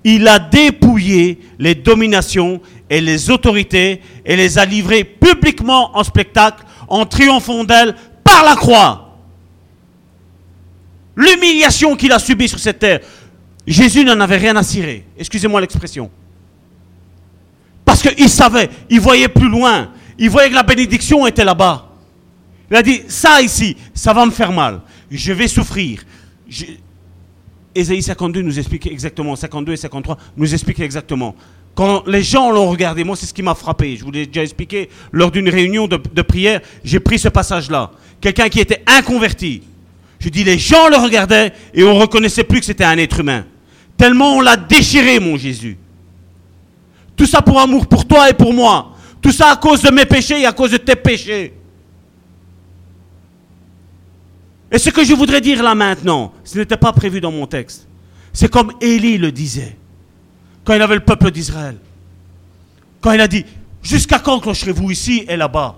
[0.05, 2.60] Il a dépouillé les dominations
[2.90, 8.55] et les autorités et les a livrées publiquement en spectacle en triomphant d'elles par la
[8.55, 9.16] croix.
[11.16, 13.00] L'humiliation qu'il a subie sur cette terre,
[13.66, 15.05] Jésus n'en avait rien à cirer.
[15.18, 16.10] Excusez-moi l'expression.
[17.84, 19.90] Parce qu'il savait, il voyait plus loin.
[20.18, 21.88] Il voyait que la bénédiction était là-bas.
[22.70, 24.80] Il a dit, ça ici, ça va me faire mal.
[25.10, 26.02] Je vais souffrir.
[27.78, 31.34] Ésaïe 52 nous explique exactement, 52 et 53 nous expliquent exactement.
[31.74, 33.96] Quand les gens l'ont regardé, moi c'est ce qui m'a frappé.
[33.96, 37.92] Je vous l'ai déjà expliqué lors d'une réunion de, de prière, j'ai pris ce passage-là.
[38.20, 39.62] Quelqu'un qui était inconverti.
[40.18, 43.44] Je dis, les gens le regardaient et on reconnaissait plus que c'était un être humain.
[43.96, 45.76] Tellement on l'a déchiré, mon Jésus.
[47.16, 48.96] Tout ça pour amour pour toi et pour moi.
[49.22, 51.52] Tout ça à cause de mes péchés et à cause de tes péchés.
[54.70, 57.86] Et ce que je voudrais dire là maintenant, ce n'était pas prévu dans mon texte.
[58.32, 59.76] C'est comme Élie le disait,
[60.64, 61.76] quand il avait le peuple d'Israël.
[63.00, 63.44] Quand il a dit,
[63.82, 65.76] jusqu'à quand clocherez-vous ici et là-bas?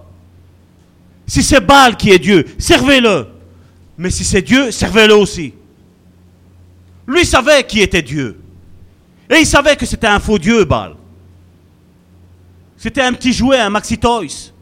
[1.26, 3.28] Si c'est Baal qui est Dieu, servez-le.
[3.96, 5.54] Mais si c'est Dieu, servez-le aussi.
[7.06, 8.40] Lui savait qui était Dieu.
[9.28, 10.94] Et il savait que c'était un faux Dieu, Baal.
[12.76, 14.52] C'était un petit jouet, un maxi toys.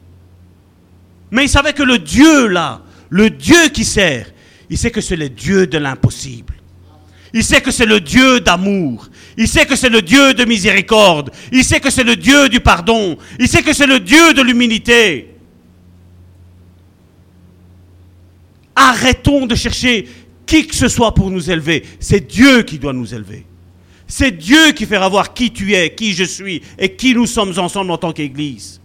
[1.31, 4.31] Mais il savait que le Dieu là, le Dieu qui sert,
[4.69, 6.53] il sait que c'est le Dieu de l'impossible.
[7.33, 9.07] Il sait que c'est le Dieu d'amour.
[9.37, 11.31] Il sait que c'est le Dieu de miséricorde.
[11.51, 13.17] Il sait que c'est le Dieu du pardon.
[13.39, 15.35] Il sait que c'est le Dieu de l'humilité.
[18.75, 20.07] Arrêtons de chercher
[20.45, 21.83] qui que ce soit pour nous élever.
[21.99, 23.45] C'est Dieu qui doit nous élever.
[24.07, 27.53] C'est Dieu qui fera voir qui tu es, qui je suis et qui nous sommes
[27.59, 28.81] ensemble en tant qu'Église.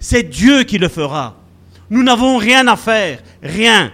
[0.00, 1.37] C'est Dieu qui le fera.
[1.90, 3.92] Nous n'avons rien à faire, rien.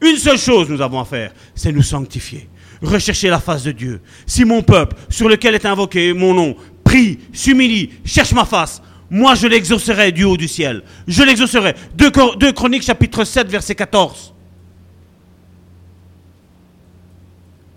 [0.00, 2.48] Une seule chose nous avons à faire, c'est nous sanctifier,
[2.80, 4.00] rechercher la face de Dieu.
[4.26, 9.34] Si mon peuple, sur lequel est invoqué mon nom, prie, s'humilie, cherche ma face, moi
[9.34, 10.82] je l'exaucerai du haut du ciel.
[11.06, 11.74] Je l'exaucerai.
[11.94, 14.32] 2 Chroniques chapitre 7 verset 14.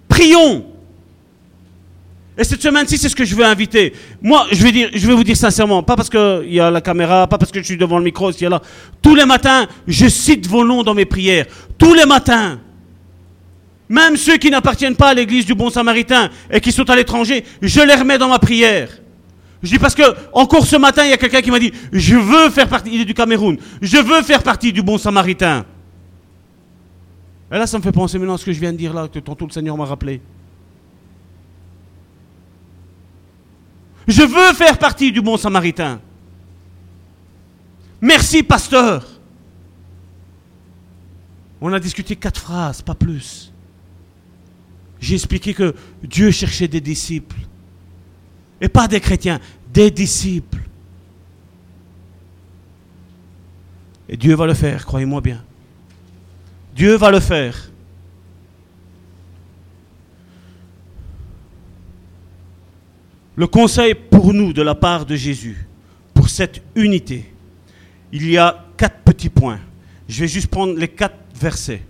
[0.08, 0.75] Prions.
[2.38, 3.94] Et cette semaine-ci, c'est ce que je veux inviter.
[4.22, 4.64] Moi, je
[5.08, 7.66] vais, vous dire sincèrement, pas parce qu'il y a la caméra, pas parce que je
[7.66, 8.62] suis devant le micro, a là.
[9.02, 11.46] Tous les matins, je cite vos noms dans mes prières.
[11.78, 12.60] Tous les matins.
[13.88, 17.46] Même ceux qui n'appartiennent pas à l'église du bon samaritain et qui sont à l'étranger,
[17.62, 18.90] je les remets dans ma prière.
[19.64, 20.04] Je dis parce que,
[20.34, 23.02] encore ce matin, il y a quelqu'un qui m'a dit, je veux faire partie, il
[23.02, 25.66] est du Cameroun, je veux faire partie du bon samaritain.
[27.52, 29.08] Et là, ça me fait penser maintenant à ce que je viens de dire là,
[29.08, 30.20] que tantôt le Seigneur m'a rappelé.
[34.08, 36.00] Je veux faire partie du bon samaritain.
[38.02, 39.06] Merci, pasteur.
[41.60, 43.52] On a discuté quatre phrases, pas plus.
[45.00, 45.74] J'ai expliqué que
[46.04, 47.40] Dieu cherchait des disciples.
[48.62, 49.40] Et pas des chrétiens,
[49.74, 50.62] des disciples.
[54.08, 55.44] Et Dieu va le faire, croyez-moi bien.
[56.76, 57.70] Dieu va le faire.
[63.36, 65.68] Le conseil pour nous de la part de Jésus,
[66.14, 67.26] pour cette unité,
[68.14, 69.60] il y a quatre petits points.
[70.08, 71.82] Je vais juste prendre les quatre versets.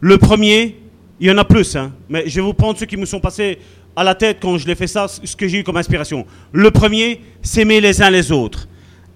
[0.00, 0.80] Le premier,
[1.20, 3.20] il y en a plus, hein, mais je vais vous prendre ceux qui me sont
[3.20, 3.58] passés
[3.94, 6.24] à la tête quand je l'ai fait ça, ce que j'ai eu comme inspiration.
[6.52, 8.66] Le premier, s'aimer les uns les autres.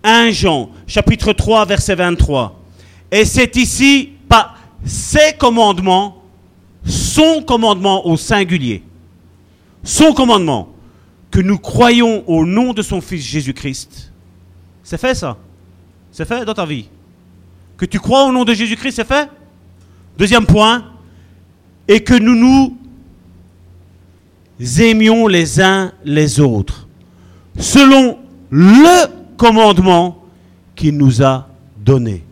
[0.05, 2.61] 1 Jean, chapitre 3, verset 23.
[3.11, 4.55] Et c'est ici, pas
[4.85, 6.23] ses commandements,
[6.85, 8.82] son commandement au singulier.
[9.85, 10.72] Son commandement
[11.32, 14.12] que nous croyons au nom de son Fils Jésus-Christ.
[14.84, 15.38] C'est fait ça?
[16.12, 16.88] C'est fait dans ta vie?
[17.78, 19.28] Que tu crois au nom de Jésus-Christ, c'est fait?
[20.18, 20.84] Deuxième point,
[21.88, 22.76] et que nous nous
[24.78, 26.86] aimions les uns les autres,
[27.59, 28.18] selon
[28.50, 29.06] le
[29.38, 30.22] commandement
[30.76, 31.48] qu'il nous a
[31.78, 32.24] donné.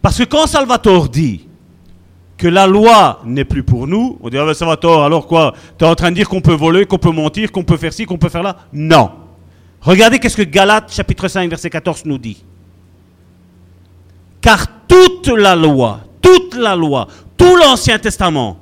[0.00, 1.47] Parce que quand Salvatore dit,
[2.38, 5.26] que la loi n'est plus pour nous, on dirait, ah ben, ça va tort, alors
[5.26, 5.54] quoi?
[5.76, 7.92] Tu es en train de dire qu'on peut voler, qu'on peut mentir, qu'on peut faire
[7.92, 8.56] ci, qu'on peut faire là?
[8.72, 9.10] Non.
[9.80, 12.44] Regardez qu'est-ce que Galates chapitre 5 verset 14 nous dit.
[14.40, 18.58] Car toute la loi, toute la loi, tout l'Ancien Testament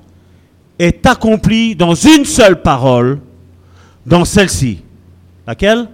[0.78, 3.20] est accompli dans une seule parole,
[4.06, 4.82] dans celle-ci.
[5.46, 5.88] Laquelle?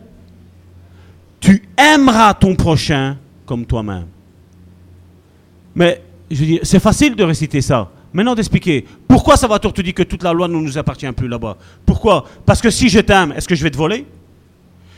[1.40, 4.06] Tu aimeras ton prochain comme toi-même.
[5.74, 6.00] Mais
[6.34, 7.90] je dis, c'est facile de réciter ça.
[8.12, 11.28] Maintenant d'expliquer pourquoi ça va te dire que toute la loi ne nous appartient plus
[11.28, 11.56] là-bas?
[11.86, 12.26] Pourquoi?
[12.44, 14.06] Parce que si je t'aime, est-ce que je vais te voler?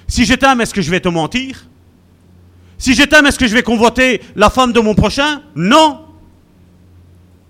[0.08, 1.66] Si je t'aime, est-ce que je vais te mentir?
[2.76, 5.42] Si je t'aime, est-ce que je vais convoiter la femme de mon prochain?
[5.54, 6.00] Non.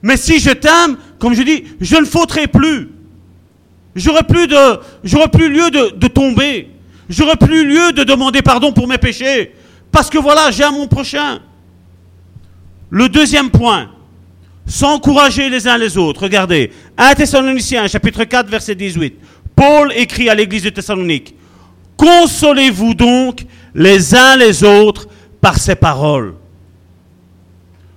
[0.03, 2.91] Mais si je t'aime, comme je dis, je ne fauterai plus.
[3.95, 4.47] J'aurai plus
[5.33, 6.71] plus lieu de, de tomber.
[7.09, 9.55] J'aurai plus lieu de demander pardon pour mes péchés.
[9.91, 11.41] Parce que voilà, j'aime mon prochain.
[12.95, 13.91] Le deuxième point,
[14.67, 16.23] s'encourager les uns les autres.
[16.23, 19.17] Regardez, 1 Thessaloniciens, chapitre 4, verset 18.
[19.57, 21.35] Paul écrit à l'église de Thessalonique,
[21.97, 25.09] Consolez-vous donc les uns les autres
[25.41, 26.35] par ces paroles.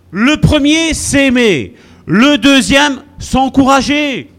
[0.09, 1.75] Le premier, s'aimer.
[2.07, 4.31] Le deuxième, s'encourager.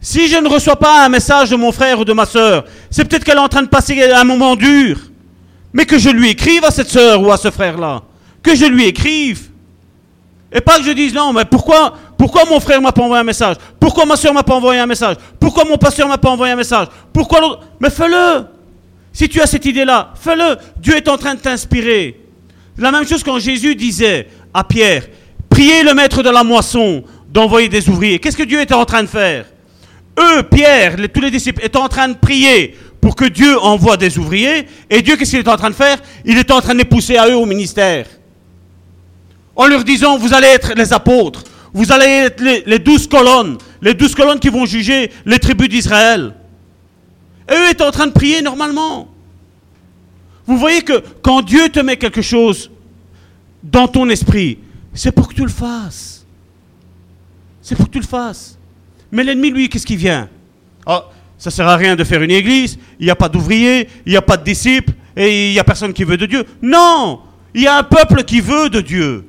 [0.00, 3.04] Si je ne reçois pas un message de mon frère ou de ma soeur, c'est
[3.04, 5.00] peut-être qu'elle est en train de passer un moment dur.
[5.72, 8.02] Mais que je lui écrive à cette sœur ou à ce frère-là.
[8.42, 9.48] Que je lui écrive.
[10.52, 13.24] Et pas que je dise non, mais pourquoi, pourquoi mon frère m'a pas envoyé un
[13.24, 13.56] message?
[13.80, 15.16] Pourquoi ma soeur m'a pas envoyé un message?
[15.40, 16.88] Pourquoi mon pasteur m'a pas envoyé un message?
[17.12, 17.60] Pourquoi l'autre?
[17.80, 18.44] Mais fais-le
[19.12, 20.56] Si tu as cette idée-là, fais-le.
[20.76, 22.20] Dieu est en train de t'inspirer.
[22.76, 25.06] La même chose quand Jésus disait à Pierre,
[25.48, 28.18] priez le maître de la moisson d'envoyer des ouvriers.
[28.18, 29.46] Qu'est-ce que Dieu était en train de faire?
[30.18, 34.16] Eux, Pierre, tous les disciples, étaient en train de prier pour que Dieu envoie des
[34.16, 34.68] ouvriers.
[34.88, 35.98] Et Dieu, qu'est-ce qu'il est en train de faire?
[36.24, 38.06] Il est en train de les pousser à eux au ministère.
[39.56, 41.42] En leur disant, vous allez être les apôtres,
[41.74, 46.32] vous allez être les, douze colonnes, les douze colonnes qui vont juger les tribus d'Israël.
[47.50, 49.08] Et eux étaient en train de prier normalement.
[50.46, 52.70] Vous voyez que quand Dieu te met quelque chose
[53.64, 54.58] dans ton esprit,
[54.94, 56.24] c'est pour que tu le fasses.
[57.60, 58.56] C'est pour que tu le fasses.
[59.10, 60.28] Mais l'ennemi, lui, qu'est-ce qui vient?
[60.86, 61.06] Ah,
[61.42, 64.10] Ça ne sert à rien de faire une église, il n'y a pas d'ouvriers, il
[64.12, 66.44] n'y a pas de disciples, et il n'y a personne qui veut de Dieu.
[66.62, 67.18] Non
[67.52, 69.24] Il y a un peuple qui veut de Dieu.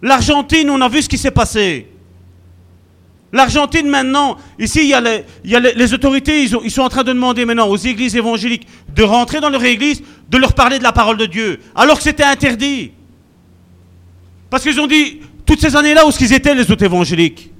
[0.00, 1.88] L'Argentine, on a vu ce qui s'est passé.
[3.32, 7.44] L'Argentine maintenant, ici il y a les, autorités, ils, ils, sont en train de demander
[7.44, 11.16] maintenant aux églises évangéliques de rentrer dans leur église, de leur parler de la parole
[11.16, 12.92] de Dieu, alors que c'était interdit.
[14.50, 17.50] Parce qu'ils ont dit, toutes ces années-là, où ce qu'ils étaient les autres évangéliques?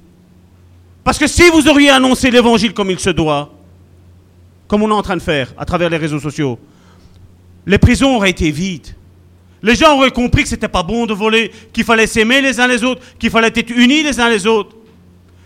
[1.07, 3.53] Parce que si vous auriez annoncé l'évangile comme il se doit,
[4.67, 6.59] comme on est en train de faire à travers les réseaux sociaux,
[7.65, 8.93] les prisons auraient été vides.
[9.63, 12.67] Les gens auraient compris que c'était pas bon de voler, qu'il fallait s'aimer les uns
[12.67, 14.75] les autres, qu'il fallait être unis les uns les autres.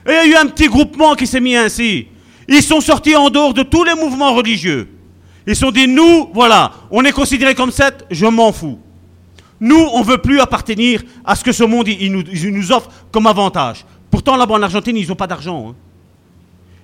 [0.08, 2.08] Et il y a eu un petit groupement qui s'est mis ainsi.
[2.48, 4.90] Ils sont sortis en dehors de tous les mouvements religieux.
[5.46, 8.80] Ils sont dit, nous, voilà, on est considérés comme sept, je m'en fous.
[9.60, 13.86] Nous, on ne veut plus appartenir à ce que ce monde nous, offre comme avantage.
[14.12, 15.70] Pourtant, là-bas en Argentine, ils n'ont pas d'argent.
[15.70, 15.76] Hein.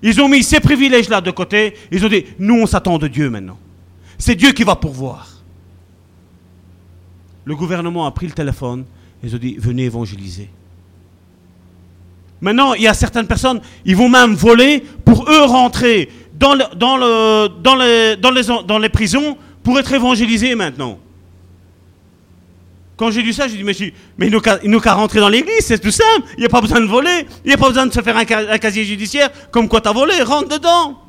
[0.02, 1.76] Ils ont mis ces privilèges-là de côté.
[1.92, 3.60] Ils ont dit, nous, on s'attend de Dieu maintenant.
[4.18, 5.28] C'est Dieu qui va pourvoir.
[7.46, 8.86] Le gouvernement a pris le téléphone.
[9.24, 10.50] Ils ont dit, venez évangéliser.
[12.40, 16.98] Maintenant, il y a certaines personnes, ils vont même voler pour eux rentrer dans, dans,
[16.98, 21.00] le, dans, les, dans, les, dans les prisons pour être évangélisés maintenant.
[22.98, 25.92] Quand j'ai lu ça, j'ai dit, mais, il nous qu'à rentrer dans l'église, c'est tout
[25.92, 26.28] simple.
[26.36, 28.18] Il n'y a pas besoin de voler, il n'y a pas besoin de se faire
[28.18, 31.00] un, casier judiciaire comme quoi tu as volé, rentre dedans.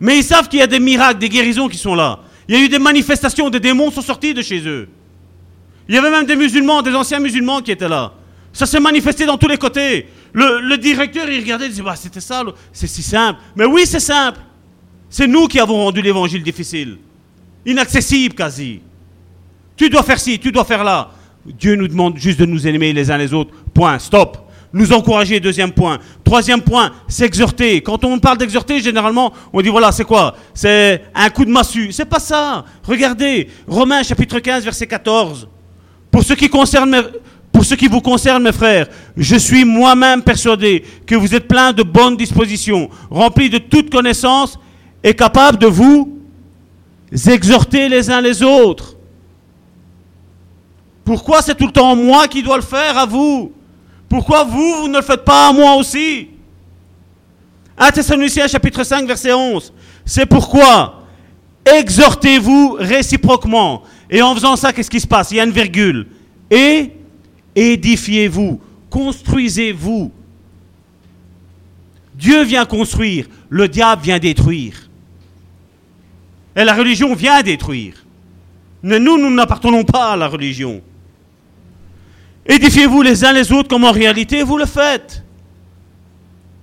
[0.00, 2.20] Mais ils savent qu'il y a des miracles, des guérisons qui sont là.
[2.46, 4.88] Il y a eu des manifestations, des démons sont sortis de chez eux.
[5.88, 8.12] Il y avait même des musulmans, des anciens musulmans qui étaient là.
[8.52, 10.08] Ça s'est manifesté dans tous les côtés.
[10.34, 13.40] Le, directeur, il regardait, il disait, bah, c'était ça, c'est si simple.
[13.56, 14.40] Mais oui, c'est simple.
[15.08, 16.98] C'est nous qui avons rendu l'évangile difficile.
[17.64, 18.82] Inaccessible quasi.
[19.82, 21.10] Tu dois faire ci, tu dois faire là.
[21.44, 23.50] Dieu nous demande juste de nous aimer les uns les autres.
[23.74, 24.38] Point, stop.
[24.72, 25.98] Nous encourager, deuxième point.
[26.22, 27.80] Troisième point, s'exhorter.
[27.80, 30.36] Quand on parle d'exhorter, généralement, on dit voilà, c'est quoi?
[30.54, 31.90] C'est un coup de massue.
[31.90, 32.64] C'est pas ça.
[32.84, 35.48] Regardez, Romains chapitre 15, verset 14.
[36.12, 37.02] Pour ce qui concerne
[37.50, 38.86] pour ce qui vous concerne, mes frères,
[39.16, 44.60] je suis moi-même persuadé que vous êtes plein de bonnes dispositions, remplis de toute connaissance
[45.02, 46.20] et capables de vous
[47.26, 48.94] exhorter les uns les autres.
[51.04, 53.52] Pourquoi c'est tout le temps moi qui dois le faire à vous?
[54.08, 56.28] Pourquoi vous, vous ne le faites pas à moi aussi?
[57.78, 59.72] 1 Thessaloniciens chapitre 5 verset 11.
[60.04, 61.02] C'est pourquoi
[61.64, 63.82] exhortez-vous réciproquement.
[64.10, 65.30] Et en faisant ça, qu'est-ce qui se passe?
[65.30, 66.06] Il y a une virgule.
[66.50, 66.92] Et
[67.54, 68.60] édifiez-vous,
[68.90, 70.12] construisez-vous.
[72.14, 74.90] Dieu vient construire, le diable vient détruire.
[76.54, 78.04] Et la religion vient détruire.
[78.82, 80.82] Mais nous, nous n'appartenons pas à la religion.
[82.46, 85.22] Édifiez-vous les uns les autres comme en réalité vous le faites.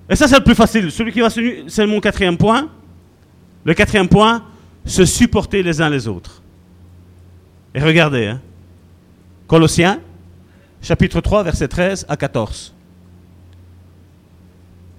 [0.10, 0.92] Et ça, c'est le plus facile.
[0.92, 2.70] Celui qui va c'est mon quatrième point.
[3.64, 4.44] Le quatrième point,
[4.86, 6.42] se supporter les uns les autres.
[7.76, 8.42] Et regardez, hein.
[9.48, 10.00] Colossiens,
[10.82, 12.74] chapitre 3, verset 13 à 14.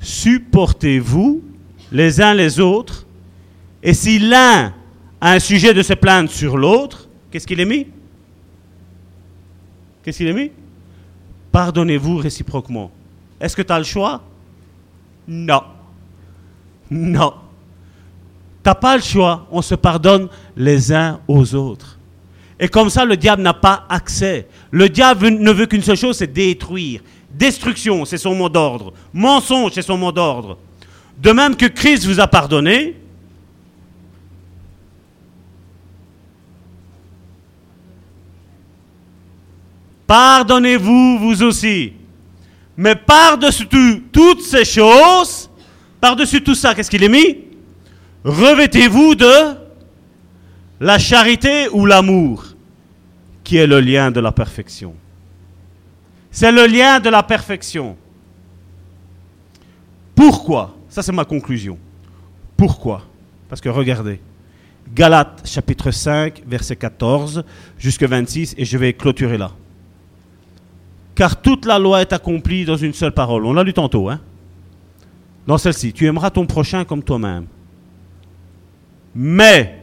[0.01, 1.43] Supportez-vous
[1.93, 3.07] les uns les autres,
[3.83, 4.73] et si l'un
[5.21, 7.87] a un sujet de se plaindre sur l'autre, qu'est-ce qu'il est mis?
[10.03, 10.53] Qu'est-ce qu'il est mis?
[11.53, 12.91] Pardonnez-vous réciproquement.
[13.41, 14.23] Est-ce que tu as le choix?
[15.27, 15.63] Non.
[16.91, 17.35] Non.
[18.65, 19.47] Tu pas le choix.
[19.51, 21.99] On se pardonne les uns aux autres.
[22.59, 24.47] Et comme ça, le diable n'a pas accès.
[24.71, 27.01] Le diable ne veut qu'une seule chose, c'est détruire.
[27.33, 28.93] Destruction, c'est son mot d'ordre.
[29.15, 30.59] Mensonge, c'est son mot d'ordre.
[31.19, 33.00] De même que Christ vous a pardonné,
[40.11, 41.93] Pardonnez-vous vous aussi.
[42.77, 43.69] Mais par-dessus
[44.11, 45.49] toutes ces choses,
[46.01, 47.45] par-dessus tout ça, qu'est-ce qu'il est mis?
[48.25, 49.55] Revêtez-vous de
[50.81, 52.45] la charité ou l'amour,
[53.45, 54.97] qui est le lien de la perfection.
[56.33, 57.97] C'est le lien de la perfection.
[60.17, 60.77] Pourquoi?
[60.89, 61.79] Ça, c'est ma conclusion.
[62.57, 63.07] Pourquoi?
[63.49, 64.21] Parce que regardez,
[64.93, 67.45] Galates chapitre 5, verset 14
[67.79, 69.53] jusqu'à 26, et je vais clôturer là
[71.15, 73.45] car toute la loi est accomplie dans une seule parole.
[73.45, 74.21] On l'a lu tantôt, hein
[75.47, 77.47] Dans celle-ci, tu aimeras ton prochain comme toi-même.
[79.15, 79.83] Mais,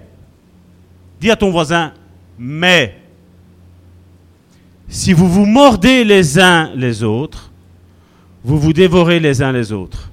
[1.19, 1.93] dis à ton voisin,
[2.39, 2.97] mais,
[4.87, 7.51] si vous vous mordez les uns les autres,
[8.43, 10.11] vous vous dévorez les uns les autres.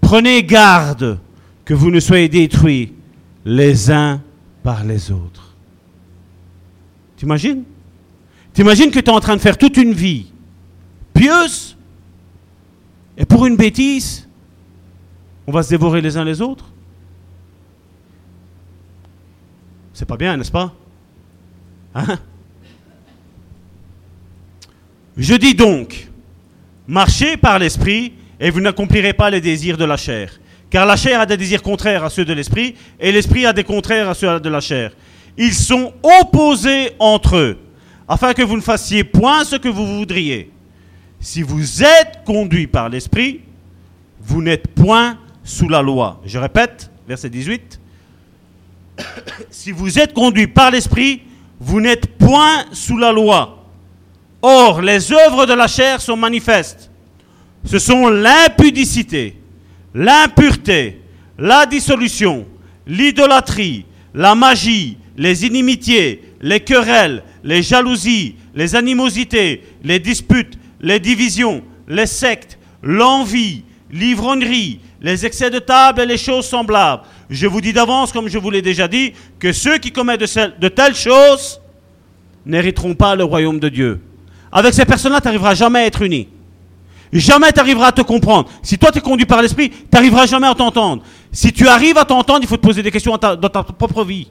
[0.00, 1.18] Prenez garde
[1.64, 2.92] que vous ne soyez détruits
[3.44, 4.20] les uns
[4.62, 5.54] par les autres.
[7.16, 7.62] T'imagines?
[8.56, 10.32] T'imagines que tu es en train de faire toute une vie
[11.12, 11.76] pieuse
[13.18, 14.26] et pour une bêtise,
[15.46, 16.64] on va se dévorer les uns les autres?
[19.92, 20.72] C'est pas bien, n'est-ce pas?
[21.94, 22.18] Hein?
[25.18, 26.08] Je dis donc,
[26.88, 30.32] marchez par l'esprit et vous n'accomplirez pas les désirs de la chair.
[30.70, 33.64] Car la chair a des désirs contraires à ceux de l'esprit et l'esprit a des
[33.64, 34.92] contraires à ceux de la chair.
[35.36, 37.58] Ils sont opposés entre eux,
[38.08, 40.50] afin que vous ne fassiez point ce que vous voudriez.
[41.20, 43.40] Si vous êtes conduit par l'esprit,
[44.20, 46.20] vous n'êtes point sous la loi.
[46.24, 47.80] Je répète, verset 18.
[49.50, 51.22] si vous êtes conduit par l'esprit,
[51.58, 53.64] vous n'êtes point sous la loi.
[54.42, 56.90] Or, les œuvres de la chair sont manifestes.
[57.64, 59.36] Ce sont l'impudicité,
[59.94, 61.00] l'impureté,
[61.38, 62.46] la dissolution,
[62.86, 71.62] l'idolâtrie, la magie, les inimitiés, les querelles, les jalousies, les animosités, les disputes, les divisions,
[71.88, 77.02] les sectes, l'envie, l'ivrognerie, les excès de table et les choses semblables.
[77.30, 80.58] Je vous dis d'avance, comme je vous l'ai déjà dit, que ceux qui commettent de,
[80.60, 81.60] de telles choses
[82.44, 84.00] n'hériteront pas le royaume de Dieu.
[84.52, 86.28] Avec ces personnes-là, tu n'arriveras jamais à être uni.
[87.12, 88.48] Jamais tu arriveras à te comprendre.
[88.62, 91.02] Si toi tu es conduit par l'esprit, tu n'arriveras jamais à t'entendre.
[91.32, 94.28] Si tu arrives à t'entendre, il faut te poser des questions dans ta propre vie.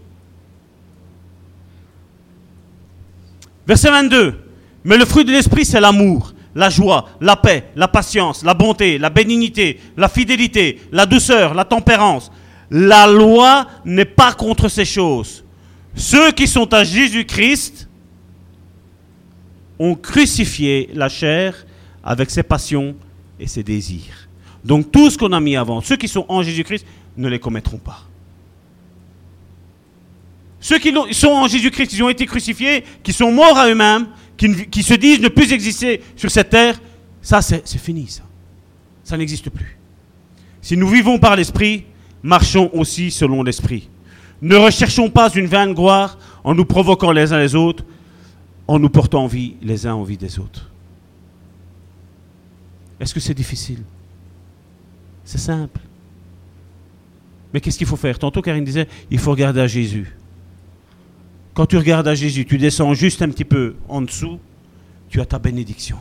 [3.68, 4.36] Verset 22.
[4.84, 8.98] Mais le fruit de l'esprit, c'est l'amour, la joie, la paix, la patience, la bonté,
[8.98, 12.32] la bénignité, la fidélité, la douceur, la tempérance.
[12.70, 15.44] La loi n'est pas contre ces choses.
[15.96, 17.90] Ceux qui sont à Jésus-Christ
[19.80, 21.66] ont crucifié la chair
[22.04, 22.96] avec ses passions
[23.40, 24.28] et ses désirs.
[24.64, 26.86] Donc tout ce qu'on a mis avant, ceux qui sont en Jésus-Christ,
[27.18, 28.02] ne les commettront pas.
[30.66, 34.82] Ceux qui sont en Jésus-Christ, qui ont été crucifiés, qui sont morts à eux-mêmes, qui,
[34.82, 36.82] se disent ne plus exister sur cette terre,
[37.22, 38.24] ça c'est fini, ça.
[39.04, 39.78] Ça n'existe plus.
[40.64, 41.86] Si nous vivons par l'Esprit,
[42.24, 43.90] marchons aussi selon l'Esprit.
[44.42, 47.86] Ne recherchons pas une vaine gloire en nous provoquant les uns les autres,
[48.68, 50.72] en nous portant en vie les uns en vie des autres.
[53.00, 53.84] Est-ce que c'est difficile?
[55.26, 55.80] C'est simple.
[57.54, 58.18] Mais qu'est-ce qu'il faut faire?
[58.18, 60.15] Tantôt, Karine disait, il faut regarder à Jésus.
[61.56, 64.40] Quand tu regardes à Jésus, tu descends juste un petit peu en dessous,
[65.10, 65.98] tu as ta bénédiction.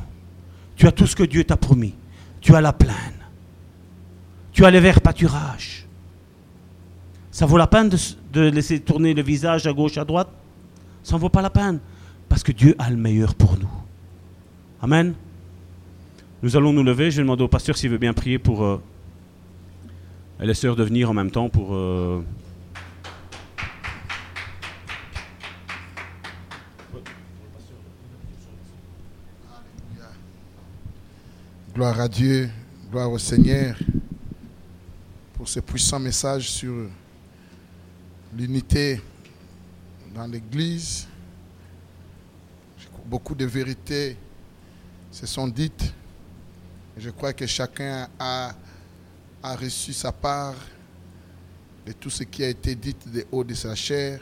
[0.74, 1.94] Tu as tout ce que Dieu t'a promis.
[2.40, 2.94] Tu as la plaine.
[4.52, 5.86] Tu as les verts pâturages.
[7.30, 7.88] Ça vaut la peine
[8.32, 10.28] de, laisser tourner le visage à gauche, à droite?
[11.04, 11.78] Ça ne vaut pas la peine.
[12.28, 13.70] Parce que Dieu a le meilleur pour nous.
[14.82, 15.14] Amen.
[16.42, 17.12] Nous allons nous lever.
[17.12, 18.82] Je vais demander au pasteur s'il veut bien prier pour euh,
[20.40, 21.76] les sœurs de venir en même temps pour...
[21.76, 22.24] Euh,
[31.74, 32.48] Gloire à Dieu,
[32.88, 33.76] gloire au Seigneur
[35.32, 36.88] pour ce puissant message sur
[38.32, 39.02] l'unité
[40.14, 41.08] dans l'Église.
[43.06, 44.16] Beaucoup de vérités
[45.10, 45.92] se sont dites
[46.96, 48.54] je crois que chacun a,
[49.42, 50.54] a reçu sa part
[51.84, 54.20] de tout ce qui a été dit de haut de sa chair,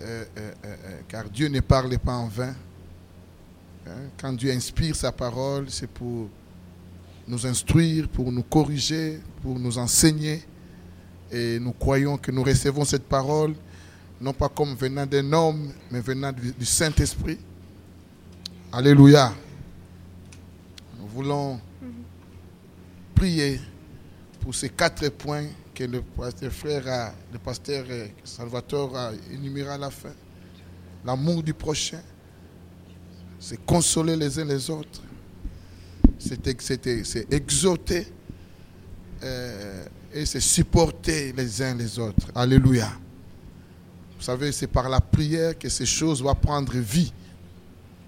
[0.00, 2.54] euh, euh, euh, car Dieu ne parle pas en vain.
[3.86, 6.28] Hein, quand Dieu inspire sa parole, c'est pour
[7.26, 10.42] nous instruire, pour nous corriger, pour nous enseigner.
[11.30, 13.54] Et nous croyons que nous recevons cette parole,
[14.20, 17.38] non pas comme venant d'un homme, mais venant du Saint-Esprit.
[18.72, 19.32] Alléluia
[21.18, 21.60] voulons
[23.14, 23.60] prier
[24.40, 27.84] pour ces quatre points que le pasteur frère, le pasteur
[28.22, 30.12] Salvatore a énuméré à la fin.
[31.04, 32.00] L'amour du prochain,
[33.40, 35.02] c'est consoler les uns les autres,
[36.18, 36.46] c'est
[37.32, 38.06] exhorter
[39.22, 42.28] euh, et c'est supporter les uns les autres.
[42.34, 42.90] Alléluia.
[44.16, 47.12] Vous savez, c'est par la prière que ces choses vont prendre vie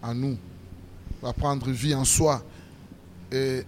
[0.02, 0.36] en nous,
[1.23, 2.43] vont prendre vie en soi
[3.32, 3.65] et,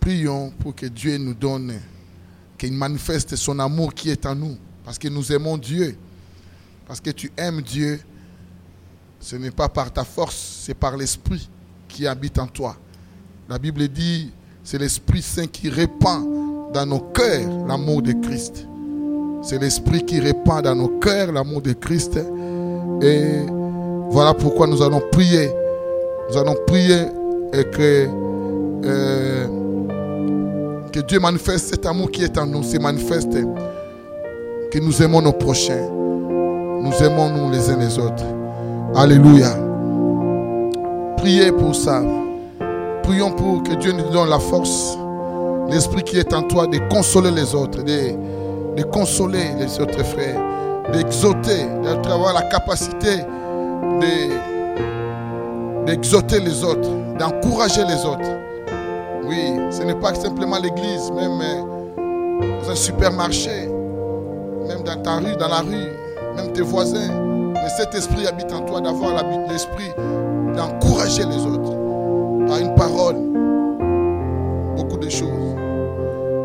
[0.00, 1.78] prions pour que Dieu nous donne,
[2.56, 4.56] qu'il manifeste son amour qui est en nous.
[4.84, 5.96] Parce que nous aimons Dieu.
[6.86, 8.00] Parce que tu aimes Dieu.
[9.30, 11.50] Ce n'est pas par ta force, c'est par l'Esprit
[11.86, 12.74] qui habite en toi.
[13.46, 14.32] La Bible dit,
[14.64, 18.66] c'est l'Esprit Saint qui répand dans nos cœurs l'amour de Christ.
[19.42, 22.18] C'est l'Esprit qui répand dans nos cœurs l'amour de Christ.
[23.02, 23.42] Et
[24.08, 25.50] voilà pourquoi nous allons prier.
[26.30, 27.02] Nous allons prier
[27.52, 28.08] et que,
[28.86, 29.46] euh,
[30.90, 33.36] que Dieu manifeste cet amour qui est en nous, se manifeste
[34.70, 35.86] que nous aimons nos prochains.
[36.80, 38.37] Nous aimons nous les uns les autres.
[38.94, 39.50] Alléluia.
[41.18, 42.02] Priez pour ça.
[43.02, 44.98] Prions pour que Dieu nous donne la force,
[45.70, 50.40] l'esprit qui est en toi de consoler les autres, de, de consoler les autres frères,
[50.92, 51.66] d'exhorter,
[52.02, 53.24] d'avoir la capacité
[55.86, 58.30] d'exhorter les autres, d'encourager les autres.
[59.26, 63.68] Oui, ce n'est pas simplement l'église, même euh, dans un supermarché,
[64.66, 65.92] même dans ta rue, dans la rue,
[66.36, 67.37] même tes voisins.
[67.62, 69.92] Mais cet esprit habite en toi d'avoir l'esprit
[70.56, 71.76] d'encourager les autres
[72.46, 73.16] par une parole,
[74.76, 75.54] beaucoup de choses,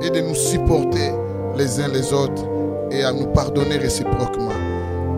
[0.01, 1.11] et de nous supporter
[1.57, 2.43] les uns les autres
[2.91, 4.51] et à nous pardonner réciproquement.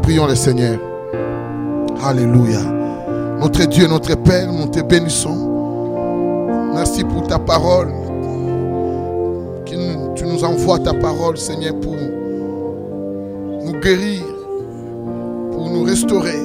[0.04, 0.78] Prions le Seigneur.
[2.04, 2.60] Alléluia.
[3.40, 6.72] Notre Dieu, notre Père, nous te bénissons.
[6.74, 7.92] Merci pour ta parole.
[10.16, 11.96] Tu nous envoies ta parole, Seigneur, pour
[13.64, 14.22] nous guérir,
[15.76, 16.40] nous restaurer.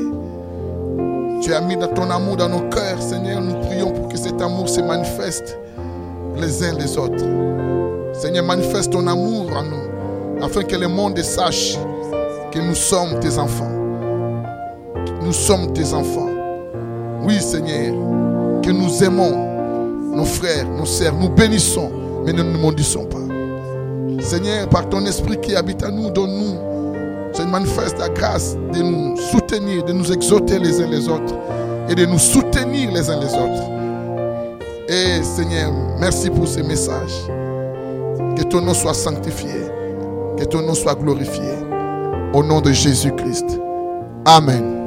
[1.43, 3.41] Tu as mis ton amour dans nos cœurs, Seigneur.
[3.41, 5.57] Nous prions pour que cet amour se manifeste
[6.37, 7.25] les uns les autres.
[8.13, 11.79] Seigneur, manifeste ton amour en nous, afin que le monde sache
[12.53, 13.71] que nous sommes tes enfants.
[15.23, 16.29] Nous sommes tes enfants.
[17.23, 17.95] Oui, Seigneur,
[18.63, 21.91] que nous aimons nos frères, nos sœurs, nous bénissons,
[22.25, 23.19] mais ne nous maudissons pas.
[24.23, 26.70] Seigneur, par ton esprit qui habite en nous, donne-nous,
[27.33, 31.35] Seigneur, manifeste la grâce de nous soutenir, de nous exhorter les uns les autres
[31.89, 33.71] et de nous soutenir les uns les autres.
[34.89, 37.27] Et Seigneur, merci pour ces messages.
[38.37, 39.51] Que ton nom soit sanctifié,
[40.39, 41.45] que ton nom soit glorifié.
[42.33, 43.61] Au nom de Jésus-Christ.
[44.25, 44.80] Amen.